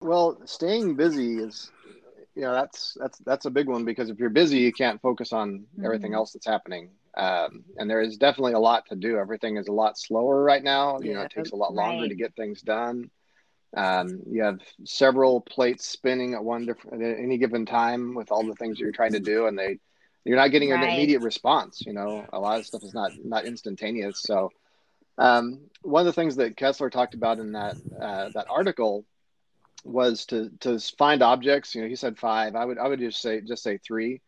Well, 0.00 0.38
staying 0.46 0.96
busy 0.96 1.38
is, 1.38 1.70
you 2.34 2.42
know, 2.42 2.52
that's 2.52 2.96
that's 3.00 3.18
that's 3.18 3.46
a 3.46 3.50
big 3.50 3.68
one 3.68 3.84
because 3.84 4.10
if 4.10 4.18
you're 4.18 4.30
busy, 4.30 4.58
you 4.58 4.72
can't 4.72 5.00
focus 5.00 5.32
on 5.32 5.66
everything 5.84 6.12
Mhm. 6.12 6.14
else 6.14 6.32
that's 6.32 6.46
happening. 6.46 6.97
Um, 7.18 7.64
and 7.76 7.90
there 7.90 8.00
is 8.02 8.16
definitely 8.16 8.54
a 8.54 8.60
lot 8.60 8.86
to 8.88 8.96
do. 8.96 9.18
Everything 9.18 9.56
is 9.58 9.68
a 9.68 9.72
lot 9.72 9.98
slower 9.98 10.42
right 10.42 10.62
now. 10.62 11.00
You 11.00 11.14
know, 11.14 11.22
it 11.22 11.30
takes 11.30 11.52
a 11.52 11.56
lot 11.56 11.74
longer 11.74 12.02
Right. 12.02 12.08
to 12.08 12.14
get 12.14 12.34
things 12.36 12.62
done. 12.62 13.10
Um, 13.76 14.22
you 14.30 14.42
have 14.44 14.60
several 14.84 15.40
plates 15.40 15.86
spinning 15.86 16.34
at 16.34 16.44
one 16.44 16.66
different 16.66 17.02
at 17.02 17.18
any 17.18 17.38
given 17.38 17.66
time 17.66 18.14
with 18.14 18.30
all 18.30 18.44
the 18.46 18.54
things 18.54 18.80
you're 18.80 18.92
trying 18.92 19.12
to 19.12 19.20
do, 19.20 19.46
and 19.46 19.58
they 19.58 19.78
you're 20.24 20.36
not 20.36 20.50
getting 20.52 20.72
an 20.72 20.82
immediate 20.82 21.20
response. 21.20 21.82
You 21.86 21.92
know, 21.92 22.28
a 22.32 22.40
lot 22.40 22.58
of 22.58 22.66
stuff 22.66 22.82
is 22.84 22.94
not 22.94 23.12
not 23.22 23.44
instantaneous. 23.46 24.20
So, 24.20 24.52
um, 25.18 25.60
one 25.82 26.00
of 26.00 26.06
the 26.06 26.12
things 26.12 26.36
that 26.36 26.56
Kessler 26.56 26.90
talked 26.90 27.14
about 27.14 27.38
in 27.38 27.52
that 27.52 27.76
uh, 28.00 28.30
that 28.34 28.46
article 28.48 29.04
was 29.84 30.26
to 30.26 30.50
to 30.60 30.78
find 30.98 31.22
objects. 31.22 31.74
You 31.74 31.82
know, 31.82 31.88
he 31.88 31.96
said 31.96 32.18
five. 32.18 32.54
I 32.54 32.64
would 32.64 32.78
I 32.78 32.88
would 32.88 33.00
just 33.00 33.20
say 33.20 33.40
just 33.40 33.62
say 33.62 33.78
three, 33.78 34.20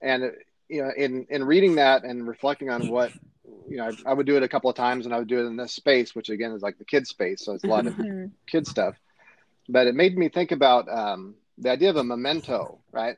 and 0.00 0.32
you 0.68 0.82
know, 0.82 0.90
in 0.96 1.26
in 1.30 1.44
reading 1.44 1.76
that 1.76 2.04
and 2.04 2.26
reflecting 2.26 2.70
on 2.70 2.88
what 2.88 3.12
you 3.68 3.76
know, 3.76 3.92
I, 4.06 4.10
I 4.10 4.14
would 4.14 4.26
do 4.26 4.36
it 4.36 4.42
a 4.42 4.48
couple 4.48 4.70
of 4.70 4.76
times, 4.76 5.04
and 5.06 5.14
I 5.14 5.18
would 5.18 5.28
do 5.28 5.40
it 5.40 5.46
in 5.46 5.56
this 5.56 5.74
space, 5.74 6.14
which 6.14 6.30
again 6.30 6.52
is 6.52 6.62
like 6.62 6.78
the 6.78 6.84
kid 6.84 7.06
space, 7.06 7.44
so 7.44 7.54
it's 7.54 7.64
a 7.64 7.68
lot 7.68 7.86
of 7.86 7.94
Mhm. 7.94 8.30
kid 8.46 8.66
stuff. 8.66 8.94
But 9.68 9.86
it 9.86 9.94
made 9.94 10.16
me 10.16 10.28
think 10.28 10.52
about 10.52 10.88
um, 10.88 11.36
the 11.58 11.70
idea 11.70 11.90
of 11.90 11.96
a 11.96 12.04
memento, 12.04 12.80
right? 12.92 13.16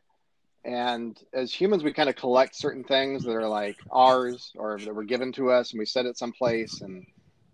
And 0.65 1.19
as 1.33 1.53
humans, 1.53 1.85
we 1.85 1.93
kind 1.93 2.09
of 2.09 2.17
collect 2.17 2.57
certain 2.57 2.85
things 2.85 3.25
that 3.25 3.33
are 3.35 3.49
like 3.49 3.77
ours 3.91 4.53
or 4.57 4.79
that 4.85 4.95
were 4.95 5.05
given 5.05 5.33
to 5.33 5.51
us, 5.51 5.73
and 5.73 5.79
we 5.79 5.87
set 5.87 6.07
it 6.07 6.19
someplace. 6.19 6.81
And 6.81 7.05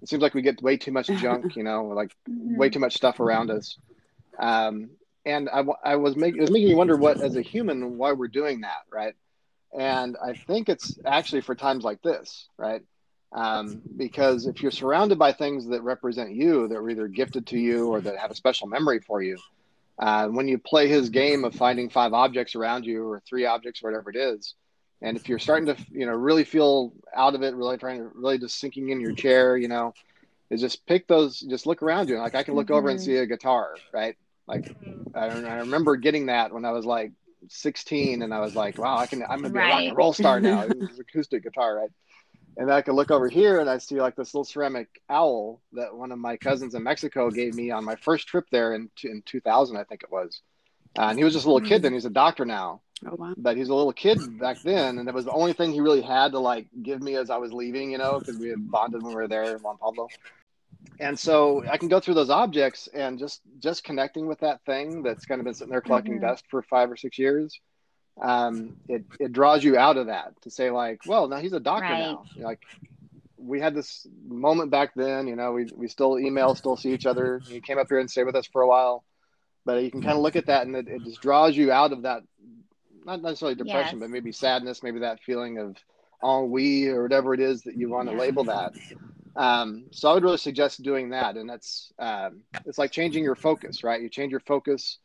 it 0.02 0.08
seems 0.08 0.22
like 0.22 0.34
we 0.34 0.42
get 0.42 0.62
way 0.62 0.76
too 0.76 0.92
much 0.92 1.08
junk, 1.08 1.56
you 1.56 1.64
know, 1.64 1.84
like 1.86 2.12
Mhm. 2.28 2.56
way 2.56 2.70
too 2.70 2.78
much 2.78 2.94
stuff 2.94 3.20
around 3.20 3.50
us. 3.50 3.78
Um, 4.38 4.90
and 5.26 5.48
I 5.50 5.96
was 5.96 6.16
making 6.16 6.38
it 6.38 6.42
was 6.42 6.50
making 6.50 6.68
me 6.68 6.74
wonder 6.74 6.96
what, 6.96 7.20
as 7.20 7.36
a 7.36 7.42
human, 7.42 7.98
why 7.98 8.12
we're 8.12 8.28
doing 8.28 8.62
that, 8.62 8.82
right? 8.90 9.14
And 9.78 10.16
I 10.22 10.34
think 10.34 10.68
it's 10.68 10.98
actually 11.04 11.42
for 11.42 11.54
times 11.54 11.84
like 11.84 12.02
this, 12.02 12.48
right? 12.56 12.82
Um, 13.32 13.82
because 13.96 14.46
if 14.46 14.62
you're 14.62 14.72
surrounded 14.72 15.18
by 15.18 15.32
things 15.32 15.68
that 15.68 15.82
represent 15.82 16.34
you, 16.34 16.66
that 16.68 16.74
were 16.82 16.90
either 16.90 17.06
gifted 17.08 17.46
to 17.48 17.58
you 17.58 17.88
or 17.88 18.00
that 18.00 18.18
have 18.18 18.32
a 18.32 18.34
special 18.34 18.66
memory 18.66 19.00
for 19.00 19.22
you, 19.22 19.38
uh, 19.98 20.26
when 20.28 20.48
you 20.48 20.58
play 20.58 20.88
his 20.88 21.10
game 21.10 21.44
of 21.44 21.54
finding 21.54 21.88
five 21.90 22.12
objects 22.12 22.56
around 22.56 22.84
you 22.86 23.04
or 23.04 23.22
three 23.28 23.46
objects, 23.46 23.82
whatever 23.82 24.10
it 24.10 24.16
is, 24.16 24.54
and 25.02 25.16
if 25.16 25.28
you're 25.28 25.38
starting 25.38 25.66
to, 25.66 25.76
you 25.90 26.06
know, 26.06 26.12
really 26.12 26.44
feel 26.44 26.92
out 27.14 27.34
of 27.34 27.42
it, 27.42 27.54
really 27.54 27.76
trying 27.78 27.98
to, 27.98 28.10
really 28.14 28.38
just 28.38 28.58
sinking 28.58 28.90
in 28.90 29.00
your 29.00 29.12
chair, 29.12 29.56
you 29.56 29.68
know, 29.68 29.94
is 30.50 30.60
just 30.60 30.84
pick 30.86 31.06
those, 31.06 31.40
just 31.40 31.66
look 31.66 31.82
around 31.82 32.08
you. 32.08 32.18
Like 32.18 32.34
I 32.34 32.42
can 32.42 32.54
look 32.54 32.70
over 32.70 32.88
and 32.88 32.98
Mhm. 32.98 33.02
see 33.02 33.16
a 33.16 33.26
guitar, 33.26 33.74
right? 33.92 34.16
Like 34.46 34.64
I, 35.14 35.26
I 35.26 35.28
remember 35.58 35.96
getting 35.96 36.26
that 36.26 36.52
when 36.52 36.64
I 36.64 36.72
was 36.72 36.84
like 36.84 37.12
16 37.48 38.22
and 38.22 38.32
I 38.34 38.40
was 38.40 38.54
like, 38.54 38.78
wow, 38.78 38.98
I 38.98 39.06
can, 39.06 39.22
I'm 39.22 39.42
gonna 39.42 39.50
be 39.50 39.58
a 39.58 39.62
rock 39.62 39.82
and 39.82 39.96
roll 39.96 40.12
star 40.12 40.40
now. 40.40 40.62
It 40.68 40.76
was 40.76 40.98
acoustic 40.98 41.42
guitar, 41.42 41.76
right? 41.76 41.90
And 42.56 42.70
I 42.70 42.82
could 42.82 42.94
look 42.94 43.10
over 43.10 43.28
here 43.28 43.60
and 43.60 43.70
I 43.70 43.78
see 43.78 44.00
like 44.00 44.16
this 44.16 44.34
little 44.34 44.44
ceramic 44.44 44.88
owl 45.08 45.60
that 45.72 45.94
one 45.94 46.12
of 46.12 46.18
my 46.18 46.36
cousins 46.36 46.74
in 46.74 46.82
Mexico 46.82 47.30
gave 47.30 47.54
me 47.54 47.70
on 47.70 47.84
my 47.84 47.96
first 47.96 48.26
trip 48.28 48.44
there 48.50 48.74
in, 48.74 48.90
in 49.04 49.22
2000, 49.24 49.76
I 49.76 49.84
think 49.84 50.02
it 50.02 50.12
was. 50.12 50.40
Uh, 50.98 51.02
and 51.02 51.18
he 51.18 51.24
was 51.24 51.32
just 51.32 51.46
a 51.46 51.48
little 51.48 51.66
kid 51.66 51.82
then. 51.82 51.92
He's 51.92 52.04
a 52.04 52.10
doctor 52.10 52.44
now, 52.44 52.82
Oh 53.06 53.14
wow. 53.16 53.34
but 53.36 53.56
he's 53.56 53.68
a 53.68 53.74
little 53.74 53.92
kid 53.92 54.18
back 54.38 54.58
then. 54.64 54.98
And 54.98 55.08
it 55.08 55.14
was 55.14 55.24
the 55.24 55.32
only 55.32 55.52
thing 55.52 55.72
he 55.72 55.80
really 55.80 56.02
had 56.02 56.32
to 56.32 56.40
like 56.40 56.66
give 56.82 57.00
me 57.00 57.14
as 57.16 57.30
I 57.30 57.36
was 57.36 57.52
leaving, 57.52 57.92
you 57.92 57.98
know, 57.98 58.18
because 58.18 58.38
we 58.38 58.48
had 58.48 58.70
bonded 58.70 59.02
when 59.02 59.12
we 59.12 59.22
were 59.22 59.28
there 59.28 59.54
in 59.54 59.62
Juan 59.62 59.78
Pablo. 59.78 60.08
And 60.98 61.18
so 61.18 61.64
I 61.70 61.78
can 61.78 61.88
go 61.88 62.00
through 62.00 62.14
those 62.14 62.30
objects 62.30 62.88
and 62.92 63.18
just 63.18 63.40
just 63.58 63.84
connecting 63.84 64.26
with 64.26 64.40
that 64.40 64.62
thing 64.64 65.02
that's 65.02 65.24
kind 65.26 65.40
of 65.40 65.44
been 65.44 65.54
sitting 65.54 65.70
there 65.70 65.80
collecting 65.80 66.18
Mhm. 66.18 66.20
dust 66.20 66.44
for 66.50 66.62
five 66.62 66.90
or 66.90 66.96
six 66.96 67.18
years 67.18 67.58
um, 68.20 68.76
it 68.88 69.04
it 69.18 69.32
draws 69.32 69.64
you 69.64 69.76
out 69.78 69.96
of 69.96 70.06
that 70.06 70.40
to 70.42 70.50
say 70.50 70.70
like, 70.70 71.00
well, 71.06 71.28
now 71.28 71.38
he's 71.38 71.52
a 71.54 71.60
doctor 71.60 71.94
Right. 71.94 71.98
now. 71.98 72.26
You're 72.34 72.46
like 72.46 72.60
we 73.38 73.60
had 73.60 73.74
this 73.74 74.06
moment 74.28 74.70
back 74.70 74.92
then, 74.94 75.26
you 75.26 75.36
know, 75.36 75.52
we 75.52 75.66
we 75.74 75.88
still 75.88 76.18
email, 76.18 76.54
still 76.54 76.76
see 76.76 76.92
each 76.92 77.06
other. 77.06 77.42
He 77.48 77.60
came 77.60 77.78
up 77.78 77.86
here 77.88 77.98
and 77.98 78.10
stayed 78.10 78.24
with 78.24 78.36
us 78.36 78.46
for 78.46 78.62
a 78.62 78.68
while, 78.68 79.04
but 79.64 79.82
you 79.82 79.90
can 79.90 80.02
kind 80.02 80.16
of 80.16 80.22
look 80.22 80.36
at 80.36 80.46
that 80.46 80.66
and 80.66 80.76
it, 80.76 80.88
it 80.88 81.04
just 81.04 81.22
draws 81.22 81.56
you 81.56 81.72
out 81.72 81.92
of 81.92 82.02
that, 82.02 82.22
not 83.04 83.22
necessarily 83.22 83.54
depression, 83.54 83.98
Yes. 83.98 84.00
but 84.00 84.10
maybe 84.10 84.32
sadness, 84.32 84.82
maybe 84.82 85.00
that 85.00 85.20
feeling 85.24 85.58
of 85.58 85.76
ennui 86.22 86.88
or 86.88 87.02
whatever 87.02 87.32
it 87.32 87.40
is 87.40 87.62
that 87.62 87.76
you 87.76 87.88
want 87.88 88.08
to 88.08 88.12
Yeah. 88.12 88.20
label 88.20 88.44
that. 88.44 88.72
Um, 89.36 89.86
so 89.92 90.10
I 90.10 90.14
would 90.14 90.24
really 90.24 90.36
suggest 90.38 90.82
doing 90.82 91.10
that, 91.10 91.36
and 91.36 91.48
that's 91.48 91.92
um, 91.98 92.42
it's 92.66 92.78
like 92.78 92.90
changing 92.92 93.24
your 93.24 93.36
focus, 93.36 93.82
right? 93.84 94.00
You 94.00 94.08
change 94.08 94.30
your 94.30 94.40
focus 94.40 94.98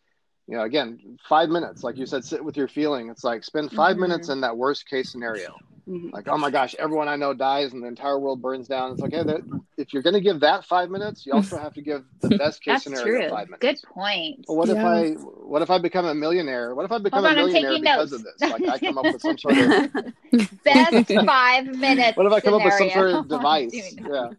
you 0.48 0.56
know 0.56 0.64
again 0.64 1.18
five 1.28 1.50
minutes 1.50 1.84
like 1.84 1.98
you 1.98 2.06
said 2.06 2.24
sit 2.24 2.44
with 2.44 2.56
your 2.58 2.68
feeling 2.68 3.10
it's 3.10 3.24
like 3.24 3.44
spend 3.44 3.72
5 3.72 3.98
Mhm. 3.98 4.00
minutes 4.00 4.30
in 4.30 4.42
that 4.42 4.58
worst 4.58 4.88
case 4.88 5.12
scenario 5.12 5.58
Mhm. 5.88 6.12
like 6.12 6.28
oh 6.28 6.38
my 6.38 6.50
gosh 6.50 6.74
everyone 6.80 7.08
i 7.08 7.16
know 7.16 7.32
dies 7.32 7.74
and 7.74 7.84
the 7.84 7.88
entire 7.88 8.18
world 8.18 8.42
burns 8.42 8.68
down 8.68 8.92
it's 8.92 9.02
like 9.02 9.12
hey 9.12 9.22
that, 9.24 9.42
if 9.78 9.94
you're 9.94 10.02
going 10.02 10.16
to 10.16 10.20
give 10.20 10.40
that 10.40 10.66
five 10.66 10.90
minutes 10.90 11.28
you 11.28 11.34
also 11.34 11.60
have 11.60 11.76
to 11.76 11.82
give 11.84 12.04
the 12.22 12.30
best 12.40 12.64
case 12.64 12.84
That's 12.84 12.84
scenario 12.86 13.20
true. 13.20 13.30
five 13.30 13.48
minutes 13.50 13.62
Good 13.62 13.94
point. 13.94 14.46
well, 14.48 14.58
what 14.58 14.70
if 14.70 14.78
I 14.78 15.10
what 15.12 15.62
if 15.62 15.70
I 15.70 15.78
become 15.78 16.06
a 16.08 16.16
millionaire? 16.16 16.74
What 16.74 16.86
if 16.86 16.92
I 16.92 16.98
become 16.98 17.20
on, 17.24 17.26
a 17.26 17.30
I'm 17.30 17.36
millionaire 17.36 17.80
because 17.80 18.12
notes. 18.12 18.14
of 18.14 18.24
this? 18.40 18.52
Like 18.52 18.68
I 18.68 18.80
come 18.80 18.98
up 18.98 19.06
with 19.06 19.22
some 19.22 19.38
sort 19.38 19.58
of 19.60 19.94
Best 20.64 21.08
five 21.24 21.68
minutes. 21.68 22.18
what 22.18 22.26
if 22.26 22.34
I 22.34 22.40
come 22.40 22.56
up 22.56 22.64
with 22.64 22.74
some 22.74 22.90
sort 22.90 23.12
of 23.12 23.28
device? 23.36 23.96
Yeah. 24.10 24.30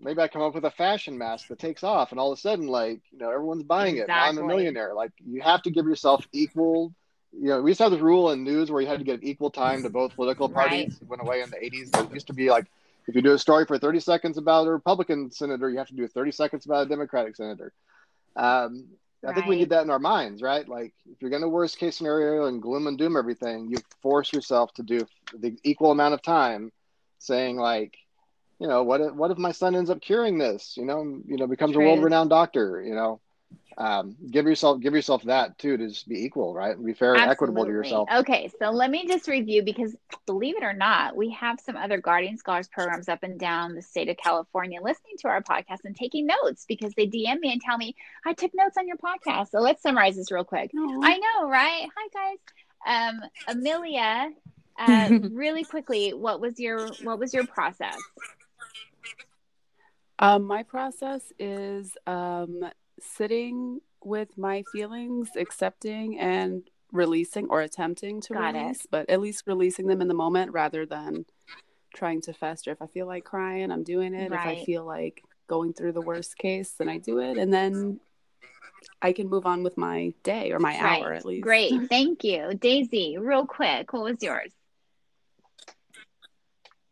Maybe 0.00 0.20
I 0.20 0.26
come 0.26 0.42
up 0.42 0.54
with 0.54 0.64
a 0.64 0.70
fashion 0.72 1.16
mask 1.16 1.46
that 1.48 1.60
takes 1.60 1.84
off 1.84 2.10
and 2.10 2.18
all 2.18 2.32
of 2.32 2.38
a 2.38 2.40
sudden 2.40 2.66
like, 2.66 3.00
you 3.12 3.18
know, 3.18 3.30
everyone's 3.30 3.62
buying 3.62 3.98
it. 3.98 4.08
Now 4.08 4.24
I'm 4.24 4.36
a 4.38 4.44
millionaire. 4.44 4.94
Like 4.94 5.12
you 5.24 5.40
have 5.42 5.62
to 5.62 5.70
give 5.70 5.86
yourself 5.86 6.26
equal 6.32 6.92
you 7.32 7.48
know, 7.48 7.62
we 7.62 7.70
used 7.70 7.78
to 7.78 7.84
have 7.84 7.92
this 7.92 8.00
rule 8.00 8.30
in 8.30 8.44
news 8.44 8.70
where 8.70 8.80
you 8.80 8.88
had 8.88 8.98
to 8.98 9.04
give 9.04 9.22
equal 9.22 9.50
time 9.50 9.82
to 9.82 9.90
both 9.90 10.14
political 10.14 10.48
parties. 10.48 10.98
It 11.00 11.08
went 11.08 11.22
away 11.22 11.40
in 11.40 11.50
the 11.50 11.56
80s. 11.56 12.06
It 12.06 12.12
used 12.12 12.26
to 12.28 12.34
be 12.34 12.50
like, 12.50 12.66
if 13.08 13.14
you 13.14 13.22
do 13.22 13.32
a 13.32 13.38
story 13.38 13.64
for 13.64 13.78
30 13.78 14.00
seconds 14.00 14.38
about 14.38 14.66
a 14.66 14.70
Republican 14.70 15.30
senator, 15.30 15.68
you 15.68 15.78
have 15.78 15.88
to 15.88 15.94
do 15.94 16.06
30 16.06 16.30
seconds 16.32 16.66
about 16.66 16.86
a 16.86 16.88
Democratic 16.88 17.34
senator. 17.36 17.72
Um, 18.36 18.86
I 19.26 19.32
think 19.32 19.46
we 19.46 19.56
need 19.56 19.70
that 19.70 19.82
in 19.84 19.90
our 19.90 20.00
minds, 20.00 20.42
right? 20.42 20.68
Like, 20.68 20.92
if 21.10 21.20
you're 21.20 21.30
going 21.30 21.42
to 21.42 21.48
worst 21.48 21.78
case 21.78 21.96
scenario 21.96 22.46
and 22.46 22.60
gloom 22.60 22.88
and 22.88 22.98
doom 22.98 23.16
everything, 23.16 23.68
you 23.70 23.78
force 24.00 24.32
yourself 24.32 24.74
to 24.74 24.82
do 24.82 25.06
the 25.36 25.56
equal 25.62 25.92
amount 25.92 26.14
of 26.14 26.22
time, 26.22 26.72
saying 27.18 27.56
like, 27.56 27.96
you 28.58 28.66
know, 28.66 28.82
what 28.82 29.00
if, 29.00 29.12
what 29.14 29.30
if 29.30 29.38
my 29.38 29.52
son 29.52 29.76
ends 29.76 29.90
up 29.90 30.00
curing 30.00 30.38
this? 30.38 30.74
You 30.76 30.84
know, 30.84 31.20
you 31.26 31.36
know, 31.36 31.46
becomes 31.46 31.74
True. 31.74 31.82
a 31.82 31.86
world-renowned 31.86 32.30
doctor. 32.30 32.82
You 32.82 32.94
know, 32.94 33.20
um, 33.78 34.16
give 34.30 34.46
yourself 34.46 34.80
give 34.80 34.94
yourself 34.94 35.22
that 35.24 35.58
too 35.58 35.76
to 35.76 35.88
just 35.88 36.08
be 36.08 36.24
equal, 36.24 36.54
right? 36.54 36.82
Be 36.82 36.92
fair 36.92 37.14
and 37.14 37.30
equitable 37.30 37.64
to 37.64 37.70
yourself. 37.70 38.08
Okay, 38.14 38.50
so 38.58 38.70
let 38.70 38.90
me 38.90 39.06
just 39.06 39.28
review 39.28 39.62
because 39.62 39.96
believe 40.26 40.56
it 40.56 40.62
or 40.62 40.72
not, 40.72 41.16
we 41.16 41.30
have 41.30 41.58
some 41.60 41.76
other 41.76 41.98
Guardian 41.98 42.36
Scholars 42.36 42.68
programs 42.68 43.08
up 43.08 43.22
and 43.22 43.38
down 43.38 43.74
the 43.74 43.82
state 43.82 44.08
of 44.08 44.16
California 44.16 44.80
listening 44.82 45.14
to 45.20 45.28
our 45.28 45.42
podcast 45.42 45.78
and 45.84 45.96
taking 45.96 46.26
notes 46.26 46.64
because 46.68 46.92
they 46.94 47.06
DM 47.06 47.40
me 47.40 47.52
and 47.52 47.60
tell 47.60 47.78
me, 47.78 47.94
I 48.26 48.34
took 48.34 48.52
notes 48.54 48.76
on 48.76 48.86
your 48.86 48.98
podcast. 48.98 49.50
So 49.50 49.60
let's 49.60 49.82
summarize 49.82 50.16
this 50.16 50.30
real 50.30 50.44
quick. 50.44 50.70
Aw. 50.76 51.00
I 51.02 51.18
know, 51.18 51.48
right? 51.48 51.86
Hi 51.96 52.08
guys. 52.12 52.38
Um, 52.84 53.20
Amelia, 53.48 54.30
uh, 54.78 55.18
really 55.30 55.64
quickly, 55.64 56.10
what 56.10 56.40
was 56.40 56.58
your 56.58 56.88
what 57.02 57.18
was 57.18 57.32
your 57.32 57.46
process? 57.46 57.96
Um, 60.18 60.44
my 60.44 60.62
process 60.62 61.32
is 61.40 61.96
um, 62.06 62.62
sitting 63.02 63.80
with 64.04 64.36
my 64.36 64.64
feelings, 64.72 65.30
accepting 65.36 66.18
and 66.18 66.62
releasing 66.92 67.48
or 67.48 67.62
attempting 67.62 68.20
to 68.22 68.34
Got 68.34 68.54
it. 68.54 68.58
release, 68.58 68.86
but 68.90 69.08
at 69.08 69.20
least 69.20 69.44
releasing 69.46 69.86
them 69.86 70.00
in 70.00 70.08
the 70.08 70.14
moment 70.14 70.52
rather 70.52 70.86
than 70.86 71.24
trying 71.94 72.20
to 72.22 72.32
fester. 72.32 72.70
If 72.70 72.82
I 72.82 72.86
feel 72.86 73.06
like 73.06 73.24
crying, 73.24 73.70
I'm 73.70 73.84
doing 73.84 74.14
it. 74.14 74.32
If 74.32 74.38
I 74.38 74.64
feel 74.64 74.84
like 74.84 75.22
going 75.46 75.72
through 75.72 75.92
the 75.92 76.00
worst 76.00 76.36
case, 76.38 76.72
then 76.78 76.88
I 76.88 76.98
do 76.98 77.18
it. 77.18 77.38
And 77.38 77.52
then 77.52 78.00
I 79.00 79.12
can 79.12 79.28
move 79.28 79.46
on 79.46 79.62
with 79.62 79.76
my 79.76 80.12
day 80.22 80.52
or 80.52 80.58
my 80.58 80.76
hour 80.78 81.12
at 81.12 81.24
least. 81.24 81.42
Great, 81.42 81.72
thank 81.88 82.24
you, 82.24 82.54
Daisy. 82.54 83.16
Real 83.18 83.46
quick, 83.46 83.92
what 83.92 84.02
was 84.04 84.22
yours? 84.22 84.52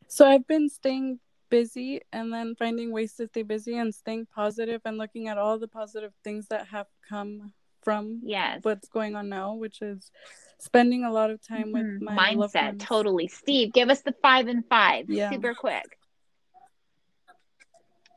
So 0.09 0.27
I've 0.27 0.47
been 0.47 0.69
staying 0.69 1.21
busy 1.51 2.01
and 2.13 2.33
then 2.33 2.55
finding 2.55 2.93
ways 2.93 3.15
to 3.15 3.27
stay 3.27 3.43
busy 3.43 3.77
and 3.77 3.95
staying 3.95 4.27
positive 4.35 4.81
and 4.85 4.97
looking 4.99 5.29
at 5.29 5.37
all 5.39 5.59
the 5.59 5.69
positive 5.69 6.13
things 6.25 6.47
that 6.49 6.67
have 6.69 6.87
come 7.09 7.53
from 7.83 8.21
Yes. 8.23 8.61
what's 8.63 8.89
going 8.89 9.17
on 9.17 9.29
now, 9.29 9.55
which 9.55 9.81
is 9.83 10.11
spending 10.59 11.05
a 11.05 11.11
lot 11.13 11.31
of 11.31 11.41
time 11.47 11.73
with 11.73 11.87
Mhm. 11.87 12.01
my 12.03 12.33
loved 12.35 12.55
mindset 12.55 12.67
ones. 12.69 12.85
totally 12.85 13.27
steve 13.29 13.73
give 13.73 13.89
us 13.91 14.03
the 14.03 14.13
five 14.23 14.47
and 14.49 14.65
five 14.69 15.09
Yeah. 15.09 15.31
super 15.31 15.55
quick 15.55 15.97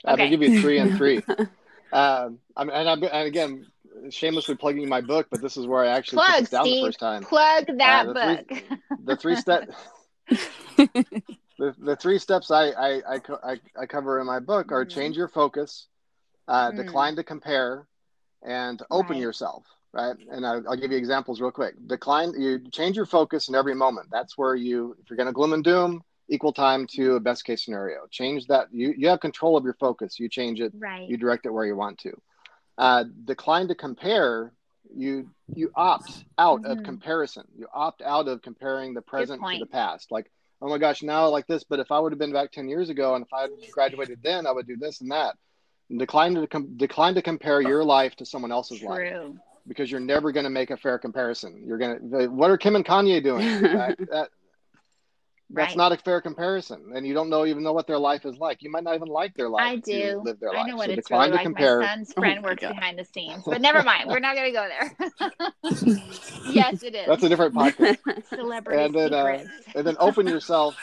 I'm 0.06 0.16
Okay. 0.16 0.24
gonna 0.24 0.30
give 0.32 0.42
you 0.42 0.60
three 0.60 0.80
and 0.80 0.94
three. 0.94 1.24
um, 1.94 2.40
I 2.58 2.64
mean, 2.66 2.74
and, 2.76 2.90
I'm, 2.90 3.02
and 3.04 3.26
again, 3.28 3.66
shamelessly 4.10 4.56
plugging 4.56 4.90
my 4.90 5.00
book, 5.00 5.28
but 5.32 5.42
this 5.42 5.56
is 5.56 5.66
where 5.66 5.86
I 5.86 5.88
actually 5.88 6.18
put 6.18 6.26
plug 6.26 6.40
this 6.42 6.50
down 6.50 6.64
the 6.66 6.72
steve 6.74 6.86
first 6.88 7.00
time. 7.00 7.24
plug 7.24 7.66
that 7.78 8.08
Uh, 8.08 8.14
the 8.14 8.14
book 8.14 8.48
three- 8.50 8.78
The 9.06 9.16
three 9.16 9.36
step. 9.38 9.70
the, 11.60 11.76
the 11.80 11.96
three 11.96 12.20
steps 12.20 12.52
I, 12.52 12.70
I, 12.70 13.16
I, 13.16 13.20
I, 13.44 13.60
I 13.82 13.86
cover 13.86 14.20
in 14.20 14.28
my 14.28 14.40
book 14.40 14.72
are 14.72 14.86
Mhm. 14.86 14.90
change 14.90 15.18
your 15.18 15.28
focus, 15.28 15.88
uh, 16.48 16.72
Mm. 16.72 16.76
decline 16.76 17.16
to 17.16 17.24
compare, 17.24 17.88
and 18.42 18.82
open 18.92 19.12
Right. 19.18 19.22
yourself. 19.22 19.66
Right. 19.94 20.16
And 20.32 20.46
I, 20.46 20.54
I'll 20.68 20.76
give 20.76 20.92
you 20.92 20.98
examples 20.98 21.40
real 21.40 21.52
quick. 21.52 21.76
Decline, 21.86 22.34
you 22.40 22.60
change 22.72 22.96
your 22.96 23.06
focus 23.06 23.48
in 23.48 23.54
every 23.56 23.76
moment. 23.76 24.10
That's 24.12 24.36
where 24.38 24.56
you, 24.56 24.96
if 25.00 25.10
you're 25.10 25.18
going 25.18 25.28
to 25.28 25.34
gloom 25.34 25.54
and 25.54 25.64
doom, 25.64 26.04
equal 26.30 26.52
time 26.52 26.88
to 26.88 27.16
a 27.16 27.20
best 27.20 27.46
case 27.46 27.64
scenario. 27.64 28.08
Change 28.10 28.48
that. 28.48 28.70
You, 28.74 28.94
you 28.98 29.08
have 29.10 29.20
control 29.20 29.56
of 29.56 29.64
your 29.64 29.76
focus. 29.76 30.20
You 30.20 30.30
change 30.30 30.60
it 30.62 30.74
Right. 30.76 31.08
you 31.08 31.16
direct 31.18 31.46
it 31.46 31.52
where 31.52 31.66
you 31.66 31.76
want 31.76 32.00
to. 32.00 32.20
Uh, 32.80 33.04
decline 33.26 33.68
to 33.68 33.76
compare, 33.76 34.52
you 34.96 35.30
you 35.54 35.72
opt 35.76 36.26
out 36.40 36.66
of 36.66 36.80
Mhm. 36.80 36.84
comparison. 36.86 37.44
You 37.56 37.68
opt 37.72 38.02
out 38.02 38.28
of 38.28 38.42
comparing 38.42 38.96
the 38.96 39.02
present 39.04 39.42
to 39.42 39.60
the 39.60 39.66
past. 39.68 40.12
Like, 40.12 40.32
oh 40.64 40.70
my 40.70 40.78
gosh, 40.78 41.04
now 41.04 41.26
I 41.26 41.28
like 41.28 41.46
this, 41.46 41.64
but 41.64 41.80
if 41.80 41.92
I 41.92 42.00
would 42.00 42.14
have 42.14 42.20
been 42.20 42.32
back 42.32 42.52
ten 42.52 42.70
years 42.70 42.90
ago 42.90 43.16
and 43.16 43.26
if 43.26 43.34
I 43.34 43.42
had 43.42 43.52
graduated 43.72 44.20
then, 44.24 44.48
I 44.48 44.52
would 44.52 44.66
do 44.66 44.78
this 44.78 45.02
and 45.02 45.12
that. 45.12 45.36
And 45.90 46.00
decline 46.00 46.34
to 46.36 46.48
com- 46.48 46.78
decline 46.78 47.16
to 47.16 47.22
compare 47.22 47.62
your 47.62 47.84
life 47.84 48.16
to 48.16 48.26
someone 48.26 48.52
else's 48.52 48.82
life 48.82 49.14
because 49.68 49.92
you're 49.92 50.00
never 50.00 50.32
going 50.32 50.46
to 50.46 50.50
make 50.50 50.72
a 50.72 50.78
fair 50.78 50.98
comparison. 50.98 51.64
You're 51.66 51.78
going 51.78 52.00
to 52.00 52.28
what 52.28 52.50
are 52.50 52.58
Kim 52.58 52.78
and 52.78 52.86
Kanye 52.86 53.22
doing? 53.22 53.46
that, 53.62 53.98
that, 54.10 54.30
that's 55.56 55.70
Right. 55.72 55.78
not 55.78 55.92
a 55.92 55.98
fair 55.98 56.20
comparison, 56.20 56.92
and 56.96 57.06
you 57.08 57.14
don't 57.14 57.30
know 57.30 57.46
even 57.46 57.62
know 57.64 57.74
what 57.74 57.86
their 57.88 58.00
life 58.00 58.26
is 58.26 58.38
like. 58.38 58.62
You 58.64 58.72
might 58.72 58.84
not 58.84 58.96
even 58.96 59.08
like 59.08 59.34
their 59.36 59.50
life. 59.50 59.62
I 59.64 59.76
do. 59.78 60.22
live 60.24 60.40
their 60.40 60.52
I 60.52 60.58
life. 60.58 60.68
know 60.68 60.76
what 60.76 60.88
so 60.88 60.92
it's 60.94 61.12
really 61.12 61.30
like. 61.30 61.42
compare. 61.44 61.80
My 61.82 61.88
son's 61.88 62.14
Oh 62.18 62.22
friend 62.22 62.42
my 62.42 62.50
works 62.50 62.62
God. 62.62 62.76
behind 62.76 62.98
the 63.00 63.06
scenes, 63.06 63.44
but 63.46 63.62
never 63.62 63.84
mind. 63.84 64.10
We're 64.10 64.20
not 64.20 64.36
going 64.36 64.52
to 64.52 64.60
go 64.60 64.68
there. 64.68 65.32
yes, 66.50 66.84
it 66.84 66.96
is. 66.96 67.08
That's 67.08 67.24
a 67.24 67.30
different 67.30 67.54
podcast. 67.56 67.98
Celebrity 68.30 68.84
and 68.84 68.94
then, 68.96 69.14
uh, 69.14 69.44
and 69.76 69.86
then 69.88 69.96
open 70.00 70.28
yourself. 70.28 70.76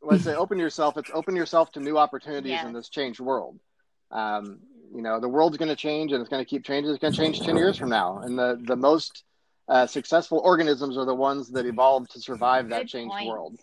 When 0.00 0.16
I 0.16 0.18
say 0.18 0.34
open 0.34 0.58
yourself, 0.58 0.96
it's 0.98 1.10
open 1.14 1.34
yourself 1.34 1.72
to 1.72 1.80
new 1.80 1.96
opportunities 1.96 2.50
Yes. 2.50 2.66
in 2.66 2.72
this 2.72 2.88
changed 2.88 3.20
world. 3.20 3.58
Um, 4.10 4.58
you 4.94 5.00
know, 5.02 5.18
the 5.18 5.28
world's 5.28 5.56
going 5.56 5.70
to 5.70 5.76
change, 5.76 6.12
and 6.12 6.20
it's 6.20 6.28
going 6.28 6.44
to 6.44 6.48
keep 6.48 6.64
changing. 6.64 6.90
It's 6.92 7.00
going 7.00 7.12
to 7.12 7.18
change 7.18 7.40
ten 7.40 7.56
years 7.56 7.76
from 7.78 7.88
now, 7.88 8.18
and 8.18 8.38
the 8.38 8.60
the 8.62 8.76
most 8.76 9.24
uh, 9.68 9.86
successful 9.86 10.40
organisms 10.44 10.96
are 10.96 11.04
the 11.06 11.14
ones 11.14 11.50
that 11.50 11.66
evolved 11.66 12.12
to 12.12 12.20
survive 12.20 12.68
that 12.68 12.82
Good 12.82 12.88
changed 12.88 13.14
point. 13.14 13.28
world. 13.28 13.58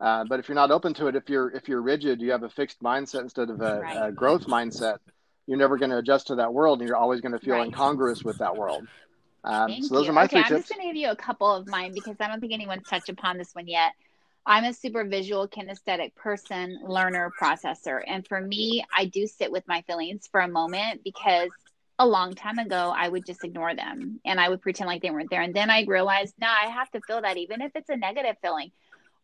Uh, 0.00 0.24
but 0.24 0.40
if 0.40 0.48
you're 0.48 0.56
not 0.56 0.70
open 0.70 0.92
to 0.94 1.06
it, 1.06 1.16
if 1.16 1.28
you're 1.30 1.50
if 1.50 1.68
you're 1.68 1.80
rigid, 1.80 2.20
you 2.20 2.32
have 2.32 2.42
a 2.42 2.50
fixed 2.50 2.82
mindset 2.82 3.20
instead 3.20 3.48
of 3.50 3.60
a, 3.60 3.80
Right. 3.80 4.08
a 4.08 4.12
growth 4.12 4.46
mindset. 4.46 4.98
You're 5.46 5.58
never 5.58 5.78
going 5.78 5.90
to 5.90 5.98
adjust 5.98 6.26
to 6.26 6.34
that 6.36 6.52
world, 6.52 6.80
and 6.80 6.88
you're 6.88 6.96
always 6.96 7.20
going 7.20 7.32
to 7.32 7.38
feel 7.38 7.54
Right. 7.54 7.66
incongruous 7.66 8.24
with 8.24 8.38
that 8.38 8.56
world. 8.56 8.86
Um, 9.44 9.80
so 9.82 9.94
those 9.94 10.04
you. 10.04 10.10
are 10.10 10.12
my 10.14 10.24
okay, 10.24 10.36
three 10.36 10.42
I'm 10.42 10.48
tips. 10.48 10.60
just 10.62 10.70
going 10.70 10.80
to 10.82 10.92
give 10.92 10.96
you 10.96 11.10
a 11.10 11.16
couple 11.16 11.54
of 11.54 11.66
mine 11.66 11.94
because 11.94 12.16
I 12.20 12.26
don't 12.26 12.40
think 12.40 12.52
anyone's 12.52 12.86
touched 12.88 13.08
upon 13.08 13.38
this 13.38 13.54
one 13.54 13.68
yet. 13.68 13.92
I'm 14.44 14.64
a 14.64 14.72
super 14.72 15.04
visual 15.04 15.48
kinesthetic 15.48 16.14
person, 16.14 16.78
learner, 16.84 17.32
processor. 17.40 18.00
And 18.06 18.26
for 18.26 18.40
me, 18.40 18.84
I 18.94 19.06
do 19.06 19.26
sit 19.26 19.50
with 19.50 19.66
my 19.66 19.82
feelings 19.82 20.28
for 20.30 20.40
a 20.40 20.48
moment 20.48 21.02
because 21.04 21.50
a 21.98 22.06
long 22.06 22.34
time 22.34 22.58
ago, 22.58 22.92
I 22.94 23.08
would 23.08 23.24
just 23.24 23.44
ignore 23.44 23.74
them 23.74 24.20
and 24.24 24.40
I 24.40 24.48
would 24.48 24.60
pretend 24.62 24.88
like 24.88 25.02
they 25.02 25.10
weren't 25.10 25.30
there. 25.30 25.40
And 25.40 25.54
then 25.54 25.70
I 25.70 25.84
realized, 25.86 26.34
nah, 26.38 26.48
I 26.48 26.68
have 26.68 26.90
to 26.90 27.00
feel 27.02 27.22
that 27.22 27.36
even 27.36 27.62
if 27.62 27.72
it's 27.74 27.88
a 27.88 27.96
negative 27.96 28.36
feeling 28.42 28.70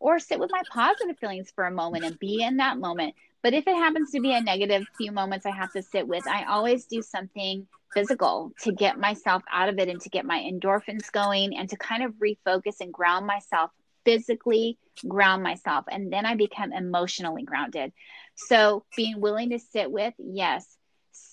or 0.01 0.19
sit 0.19 0.41
with 0.41 0.51
my 0.51 0.63
positive 0.73 1.19
feelings 1.19 1.53
for 1.55 1.65
a 1.65 1.71
moment 1.71 2.05
and 2.05 2.19
be 2.19 2.43
in 2.43 2.57
that 2.57 2.79
moment. 2.79 3.15
But 3.43 3.55
if 3.55 3.67
it 3.67 3.77
happens 3.77 4.11
to 4.13 4.21
be 4.21 4.33
a 4.33 4.41
negative 4.41 4.85
few 4.97 5.13
moments 5.13 5.47
I 5.47 5.51
have 5.51 5.73
to 5.73 5.83
sit 5.83 6.07
with, 6.07 6.27
I 6.27 6.45
always 6.45 6.87
do 6.87 7.03
something 7.03 7.67
physical 7.93 8.53
to 8.63 8.73
get 8.73 8.99
myself 8.99 9.43
out 9.53 9.69
of 9.69 9.79
it 9.79 9.89
and 9.89 10.01
to 10.01 10.09
get 10.09 10.25
my 10.25 10.39
endorphins 10.39 11.13
going 11.13 11.57
and 11.57 11.69
to 11.69 11.77
kind 11.77 12.03
of 12.03 12.15
refocus 12.15 12.81
and 12.81 12.93
ground 12.93 13.27
myself 13.27 13.71
physically 14.05 14.79
ground 15.09 15.43
myself 15.43 15.85
and 15.91 16.13
then 16.13 16.27
i 16.27 16.35
become 16.35 16.73
emotionally 16.73 17.43
grounded 17.43 17.93
so 18.35 18.85
being 18.97 19.21
willing 19.21 19.51
to 19.51 19.59
sit 19.59 19.91
with 19.91 20.13
yes 20.19 20.77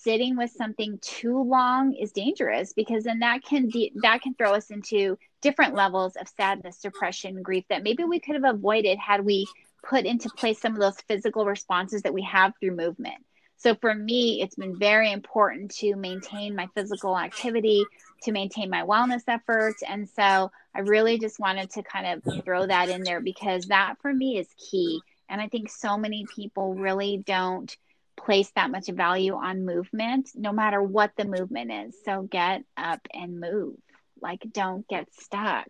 sitting 0.02 0.38
with 0.38 0.52
something 0.52 0.98
too 1.02 1.42
long 1.44 1.94
is 1.94 2.12
dangerous 2.12 2.74
because 2.74 3.04
then 3.04 3.20
that 3.20 3.44
can 3.44 3.68
de- 3.68 3.92
that 4.02 4.22
can 4.22 4.34
throw 4.34 4.54
us 4.54 4.70
into 4.70 5.18
different 5.42 5.76
levels 5.76 6.16
of 6.16 6.28
sadness 6.28 6.78
depression 6.80 7.42
grief 7.42 7.66
that 7.70 7.84
maybe 7.84 8.04
we 8.04 8.20
could 8.20 8.36
have 8.36 8.56
avoided 8.56 8.98
had 8.98 9.26
we 9.26 9.48
put 9.84 10.06
into 10.06 10.30
place 10.30 10.60
some 10.60 10.74
of 10.74 10.80
those 10.80 11.00
physical 11.08 11.46
responses 11.46 12.02
that 12.02 12.14
we 12.14 12.22
have 12.22 12.54
through 12.60 12.76
movement 12.76 13.24
so 13.60 13.76
for 13.76 13.94
me, 13.94 14.42
it's 14.42 14.56
been 14.56 14.80
very 14.80 15.12
important 15.12 15.72
to 15.80 15.98
maintain 15.98 16.56
my 16.56 16.70
physical 16.76 17.18
activity, 17.18 17.84
to 18.24 18.32
maintain 18.32 18.70
my 18.70 18.84
wellness 18.84 19.24
efforts. 19.28 19.84
And 19.88 20.08
so 20.08 20.50
I 20.74 20.80
really 20.80 21.20
just 21.20 21.42
wanted 21.42 21.70
to 21.72 21.84
kind 21.84 22.24
of 22.24 22.46
throw 22.46 22.66
that 22.68 22.88
in 22.88 23.04
there 23.04 23.20
because 23.20 23.66
that 23.66 23.96
for 24.02 24.14
me 24.14 24.38
is 24.38 24.48
key. 24.58 25.02
And 25.28 25.42
I 25.42 25.50
think 25.50 25.70
so 25.70 25.98
many 25.98 26.26
people 26.34 26.74
really 26.74 27.18
don't 27.18 27.76
place 28.20 28.52
that 28.56 28.72
much 28.72 28.88
value 28.88 29.36
on 29.36 29.66
movement, 29.66 30.30
no 30.36 30.52
matter 30.52 30.82
what 30.82 31.12
the 31.18 31.26
movement 31.26 31.72
is. 31.72 31.96
So 32.06 32.24
get 32.24 32.64
up 32.78 33.02
and 33.14 33.40
move, 33.40 33.76
like 34.22 34.42
don't 34.52 34.88
get 34.88 35.14
stuck. 35.14 35.68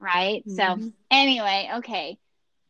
Right. 0.00 0.44
So, 0.50 0.62
Mhm. 0.62 0.92
anyway, 1.10 1.70
okay 1.76 2.18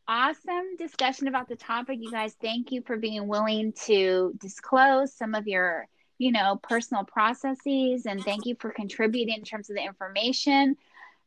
awesome 0.06 0.76
discussion 0.76 1.28
about 1.28 1.48
the 1.48 1.56
topic 1.56 1.98
you 2.00 2.10
guys 2.10 2.34
thank 2.40 2.72
you 2.72 2.82
for 2.82 2.96
being 2.96 3.26
willing 3.26 3.72
to 3.72 4.34
disclose 4.38 5.14
some 5.14 5.34
of 5.34 5.46
your 5.46 5.88
you 6.18 6.30
know 6.30 6.58
personal 6.62 7.04
processes 7.04 8.04
and 8.06 8.22
thank 8.24 8.44
you 8.46 8.54
for 8.60 8.70
contributing 8.70 9.36
in 9.36 9.42
terms 9.44 9.70
of 9.70 9.76
the 9.76 9.82
information 9.82 10.76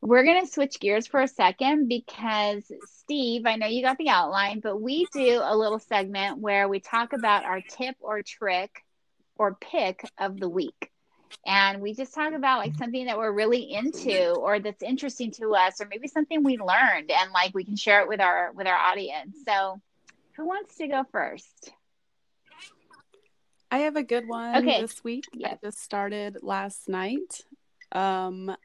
we're 0.02 0.24
going 0.24 0.46
to 0.46 0.52
switch 0.52 0.80
gears 0.80 1.08
for 1.08 1.22
a 1.22 1.28
second 1.28 1.88
because 1.88 2.72
steve 2.86 3.44
i 3.46 3.56
know 3.56 3.68
you 3.68 3.82
got 3.82 3.98
the 3.98 4.10
outline 4.10 4.60
but 4.60 4.80
we 4.82 5.08
do 5.14 5.42
a 5.44 5.56
little 5.56 5.80
segment 5.80 6.40
where 6.40 6.68
we 6.68 6.80
talk 6.80 7.14
about 7.14 7.46
our 7.46 7.62
tip 7.62 7.96
or 8.00 8.22
trick 8.22 8.84
or 9.38 9.56
pick 9.56 10.04
of 10.18 10.40
the 10.40 10.50
week 10.50 10.92
and 11.46 11.82
we 11.82 11.94
just 11.94 12.14
talk 12.14 12.34
about 12.34 12.60
like 12.60 12.74
something 12.78 13.06
that 13.06 13.18
we're 13.18 13.32
really 13.32 13.72
into 13.74 14.30
or 14.36 14.60
that's 14.60 14.84
interesting 14.84 15.32
to 15.32 15.54
us 15.56 15.82
or 15.82 15.88
maybe 15.88 16.08
something 16.08 16.44
we 16.44 16.58
learned 16.58 17.12
and 17.12 17.32
like 17.34 17.54
we 17.54 17.64
can 17.64 17.76
share 17.76 18.02
it 18.02 18.08
with 18.08 18.22
our 18.22 18.52
with 18.54 18.68
our 18.68 18.78
audience 18.78 19.38
so 19.46 19.80
who 20.36 20.46
wants 20.46 20.76
to 20.78 20.88
go 20.88 21.04
first 21.12 21.72
I 23.70 23.80
have 23.80 23.98
a 23.98 24.04
good 24.04 24.28
one 24.28 24.56
Okay. 24.56 24.80
this 24.82 25.04
week. 25.04 25.26
Yes. 25.34 25.58
I 25.62 25.68
just 25.68 25.84
started 25.84 26.38
last 26.42 26.88
night. 26.88 27.44
Um, 27.92 28.56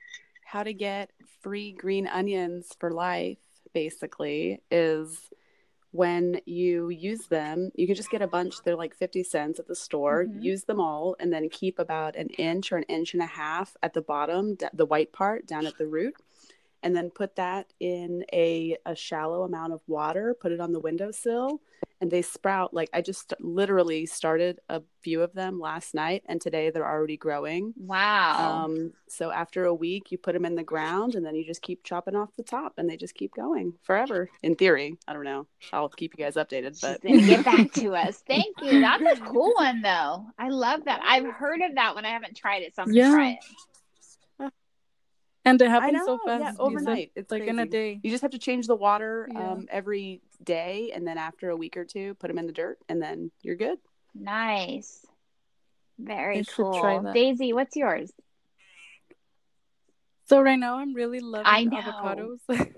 how 0.44 0.62
to 0.62 0.72
get 0.72 1.10
free 1.42 1.72
green 1.72 2.06
onions 2.06 2.68
for 2.78 2.90
life, 2.90 3.38
basically, 3.74 4.62
is 4.70 5.30
when 5.90 6.40
you 6.46 6.88
use 6.88 7.26
them, 7.26 7.70
you 7.74 7.86
can 7.86 7.94
just 7.94 8.10
get 8.10 8.22
a 8.22 8.26
bunch. 8.26 8.62
They're 8.62 8.76
like 8.76 8.94
50 8.94 9.22
cents 9.22 9.58
at 9.58 9.68
the 9.68 9.74
store. 9.74 10.24
Mhm. 10.24 10.42
Use 10.42 10.64
them 10.64 10.80
all 10.80 11.16
and 11.20 11.30
then 11.32 11.50
keep 11.50 11.78
about 11.78 12.16
an 12.16 12.28
inch 12.38 12.72
or 12.72 12.78
an 12.78 12.84
inch 12.84 13.12
and 13.12 13.22
a 13.22 13.26
half 13.26 13.76
at 13.82 13.92
the 13.92 14.00
bottom, 14.00 14.56
the 14.72 14.86
white 14.86 15.12
part 15.12 15.46
down 15.46 15.66
at 15.66 15.76
the 15.76 15.86
root. 15.86 16.14
And 16.82 16.94
then 16.96 17.10
put 17.10 17.36
that 17.36 17.72
in 17.80 18.24
a, 18.32 18.76
a 18.86 18.94
shallow 18.96 19.44
amount 19.44 19.72
of 19.72 19.80
water, 19.86 20.34
put 20.40 20.52
it 20.52 20.60
on 20.60 20.72
the 20.72 20.80
windowsill, 20.80 21.60
and 22.00 22.10
they 22.10 22.22
sprout. 22.22 22.74
Like 22.74 22.90
I 22.92 23.00
just 23.00 23.32
literally 23.40 24.06
started 24.06 24.58
a 24.68 24.82
few 25.02 25.22
of 25.22 25.32
them 25.32 25.60
last 25.60 25.94
night, 25.94 26.22
and 26.26 26.40
today 26.40 26.70
they're 26.70 26.88
already 26.88 27.16
growing. 27.16 27.72
wow. 27.76 28.64
Um, 28.64 28.92
so 29.08 29.30
after 29.30 29.64
a 29.66 29.74
week, 29.74 30.10
you 30.10 30.18
put 30.18 30.32
them 30.32 30.44
in 30.44 30.54
the 30.56 30.62
ground, 30.64 31.14
and 31.14 31.24
then 31.24 31.34
you 31.34 31.44
just 31.44 31.62
keep 31.62 31.84
chopping 31.84 32.16
off 32.16 32.30
the 32.36 32.42
top, 32.42 32.74
and 32.78 32.88
they 32.88 32.96
just 32.96 33.14
keep 33.14 33.32
going 33.34 33.74
forever. 33.82 34.28
In 34.42 34.54
theory, 34.56 34.96
I 35.06 35.12
don't 35.12 35.24
know. 35.24 35.46
I'll 35.72 35.88
keep 35.88 36.14
you 36.16 36.24
guys 36.24 36.34
updated, 36.34 36.80
but 36.80 37.00
get 37.02 37.44
back 37.44 37.72
to 37.74 37.94
us. 38.04 38.22
Thank 38.26 38.60
you. 38.62 38.80
That's 38.80 39.20
a 39.20 39.22
cool 39.22 39.52
one 39.56 39.82
though. 39.82 40.26
I 40.38 40.48
love 40.48 40.84
that. 40.86 41.00
I've 41.04 41.26
heard 41.26 41.60
of 41.60 41.74
that 41.76 41.94
one. 41.94 42.04
I 42.04 42.10
haven't 42.10 42.36
tried 42.36 42.62
it 42.62 42.74
so 42.74 42.82
i'm 42.82 42.88
gonna 42.88 43.10
try 43.14 43.30
it 43.30 43.38
And 45.44 45.60
it 45.60 45.68
happens 45.68 45.98
know, 45.98 46.04
so 46.06 46.18
fast. 46.24 46.40
yeah, 46.40 46.52
overnight. 46.58 47.10
It's 47.16 47.30
like 47.32 47.42
in 47.42 47.58
a 47.58 47.66
day. 47.66 47.98
You 48.02 48.10
just 48.10 48.22
have 48.22 48.30
to 48.30 48.38
change 48.38 48.66
the 48.68 48.76
water 48.76 49.28
Yeah. 49.30 49.52
um, 49.52 49.66
every 49.70 50.20
day, 50.44 50.92
and 50.94 51.06
then 51.06 51.18
after 51.18 51.50
a 51.50 51.56
week 51.56 51.76
or 51.76 51.84
two, 51.84 52.14
put 52.14 52.28
them 52.28 52.38
in 52.38 52.46
the 52.46 52.52
dirt, 52.52 52.78
and 52.88 53.02
then 53.02 53.30
you're 53.42 53.56
good. 53.56 53.78
nice 54.14 55.04
very 55.98 56.40
I 56.40 56.44
cool 56.44 57.12
daisy 57.12 57.52
what's 57.52 57.76
yours 57.76 58.10
So 60.26 60.40
right 60.40 60.58
now 60.58 60.78
I'm 60.78 60.94
really 60.94 61.20
loving 61.20 61.46
I 61.46 61.64
know. 61.64 61.80
avocados. 61.80 62.38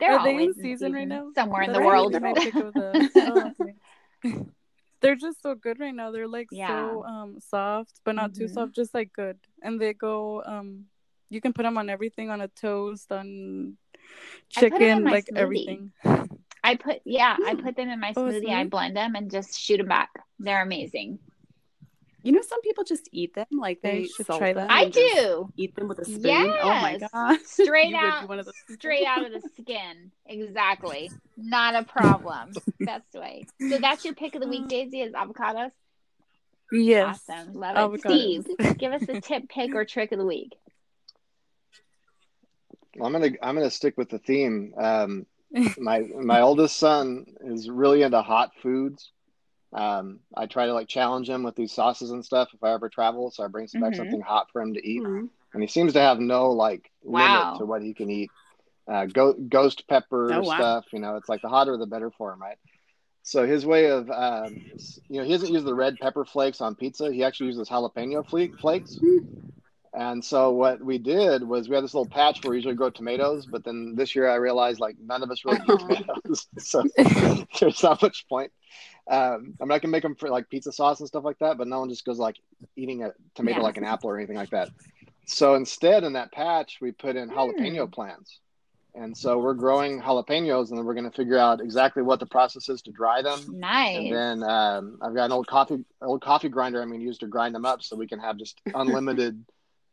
they're 0.00 0.12
Are 0.18 0.24
they 0.24 0.34
in 0.34 0.40
always 0.40 0.56
season 0.56 0.92
right 0.92 1.08
now? 1.08 1.30
somewhere 1.34 1.62
in 1.62 1.72
That's 1.72 1.80
the 1.80 1.86
world 1.86 2.12
really 2.12 2.20
my 2.20 2.34
pick 2.34 2.54
of 2.56 2.74
the- 2.74 3.10
oh, 3.16 3.52
okay. 3.60 4.44
They're 5.00 5.16
just 5.16 5.42
so 5.42 5.54
good 5.54 5.78
right 5.80 5.94
now. 5.94 6.10
They're 6.10 6.28
like 6.28 6.48
Yeah. 6.50 6.68
so 6.68 7.04
um 7.04 7.38
soft, 7.40 8.00
but 8.04 8.14
not 8.14 8.34
too 8.34 8.44
Mhm. 8.44 8.54
soft, 8.54 8.74
just 8.74 8.94
like 8.94 9.12
good. 9.12 9.38
And 9.62 9.80
they 9.80 9.92
go 9.94 10.42
um 10.44 10.86
you 11.30 11.40
can 11.40 11.52
put 11.52 11.62
them 11.62 11.78
on 11.78 11.88
everything 11.90 12.30
on 12.30 12.40
a 12.40 12.48
toast, 12.48 13.10
on 13.12 13.76
I 14.56 14.60
put 14.70 14.72
'em 14.74 14.82
in 14.82 14.88
chicken, 14.88 15.04
my 15.04 15.10
like 15.12 15.26
smoothie. 15.26 15.36
everything. 15.36 15.92
I 16.62 16.76
put 16.76 17.00
yeah, 17.04 17.36
I 17.44 17.54
Mm. 17.54 17.62
put 17.62 17.76
them 17.76 17.88
in 17.90 18.00
my 18.00 18.12
Oh, 18.16 18.26
a 18.26 18.30
smoothie. 18.32 18.50
I 18.50 18.64
blend 18.64 18.96
them 18.96 19.14
and 19.14 19.30
just 19.30 19.58
shoot 19.58 19.76
them 19.78 19.86
back. 19.88 20.10
They're 20.38 20.62
amazing. 20.62 21.18
You 22.22 22.32
know, 22.32 22.42
some 22.42 22.60
people 22.62 22.82
just 22.82 23.08
eat 23.12 23.34
them 23.34 23.46
like 23.52 23.78
I 23.84 23.88
they 23.88 24.04
should 24.08 24.26
try 24.26 24.52
them 24.52 24.66
that. 24.66 24.70
I 24.70 24.86
do. 24.88 25.48
Eat 25.56 25.76
them 25.76 25.86
with 25.86 26.00
a 26.00 26.04
spoon. 26.04 26.22
Yes. 26.24 26.58
Oh 26.60 26.74
my 26.74 26.98
god! 27.12 27.40
Straight 27.46 27.94
out, 27.94 28.28
one 28.28 28.40
of 28.40 28.46
those 28.46 28.54
straight 28.68 29.06
out 29.06 29.24
of 29.24 29.30
the 29.32 29.48
skin. 29.62 30.10
Exactly. 30.26 31.12
Not 31.36 31.76
a 31.76 31.84
problem. 31.84 32.54
Best 32.80 33.14
way. 33.14 33.46
So 33.68 33.78
that's 33.78 34.04
your 34.04 34.14
pick 34.14 34.34
of 34.34 34.40
the 34.42 34.48
week, 34.48 34.66
Daisy, 34.66 35.02
is 35.02 35.12
avocados. 35.12 35.70
Yes. 36.72 37.22
Awesome. 37.28 37.54
Love 37.54 37.76
Avocados. 37.76 38.38
it. 38.38 38.44
Steve, 38.56 38.76
give 38.78 38.92
us 38.92 39.08
a 39.08 39.20
tip, 39.20 39.48
pick, 39.48 39.74
or 39.76 39.84
trick 39.84 40.10
of 40.10 40.18
the 40.18 40.26
week. 40.26 40.52
I'm 43.02 43.12
gonna 43.12 43.30
I'm 43.42 43.54
gonna 43.54 43.70
stick 43.70 43.96
with 43.96 44.08
the 44.08 44.18
theme. 44.18 44.74
Um, 44.76 45.26
my 45.78 46.00
my 46.00 46.40
oldest 46.40 46.76
son 46.76 47.26
is 47.40 47.68
really 47.68 48.02
into 48.02 48.22
hot 48.22 48.52
foods. 48.62 49.10
Um, 49.72 50.20
I 50.34 50.46
try 50.46 50.66
to 50.66 50.72
like 50.72 50.88
challenge 50.88 51.28
him 51.28 51.42
with 51.42 51.56
these 51.56 51.72
sauces 51.72 52.10
and 52.10 52.24
stuff 52.24 52.48
if 52.54 52.62
I 52.62 52.72
ever 52.72 52.88
travel. 52.88 53.30
So 53.30 53.44
I 53.44 53.48
bring 53.48 53.66
some 53.68 53.80
back 53.80 53.92
Mhm. 53.92 53.96
something 53.96 54.20
hot 54.20 54.46
for 54.52 54.62
him 54.62 54.74
to 54.74 54.86
eat, 54.86 55.02
Mhm. 55.02 55.28
and 55.52 55.62
he 55.62 55.66
seems 55.68 55.92
to 55.94 56.00
have 56.00 56.18
no 56.18 56.50
like 56.52 56.90
Wow. 57.02 57.22
limit 57.22 57.58
to 57.58 57.66
what 57.66 57.82
he 57.82 57.92
can 57.94 58.10
eat. 58.10 58.30
Uh, 58.88 59.04
go, 59.06 59.32
ghost 59.32 59.88
pepper 59.88 60.28
Oh, 60.32 60.40
wow. 60.42 60.54
stuff, 60.54 60.84
you 60.92 61.00
know, 61.00 61.16
it's 61.16 61.28
like 61.28 61.42
the 61.42 61.48
hotter 61.48 61.76
the 61.76 61.86
better 61.86 62.10
for 62.12 62.32
him, 62.32 62.40
right? 62.40 62.56
So 63.24 63.44
his 63.44 63.66
way 63.66 63.90
of, 63.90 64.08
um, 64.08 64.56
you 65.08 65.18
know, 65.18 65.24
he 65.24 65.32
doesn't 65.32 65.52
use 65.52 65.64
the 65.64 65.74
red 65.74 65.98
pepper 65.98 66.24
flakes 66.24 66.60
on 66.60 66.76
pizza. 66.76 67.12
He 67.12 67.24
actually 67.24 67.48
uses 67.48 67.68
jalapeno 67.68 68.24
flakes. 68.60 68.96
And 69.96 70.22
so 70.22 70.50
what 70.50 70.82
we 70.82 70.98
did 70.98 71.42
was 71.42 71.70
we 71.70 71.74
had 71.74 71.82
this 71.82 71.94
little 71.94 72.08
patch 72.08 72.44
where 72.44 72.50
we 72.50 72.56
usually 72.58 72.74
grow 72.74 72.90
tomatoes, 72.90 73.46
but 73.46 73.64
then 73.64 73.94
this 73.96 74.14
year 74.14 74.28
I 74.28 74.34
realized 74.34 74.78
like 74.78 74.96
none 75.02 75.22
of 75.22 75.30
us 75.30 75.42
really 75.42 75.56
eat 75.56 75.78
tomatoes, 75.80 76.46
so 76.58 76.84
there's 77.60 77.82
not 77.82 78.02
much 78.02 78.26
point. 78.28 78.52
Um, 79.10 79.54
I 79.58 79.64
mean, 79.64 79.72
I 79.72 79.78
can 79.78 79.90
make 79.90 80.02
them 80.02 80.14
for 80.14 80.28
like 80.28 80.50
pizza 80.50 80.70
sauce 80.70 81.00
and 81.00 81.08
stuff 81.08 81.24
like 81.24 81.38
that, 81.38 81.56
but 81.56 81.66
no 81.66 81.80
one 81.80 81.88
just 81.88 82.04
goes 82.04 82.18
like 82.18 82.36
eating 82.76 83.04
a 83.04 83.12
tomato 83.34 83.58
Yeah. 83.58 83.62
like 83.64 83.78
an 83.78 83.84
apple 83.84 84.10
or 84.10 84.18
anything 84.18 84.36
like 84.36 84.50
that. 84.50 84.68
So 85.24 85.54
instead, 85.54 86.04
in 86.04 86.12
that 86.12 86.30
patch, 86.30 86.76
we 86.82 86.92
put 86.92 87.16
in 87.16 87.30
jalapeno 87.30 87.90
plants. 87.90 88.38
And 88.94 89.16
so 89.16 89.38
we're 89.38 89.54
growing 89.54 90.00
jalapenos, 90.00 90.70
and 90.70 90.78
then 90.78 90.84
we're 90.84 90.94
going 90.94 91.10
to 91.10 91.16
figure 91.16 91.38
out 91.38 91.60
exactly 91.60 92.02
what 92.02 92.20
the 92.20 92.26
process 92.26 92.68
is 92.68 92.80
to 92.82 92.90
dry 92.92 93.22
them. 93.22 93.40
Nice. 93.58 93.96
And 93.96 94.12
then 94.12 94.42
um, 94.42 94.98
I've 95.02 95.14
got 95.14 95.24
an 95.26 95.32
old 95.32 95.46
coffee 95.46 95.84
old 96.02 96.22
coffee 96.22 96.48
grinder. 96.48 96.80
I'm 96.82 96.88
going 96.88 97.00
to 97.00 97.06
use 97.06 97.18
to 97.18 97.26
grind 97.26 97.54
them 97.54 97.64
up, 97.64 97.82
so 97.82 97.96
we 97.96 98.06
can 98.06 98.18
have 98.18 98.36
just 98.38 98.60
unlimited 98.74 99.42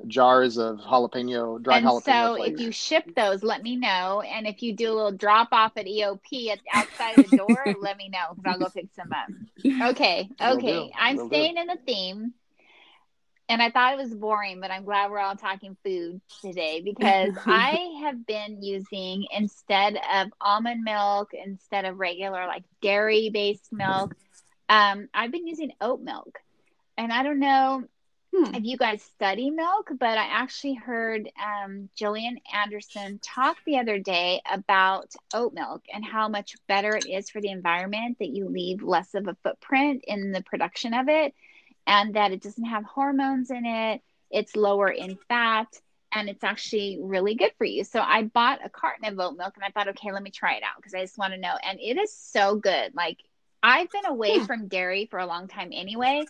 jars 0.08 0.58
of 0.58 0.78
jalapeno 0.80 1.62
dried 1.62 1.78
and 1.78 1.86
jalapeno 1.86 2.04
so 2.04 2.36
flakes. 2.36 2.54
if 2.54 2.60
you 2.60 2.72
ship 2.72 3.16
those, 3.16 3.44
let 3.44 3.64
me 3.64 3.76
know. 3.76 4.22
And 4.22 4.48
if 4.48 4.62
you 4.62 4.74
do 4.76 4.92
a 4.92 4.94
little 4.94 5.12
drop 5.12 5.50
off 5.52 5.74
at 5.78 5.86
EOP 5.86 6.50
at 6.50 6.60
outside 6.74 7.18
of 7.20 7.30
the 7.30 7.38
door, 7.38 7.76
let 7.82 7.98
me 7.98 8.10
know 8.10 8.34
because 8.36 8.44
I'll 8.46 8.60
go 8.60 8.70
pick 8.70 8.88
some 8.96 9.12
up. 9.12 9.30
Okay, 9.92 10.30
okay. 10.42 10.92
I'm 10.98 11.18
will 11.18 11.30
do. 11.30 11.36
staying 11.36 11.58
in 11.58 11.68
the 11.68 11.78
theme. 11.86 12.34
And 13.50 13.62
I 13.62 13.70
thought 13.70 13.94
it 13.94 13.98
was 13.98 14.14
boring, 14.14 14.62
but 14.62 14.72
I'm 14.72 14.86
glad 14.86 15.12
we're 15.12 15.20
all 15.20 15.36
talking 15.36 15.76
food 15.84 16.22
today 16.42 16.82
because 16.82 17.34
I 17.46 18.00
have 18.04 18.26
been 18.26 18.64
using 18.64 19.28
instead 19.32 20.00
of 20.14 20.32
almond 20.40 20.84
milk, 20.84 21.32
instead 21.34 21.86
of 21.86 22.00
regular 22.00 22.48
like 22.48 22.64
dairy 22.82 23.30
based 23.30 23.72
milk, 23.72 24.16
um, 24.70 25.10
I've 25.14 25.32
been 25.32 25.48
using 25.48 25.74
oat 25.82 26.02
milk. 26.02 26.40
And 26.98 27.12
I 27.12 27.24
don't 27.24 27.40
know 27.40 27.84
Hmm. 28.36 28.56
if 28.56 28.64
you 28.64 28.78
guys 28.78 29.04
study 29.04 29.52
milk, 29.52 29.92
but 30.00 30.18
I 30.18 30.24
actually 30.24 30.74
heard 30.74 31.30
um, 31.38 31.90
Jillian 31.96 32.42
Anderson 32.52 33.20
talk 33.22 33.58
the 33.64 33.78
other 33.78 34.00
day 34.00 34.42
about 34.52 35.14
oat 35.34 35.54
milk 35.54 35.84
and 35.94 36.04
how 36.04 36.30
much 36.30 36.56
better 36.68 36.96
it 36.96 37.06
is 37.06 37.30
for 37.30 37.42
the 37.42 37.52
environment 37.52 38.18
that 38.20 38.30
you 38.30 38.50
leave 38.50 38.82
less 38.82 39.14
of 39.14 39.28
a 39.28 39.38
footprint 39.44 40.04
in 40.08 40.32
the 40.32 40.42
production 40.42 40.96
of 40.96 41.10
it 41.10 41.36
and 41.86 42.16
that 42.16 42.32
it 42.32 42.42
doesn't 42.42 42.66
have 42.66 42.86
hormones 42.86 43.52
in 43.52 43.66
it. 43.68 44.02
It's 44.32 44.56
lower 44.56 44.90
in 44.90 45.18
fat 45.30 45.68
and 46.12 46.28
it's 46.28 46.44
actually 46.44 46.98
really 47.02 47.36
good 47.36 47.52
for 47.60 47.66
you. 47.66 47.84
So 47.84 48.02
I 48.02 48.24
bought 48.24 48.66
a 48.66 48.70
carton 48.70 49.06
of 49.06 49.20
oat 49.20 49.38
milk 49.38 49.54
and 49.56 49.64
I 49.64 49.70
thought, 49.70 49.90
okay, 49.90 50.12
let 50.12 50.24
me 50.24 50.32
try 50.32 50.56
it 50.56 50.64
out 50.64 50.78
because 50.78 50.96
I 50.96 51.02
just 51.02 51.20
want 51.20 51.34
to 51.34 51.40
know. 51.40 51.56
And 51.64 51.80
it 51.80 51.98
is 52.00 52.16
so 52.16 52.56
good. 52.56 52.96
Like, 52.96 53.20
I've 53.64 53.92
been 53.92 54.06
away 54.06 54.40
Yeah. 54.40 54.46
from 54.46 54.68
dairy 54.68 55.08
for 55.10 55.20
a 55.20 55.26
long 55.28 55.48
time 55.48 55.72
anyway, 55.74 56.28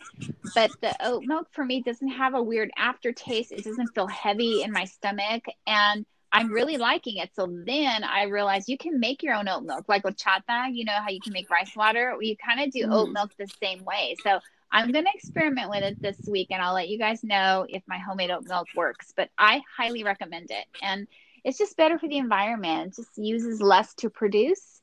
but 0.54 0.72
the 0.80 0.96
oat 1.04 1.24
milk 1.24 1.48
for 1.52 1.64
me 1.64 1.82
doesn't 1.82 2.08
have 2.08 2.34
a 2.34 2.42
weird 2.42 2.70
aftertaste. 2.76 3.52
It 3.52 3.64
doesn't 3.64 3.94
feel 3.94 4.06
heavy 4.08 4.62
in 4.62 4.72
my 4.72 4.84
stomach. 4.86 5.44
And 5.66 6.06
I'm 6.32 6.52
really 6.52 6.78
liking 6.78 7.18
it. 7.18 7.30
So 7.34 7.46
then 7.66 8.04
I 8.04 8.24
realized 8.24 8.68
you 8.68 8.78
can 8.78 9.00
make 9.00 9.22
your 9.22 9.34
own 9.34 9.48
oat 9.48 9.64
milk, 9.64 9.86
like 9.88 10.04
with 10.04 10.16
chata. 10.16 10.68
You 10.72 10.84
know 10.84 10.92
how 10.94 11.10
you 11.10 11.20
can 11.20 11.32
make 11.32 11.50
rice 11.50 11.74
water? 11.76 12.16
You 12.20 12.36
kind 12.36 12.60
of 12.60 12.70
do 12.72 12.86
oat 12.90 13.10
Mhm. 13.10 13.12
milk 13.12 13.32
the 13.38 13.48
same 13.62 13.84
way. 13.84 14.16
So 14.22 14.40
I'm 14.70 14.92
going 14.92 15.04
to 15.04 15.10
experiment 15.14 15.70
with 15.70 15.82
it 15.84 15.98
this 16.02 16.18
week 16.26 16.48
and 16.50 16.62
I'll 16.62 16.74
let 16.74 16.88
you 16.88 16.98
guys 16.98 17.24
know 17.24 17.66
if 17.68 17.82
my 17.88 17.98
homemade 17.98 18.30
oat 18.30 18.44
milk 18.46 18.68
works. 18.74 19.12
But 19.16 19.30
I 19.38 19.62
highly 19.76 20.04
recommend 20.04 20.50
it. 20.50 20.66
And 20.82 21.08
it's 21.44 21.58
just 21.58 21.76
better 21.76 21.98
for 21.98 22.08
the 22.08 22.18
environment, 22.18 22.92
it 22.92 22.96
just 22.96 23.18
uses 23.18 23.60
less 23.60 23.94
to 23.96 24.10
produce. 24.10 24.73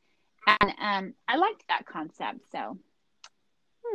And 0.48 0.74
um, 0.80 1.14
I 1.28 1.38
liked 1.38 1.64
that 1.68 1.86
concept. 1.86 2.40
So 2.52 2.78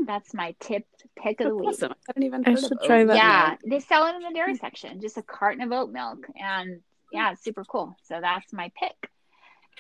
that's 0.06 0.35
my 0.35 0.54
tip 0.61 0.87
pick 1.16 1.40
of 1.40 1.48
the 1.48 1.56
week. 1.56 1.68
Awesome. 1.68 1.92
I 1.92 1.96
haven't 2.09 2.22
even 2.22 2.42
I 2.46 2.54
should 2.54 2.72
of 2.72 2.82
try 2.85 3.04
that. 3.04 3.06
milk. 3.06 3.16
Yeah, 3.16 3.56
they 3.66 3.80
sell 3.80 4.06
it 4.06 4.16
in 4.16 4.22
the 4.22 4.32
dairy 4.35 4.56
section, 4.56 5.00
just 5.00 5.16
a 5.16 5.22
carton 5.22 5.62
of 5.62 5.72
oat 5.72 5.90
milk. 5.90 6.26
And 6.37 6.80
yeah, 7.12 7.32
it's 7.32 7.42
super 7.42 7.64
cool. 7.64 7.96
So 8.04 8.20
that's 8.20 8.52
my 8.52 8.70
pick. 8.78 9.11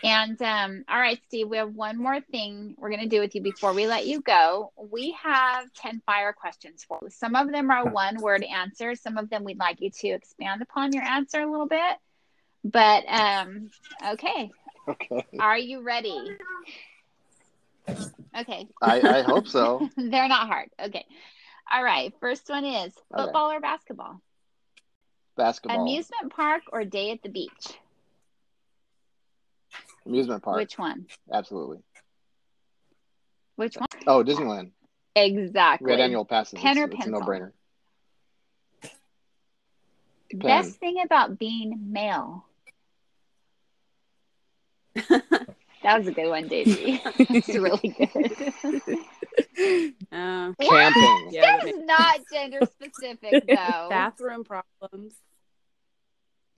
And 0.04 0.40
um, 0.42 0.84
all 0.88 0.98
right, 0.98 1.18
Steve, 1.26 1.48
we 1.48 1.56
have 1.56 1.74
one 1.74 1.96
more 1.96 2.20
thing 2.20 2.74
we're 2.76 2.90
going 2.90 3.00
to 3.00 3.08
do 3.08 3.20
with 3.20 3.34
you 3.34 3.40
before 3.40 3.72
we 3.72 3.86
let 3.86 4.06
you 4.06 4.20
go. 4.20 4.72
We 4.76 5.16
have 5.22 5.72
10 5.74 6.02
fire 6.04 6.34
questions 6.34 6.84
for 6.86 6.98
you. 7.02 7.08
Some 7.10 7.34
of 7.34 7.50
them 7.50 7.70
are 7.70 7.84
one 7.90 8.20
word 8.20 8.44
answers, 8.44 9.00
some 9.00 9.16
of 9.16 9.30
them 9.30 9.44
we'd 9.44 9.58
like 9.58 9.80
you 9.80 9.90
to 9.90 10.08
expand 10.08 10.60
upon 10.60 10.92
your 10.92 11.02
answer 11.02 11.40
a 11.40 11.50
little 11.50 11.66
bit. 11.66 11.96
But 12.62 13.04
um, 13.08 13.70
okay, 14.06 14.50
Okay, 14.88 15.26
are 15.40 15.58
you 15.58 15.82
ready? 15.82 16.30
Okay, 18.38 18.68
I, 18.82 19.02
I 19.02 19.22
hope 19.22 19.48
so. 19.48 19.88
they're 19.96 20.28
not 20.28 20.46
hard. 20.46 20.68
Okay. 20.80 21.04
All 21.72 21.82
right, 21.82 22.12
first 22.20 22.48
one 22.48 22.64
is 22.64 22.92
Okay. 23.12 23.22
football 23.24 23.50
or 23.50 23.60
basketball? 23.60 24.20
Basketball, 25.36 25.80
Amusement 25.80 26.32
park 26.34 26.62
or 26.72 26.84
day 26.84 27.10
at 27.10 27.22
the 27.22 27.28
beach? 27.28 27.50
amusement 30.06 30.42
park, 30.42 30.58
Which 30.58 30.78
one? 30.78 31.06
absolutely. 31.32 31.78
Which 33.56 33.76
one? 33.76 33.88
Oh, 34.06 34.22
Disneyland. 34.22 34.70
Exactly. 35.16 35.86
We 35.86 35.90
had 35.92 36.00
annual 36.00 36.24
passes. 36.24 36.60
Pen 36.60 36.78
or 36.78 36.84
it's, 36.84 36.94
it's 36.94 37.06
a 37.06 37.10
pencil? 37.10 37.20
no-brainer. 37.26 37.52
Best 40.34 40.78
thing 40.78 40.96
about 41.04 41.38
being 41.38 41.92
male. 41.92 42.44
That 45.82 45.98
was 45.98 46.08
a 46.08 46.12
good 46.12 46.28
one, 46.28 46.48
Daisy. 46.48 47.00
That's 47.30 47.48
really 47.48 47.94
good. 47.96 48.98
Uh, 50.10 50.52
Camping. 50.60 51.28
Yeah, 51.30 51.58
That's 51.62 51.76
not 51.84 52.20
gender 52.32 52.60
specific 52.72 53.44
though. 53.46 53.86
bathroom 53.90 54.42
problems. 54.44 55.14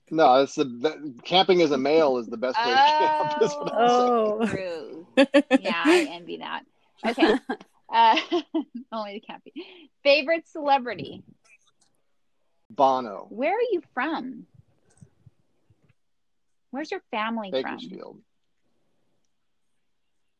No, 0.09 0.41
it's 0.41 0.55
the, 0.55 0.63
the 0.63 1.13
camping 1.23 1.61
as 1.61 1.71
a 1.71 1.77
male 1.77 2.17
is 2.17 2.27
the 2.27 2.37
best 2.37 2.57
way 2.57 2.71
to 2.71 2.75
camp. 2.75 3.41
Is 3.41 3.51
what 3.51 3.71
Oh. 3.75 4.47
True. 4.47 5.07
Yeah, 5.17 5.83
I 5.85 6.07
envy 6.11 6.37
that. 6.37 6.63
Okay. 7.05 7.35
Uh, 7.91 8.19
only 8.91 9.13
the 9.13 9.19
camping. 9.19 9.53
Favorite 10.03 10.47
celebrity? 10.47 11.23
Bono, 12.69 13.27
Where 13.29 13.53
are 13.55 13.67
you 13.71 13.81
from? 13.93 14.45
Where's 16.71 16.91
your 16.91 17.01
family 17.11 17.51
from? 17.51 17.63
Bakersfield, 17.63 18.21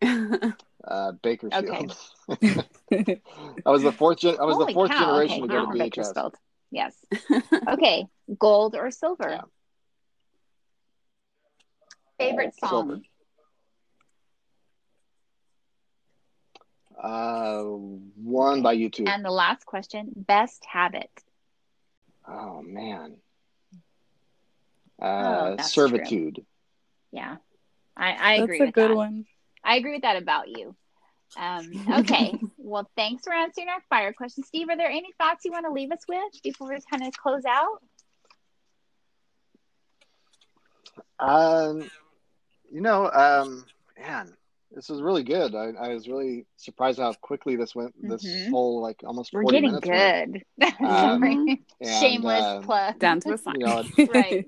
uh, 0.02 1.12
Bakersfield. 1.22 1.96
Okay. 2.34 2.62
I 3.66 3.70
was 3.70 3.84
the 3.84 3.92
fourth. 3.92 4.20
Gen- 4.20 4.38
I 4.40 4.46
was 4.46 4.58
Holy 4.58 4.68
the 4.68 4.74
fourth 4.74 4.90
cow, 4.90 4.98
generation 4.98 5.36
okay, 5.36 5.42
to 5.44 5.48
you're 5.50 5.62
go 5.62 5.66
to 5.66 5.72
VHS. 5.72 6.14
Bakersfield. 6.14 6.36
Yes. 6.72 7.06
Okay. 7.68 8.08
Gold 8.40 8.76
or 8.76 8.92
silver? 8.92 9.30
Yeah. 9.30 9.42
Favorite 12.18 12.56
song? 12.56 12.90
Silver. 12.90 13.02
Uh, 17.02 17.62
one 17.62 18.62
by 18.62 18.74
U2. 18.74 19.06
And 19.08 19.24
the 19.26 19.32
last 19.32 19.66
question: 19.66 20.12
best 20.16 20.66
habit. 20.66 21.10
Oh 22.28 22.62
man. 22.62 23.18
Oh, 25.20 25.52
Uh, 25.52 25.56
that's 25.56 25.74
servitude. 25.74 26.46
Yeah, 27.12 27.38
I, 27.96 28.12
I 28.14 28.34
That's 28.36 28.44
agree 28.44 28.62
a 28.62 28.66
with 28.68 28.74
good 28.74 28.90
that. 28.90 28.96
one. 28.96 29.26
I 29.64 29.76
agree 29.76 29.94
with 29.94 30.02
that 30.04 30.18
about 30.22 30.48
you. 30.48 30.76
Um, 31.38 31.70
okay. 32.00 32.40
well, 32.58 32.90
thanks 32.96 33.24
for 33.24 33.34
answering 33.34 33.70
our 33.70 33.82
fire 33.90 34.14
question, 34.14 34.44
Steve. 34.44 34.70
Are 34.70 34.78
there 34.78 34.90
any 34.90 35.10
thoughts 35.18 35.46
you 35.46 35.52
want 35.52 35.66
to 35.66 35.72
leave 35.72 35.92
us 35.92 36.02
with 36.08 36.42
before 36.44 36.70
we 36.70 36.78
kind 36.90 37.06
of 37.06 37.14
close 37.14 37.44
out? 37.46 37.80
Um, 41.20 41.90
you 42.72 42.82
know, 42.82 43.10
um, 43.12 43.66
man, 43.98 44.34
this 44.72 44.90
is 44.90 45.02
really 45.02 45.24
good. 45.24 45.56
I, 45.56 45.72
I 45.80 45.90
was 45.94 46.08
really 46.08 46.46
surprised 46.58 47.00
how 47.00 47.14
quickly 47.14 47.56
this 47.56 47.76
went. 47.76 47.94
This 48.02 48.24
Mhm. 48.26 48.52
whole 48.52 48.82
like 48.82 49.04
almost 49.06 49.34
We're 49.34 49.44
getting 49.44 49.64
minutes. 49.64 49.88
good. 49.88 50.44
Um, 50.80 51.24
And, 51.82 51.92
Shameless 52.00 52.46
uh, 52.46 52.62
plug. 52.62 53.00
Down 53.00 53.20
to 53.22 53.34
a 53.34 53.38
science. 53.38 53.58
You 53.60 53.66
know, 53.66 53.84
Right. 54.14 54.46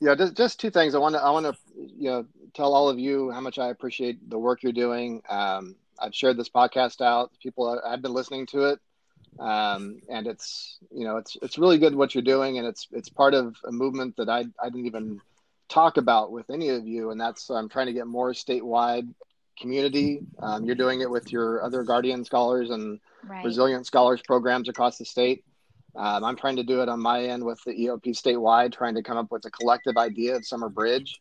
yeah, 0.00 0.14
just, 0.14 0.36
just 0.36 0.60
two 0.60 0.70
things. 0.70 0.94
I 0.94 0.98
want 0.98 1.14
to 1.14 1.22
I 1.22 1.30
want 1.30 1.46
to 1.46 1.54
you 1.76 2.10
know 2.10 2.26
tell 2.54 2.74
all 2.74 2.88
of 2.88 2.98
you 2.98 3.30
how 3.30 3.40
much 3.40 3.58
I 3.58 3.68
appreciate 3.68 4.28
the 4.30 4.38
work 4.38 4.62
you're 4.62 4.72
doing. 4.72 5.22
Um, 5.28 5.76
I've 5.98 6.14
shared 6.14 6.36
this 6.36 6.48
podcast 6.48 7.00
out. 7.00 7.30
People 7.42 7.80
I've 7.86 8.02
been 8.02 8.14
listening 8.14 8.46
to 8.46 8.64
it, 8.66 8.80
um, 9.38 10.00
and 10.08 10.26
it's 10.26 10.78
you 10.90 11.04
know 11.04 11.16
it's 11.16 11.36
it's 11.42 11.58
really 11.58 11.78
good 11.78 11.94
what 11.94 12.14
you're 12.14 12.22
doing, 12.22 12.58
and 12.58 12.66
it's 12.66 12.88
it's 12.92 13.08
part 13.08 13.34
of 13.34 13.56
a 13.66 13.72
movement 13.72 14.16
that 14.16 14.28
I 14.28 14.44
I 14.62 14.70
didn't 14.70 14.86
even 14.86 15.20
talk 15.68 15.96
about 15.96 16.32
with 16.32 16.50
any 16.50 16.70
of 16.70 16.86
you, 16.86 17.10
and 17.10 17.20
that's 17.20 17.50
I'm 17.50 17.68
trying 17.68 17.86
to 17.86 17.92
get 17.92 18.06
more 18.06 18.32
statewide 18.32 19.08
community. 19.58 20.24
Um, 20.42 20.64
you're 20.64 20.74
doing 20.74 21.00
it 21.00 21.10
with 21.10 21.32
your 21.32 21.62
other 21.64 21.82
Guardian 21.84 22.24
scholars 22.24 22.70
and 22.70 23.00
Right. 23.26 23.44
resilient 23.44 23.86
scholars 23.86 24.20
programs 24.22 24.68
across 24.68 24.98
the 24.98 25.04
state. 25.04 25.44
Um, 25.96 26.24
I'm 26.24 26.36
trying 26.36 26.56
to 26.56 26.62
do 26.62 26.82
it 26.82 26.88
on 26.88 27.00
my 27.00 27.24
end 27.24 27.44
with 27.44 27.62
the 27.64 27.72
EOP 27.72 28.10
statewide, 28.10 28.72
trying 28.72 28.96
to 28.96 29.02
come 29.02 29.16
up 29.16 29.30
with 29.30 29.44
a 29.46 29.50
collective 29.50 29.96
idea 29.96 30.36
of 30.36 30.44
Summer 30.46 30.68
Bridge. 30.68 31.20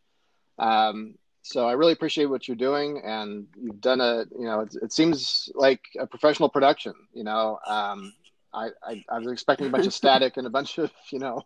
Um, 0.58 1.16
so 1.44 1.68
I 1.68 1.74
really 1.74 1.92
appreciate 1.92 2.26
what 2.26 2.48
you're 2.48 2.56
doing, 2.56 3.02
and 3.04 3.48
you've 3.62 3.82
done 3.82 4.00
a, 4.00 4.24
you 4.32 4.46
know, 4.46 4.62
it, 4.62 4.76
it 4.82 4.94
seems 4.94 5.50
like 5.54 5.82
a 6.00 6.08
professional 6.08 6.48
production. 6.48 6.94
You 7.14 7.26
know, 7.26 7.60
um, 7.68 8.14
I, 8.54 8.70
I, 8.82 9.04
I 9.10 9.20
was 9.20 9.30
expecting 9.30 9.68
a 9.68 9.70
bunch 9.70 9.86
of 9.86 9.94
static 9.94 10.38
and 10.38 10.48
a 10.48 10.50
bunch 10.50 10.78
of, 10.78 10.90
you 11.12 11.20
know, 11.20 11.42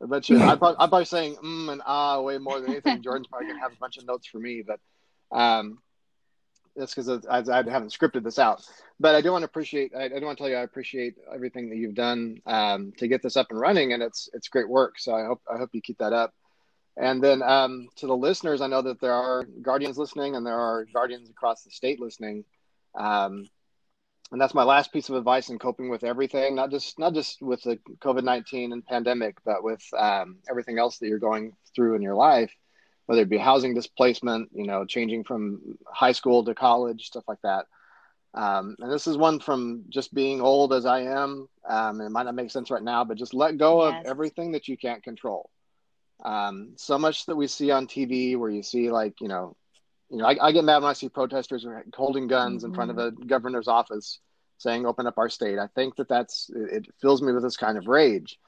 a 0.00 0.06
bunch 0.06 0.30
of. 0.30 0.40
I'm 0.40 0.58
probably, 0.58 0.76
I'm 0.80 0.88
probably 0.88 1.04
saying 1.04 1.36
mm 1.36 1.70
and 1.70 1.82
ah 1.84 2.22
way 2.22 2.38
more 2.38 2.58
than 2.58 2.70
anything. 2.70 3.02
Jordan's 3.02 3.26
probably 3.26 3.48
gonna 3.48 3.60
have 3.60 3.72
a 3.72 3.80
bunch 3.80 3.98
of 3.98 4.06
notes 4.06 4.26
for 4.26 4.38
me, 4.38 4.64
but 4.66 4.80
um, 5.30 5.78
that's 6.74 6.94
because 6.94 7.26
I, 7.26 7.38
I 7.38 7.70
haven't 7.70 7.92
scripted 7.92 8.24
this 8.24 8.38
out. 8.38 8.66
But 8.98 9.14
I 9.14 9.20
do 9.20 9.30
want 9.30 9.42
to 9.42 9.46
appreciate. 9.46 9.92
I, 9.94 10.04
I 10.04 10.18
do 10.20 10.24
want 10.24 10.38
to 10.38 10.42
tell 10.42 10.50
you 10.50 10.56
I 10.56 10.62
appreciate 10.62 11.16
everything 11.34 11.68
that 11.68 11.76
you've 11.76 11.94
done 11.94 12.38
um, 12.46 12.92
to 12.96 13.08
get 13.08 13.22
this 13.22 13.36
up 13.36 13.48
and 13.50 13.60
running, 13.60 13.92
and 13.92 14.02
it's 14.02 14.30
it's 14.32 14.48
great 14.48 14.70
work. 14.70 14.98
So 14.98 15.14
I 15.14 15.26
hope 15.26 15.42
I 15.52 15.58
hope 15.58 15.68
you 15.74 15.82
keep 15.82 15.98
that 15.98 16.14
up. 16.14 16.32
And 16.96 17.22
then 17.22 17.42
um, 17.42 17.88
to 17.96 18.06
the 18.06 18.16
listeners, 18.16 18.60
I 18.60 18.66
know 18.66 18.82
that 18.82 19.00
there 19.00 19.14
are 19.14 19.44
guardians 19.62 19.98
listening, 19.98 20.36
and 20.36 20.46
there 20.46 20.58
are 20.58 20.84
guardians 20.92 21.30
across 21.30 21.62
the 21.64 21.70
state 21.70 22.00
listening. 22.00 22.44
Um, 22.98 23.48
and 24.30 24.40
that's 24.40 24.54
my 24.54 24.64
last 24.64 24.92
piece 24.92 25.08
of 25.08 25.16
advice 25.16 25.50
in 25.50 25.58
coping 25.58 25.90
with 25.90 26.04
everything, 26.04 26.54
not 26.54 26.70
just 26.70 26.98
not 26.98 27.14
just 27.14 27.42
with 27.42 27.62
the 27.62 27.78
COVID 28.00 28.24
nineteen 28.24 28.72
and 28.72 28.84
pandemic, 28.84 29.36
but 29.44 29.62
with 29.62 29.82
um, 29.96 30.38
everything 30.48 30.78
else 30.78 30.98
that 30.98 31.08
you're 31.08 31.18
going 31.18 31.52
through 31.74 31.94
in 31.96 32.02
your 32.02 32.14
life 32.14 32.52
whether 33.06 33.22
it 33.22 33.28
be 33.28 33.38
housing 33.38 33.74
displacement, 33.74 34.48
you 34.54 34.66
know, 34.66 34.84
changing 34.84 35.24
from 35.24 35.60
high 35.86 36.12
school 36.12 36.44
to 36.44 36.54
college, 36.54 37.06
stuff 37.06 37.24
like 37.28 37.40
that. 37.42 37.66
Um, 38.34 38.76
and 38.78 38.90
this 38.90 39.06
is 39.06 39.16
one 39.18 39.40
from 39.40 39.84
just 39.90 40.14
being 40.14 40.40
old 40.40 40.72
as 40.72 40.86
I 40.86 41.00
am. 41.00 41.48
Um, 41.68 42.00
it 42.00 42.10
might 42.10 42.22
not 42.24 42.34
make 42.34 42.50
sense 42.50 42.70
right 42.70 42.82
now, 42.82 43.04
but 43.04 43.18
just 43.18 43.34
let 43.34 43.58
go 43.58 43.86
Yes. 43.86 44.00
of 44.04 44.10
everything 44.10 44.52
that 44.52 44.68
you 44.68 44.78
can't 44.78 45.02
control. 45.02 45.50
Um, 46.24 46.72
so 46.76 46.98
much 46.98 47.26
that 47.26 47.36
we 47.36 47.46
see 47.46 47.70
on 47.70 47.86
TV 47.86 48.36
where 48.36 48.50
you 48.50 48.62
see 48.62 48.90
like, 48.90 49.20
you 49.20 49.28
know, 49.28 49.56
you 50.10 50.18
know, 50.18 50.26
I, 50.26 50.36
I 50.40 50.52
get 50.52 50.64
mad 50.64 50.82
when 50.82 50.90
I 50.90 50.92
see 50.92 51.08
protesters 51.08 51.66
holding 51.94 52.26
guns 52.26 52.64
in 52.64 52.74
front 52.74 52.90
of 52.90 52.98
a 52.98 53.10
governor's 53.10 53.66
office 53.66 54.20
saying, 54.58 54.86
open 54.86 55.06
up 55.06 55.18
our 55.18 55.28
state. 55.30 55.58
I 55.58 55.68
think 55.74 55.96
that 55.96 56.08
that's, 56.08 56.50
it, 56.54 56.86
it 56.86 56.94
fills 57.00 57.22
me 57.22 57.32
with 57.32 57.42
this 57.42 57.56
kind 57.56 57.78
of 57.78 57.86
rage 57.86 58.38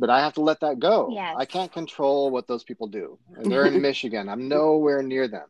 but 0.00 0.08
I 0.08 0.20
have 0.20 0.34
to 0.34 0.40
let 0.40 0.60
that 0.60 0.80
go. 0.80 1.10
Yes. 1.12 1.36
I 1.38 1.44
can't 1.44 1.70
control 1.70 2.30
what 2.30 2.48
those 2.48 2.64
people 2.64 2.88
do. 2.88 3.18
And 3.36 3.52
they're 3.52 3.66
in 3.66 3.80
Michigan. 3.82 4.30
I'm 4.30 4.48
nowhere 4.48 5.02
near 5.02 5.28
them. 5.28 5.46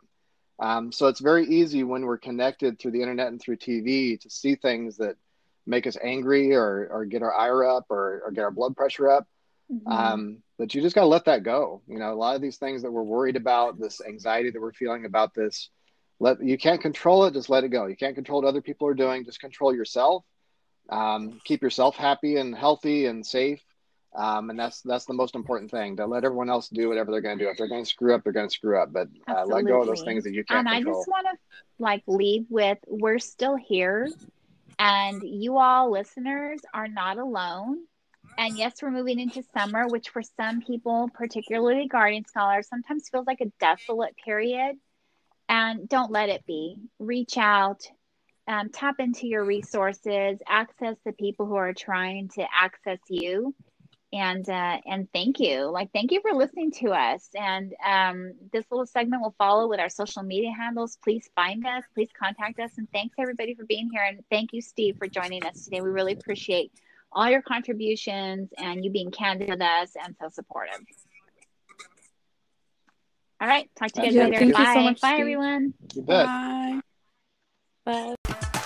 Um, 0.58 0.92
so 0.92 1.06
it's 1.06 1.20
very 1.20 1.46
easy 1.46 1.84
when 1.84 2.02
we're 2.02 2.18
connected 2.18 2.78
through 2.78 2.90
the 2.90 3.00
internet 3.00 3.28
and 3.28 3.40
through 3.40 3.56
TV 3.56 4.20
to 4.20 4.28
see 4.28 4.56
things 4.56 4.96
that 4.96 5.14
make 5.66 5.86
us 5.86 5.96
angry 6.02 6.52
or, 6.54 6.88
or 6.90 7.04
get 7.04 7.22
our 7.22 7.32
ire 7.32 7.64
up 7.64 7.86
or, 7.90 8.22
or 8.26 8.32
get 8.32 8.42
our 8.42 8.50
blood 8.50 8.76
pressure 8.76 9.08
up. 9.08 9.28
Mhm. 9.70 9.92
Um, 9.92 10.42
but 10.58 10.74
you 10.74 10.82
just 10.82 10.94
got 10.94 11.02
to 11.02 11.06
let 11.06 11.24
that 11.26 11.42
go. 11.42 11.82
You 11.86 11.98
know, 11.98 12.12
a 12.12 12.14
lot 12.14 12.36
of 12.36 12.42
these 12.42 12.58
things 12.58 12.82
that 12.82 12.90
we're 12.90 13.02
worried 13.02 13.36
about, 13.36 13.78
this 13.78 14.00
anxiety 14.06 14.50
that 14.50 14.60
we're 14.60 14.72
feeling 14.72 15.04
about 15.04 15.34
this, 15.34 15.70
let 16.18 16.42
you 16.42 16.58
can't 16.58 16.80
control 16.80 17.24
it. 17.24 17.34
Just 17.34 17.48
let 17.48 17.64
it 17.64 17.68
go. 17.68 17.86
You 17.86 17.96
can't 17.96 18.14
control 18.14 18.42
what 18.42 18.48
other 18.48 18.60
people 18.60 18.88
are 18.88 18.94
doing. 18.94 19.24
Just 19.24 19.40
control 19.40 19.74
yourself. 19.74 20.24
Um, 20.90 21.40
keep 21.44 21.62
yourself 21.62 21.96
happy 21.96 22.36
and 22.36 22.54
healthy 22.54 23.06
and 23.06 23.24
safe. 23.24 23.62
Um, 24.14 24.50
and 24.50 24.58
that's 24.58 24.82
that's 24.82 25.04
the 25.04 25.14
most 25.14 25.36
important 25.36 25.70
thing. 25.70 25.96
To 25.96 26.06
let 26.06 26.24
everyone 26.24 26.50
else 26.50 26.68
do 26.68 26.88
whatever 26.88 27.12
they're 27.12 27.20
going 27.20 27.38
to 27.38 27.44
do. 27.44 27.50
If 27.50 27.56
they're 27.56 27.68
going 27.68 27.84
to 27.84 27.88
screw 27.88 28.14
up, 28.14 28.24
they're 28.24 28.32
going 28.32 28.48
to 28.48 28.52
screw 28.52 28.80
up. 28.80 28.92
But 28.92 29.08
uh, 29.28 29.46
let 29.46 29.64
go 29.64 29.80
of 29.80 29.86
those 29.86 30.02
things 30.02 30.24
that 30.24 30.32
you 30.32 30.44
can't 30.44 30.66
and 30.66 30.68
I 30.68 30.80
just 30.80 31.08
want 31.08 31.26
to 31.30 31.38
like 31.78 32.02
leave 32.08 32.46
with 32.50 32.78
we're 32.88 33.20
still 33.20 33.56
here 33.56 34.08
and 34.78 35.22
you 35.22 35.58
all 35.58 35.90
listeners 35.90 36.60
are 36.74 36.88
not 36.88 37.18
alone. 37.18 37.78
And 38.40 38.56
yes, 38.56 38.76
we're 38.80 38.90
moving 38.90 39.20
into 39.20 39.42
summer, 39.54 39.86
which 39.86 40.08
for 40.08 40.22
some 40.22 40.62
people, 40.62 41.10
particularly 41.12 41.86
guardian 41.88 42.24
scholars, 42.24 42.68
sometimes 42.68 43.06
feels 43.06 43.26
like 43.26 43.42
a 43.42 43.52
desolate 43.60 44.16
period. 44.16 44.76
And 45.50 45.86
don't 45.86 46.10
let 46.10 46.30
it 46.30 46.46
be. 46.46 46.76
Reach 46.98 47.36
out, 47.36 47.82
um, 48.48 48.70
tap 48.70 48.94
into 48.98 49.26
your 49.26 49.44
resources, 49.44 50.38
access 50.48 50.96
the 51.04 51.12
people 51.12 51.44
who 51.44 51.56
are 51.56 51.74
trying 51.74 52.30
to 52.36 52.46
access 52.50 52.98
you. 53.10 53.54
And 54.10 54.48
uh, 54.48 54.78
and 54.86 55.06
thank 55.12 55.38
you. 55.38 55.70
Like 55.70 55.92
thank 55.92 56.10
you 56.10 56.22
for 56.22 56.32
listening 56.32 56.70
to 56.80 56.92
us. 56.92 57.28
And 57.34 57.74
um, 57.86 58.32
this 58.54 58.64
little 58.70 58.86
segment 58.86 59.20
will 59.20 59.34
follow 59.36 59.68
with 59.68 59.80
our 59.80 59.90
social 59.90 60.22
media 60.22 60.50
handles. 60.58 60.96
Please 61.04 61.28
find 61.36 61.66
us 61.66 61.84
please 61.92 62.08
contact 62.18 62.58
us. 62.58 62.70
And 62.78 62.90
thanks 62.90 63.16
everybody 63.18 63.54
for 63.54 63.66
being 63.66 63.90
here. 63.92 64.02
And 64.02 64.24
thank 64.30 64.54
you 64.54 64.62
steve 64.62 64.96
for 64.96 65.08
joining 65.08 65.44
us 65.44 65.62
today. 65.64 65.82
We 65.82 65.90
really 65.90 66.14
appreciate 66.14 66.72
all 67.12 67.28
your 67.30 67.42
contributions 67.42 68.50
and 68.58 68.84
you 68.84 68.90
being 68.90 69.10
candid 69.10 69.48
with 69.50 69.60
us 69.60 69.90
and 70.02 70.14
so 70.20 70.28
supportive 70.28 70.80
all 73.40 73.48
right 73.48 73.68
talk 73.76 73.90
to 73.92 74.00
you 74.00 74.06
guys 74.08 74.14
Yeah, 74.14 74.24
later 74.26 74.38
thank 74.38 74.58
you 74.58 74.64
bye 74.64 74.74
so 74.74 74.80
much, 74.82 75.00
bye 75.00 75.08
Steve. 75.08 75.20
everyone 75.20 75.74
You 75.94 76.02
bet. 76.02 76.26
Bye. 76.26 76.80
Bye. 78.24 78.59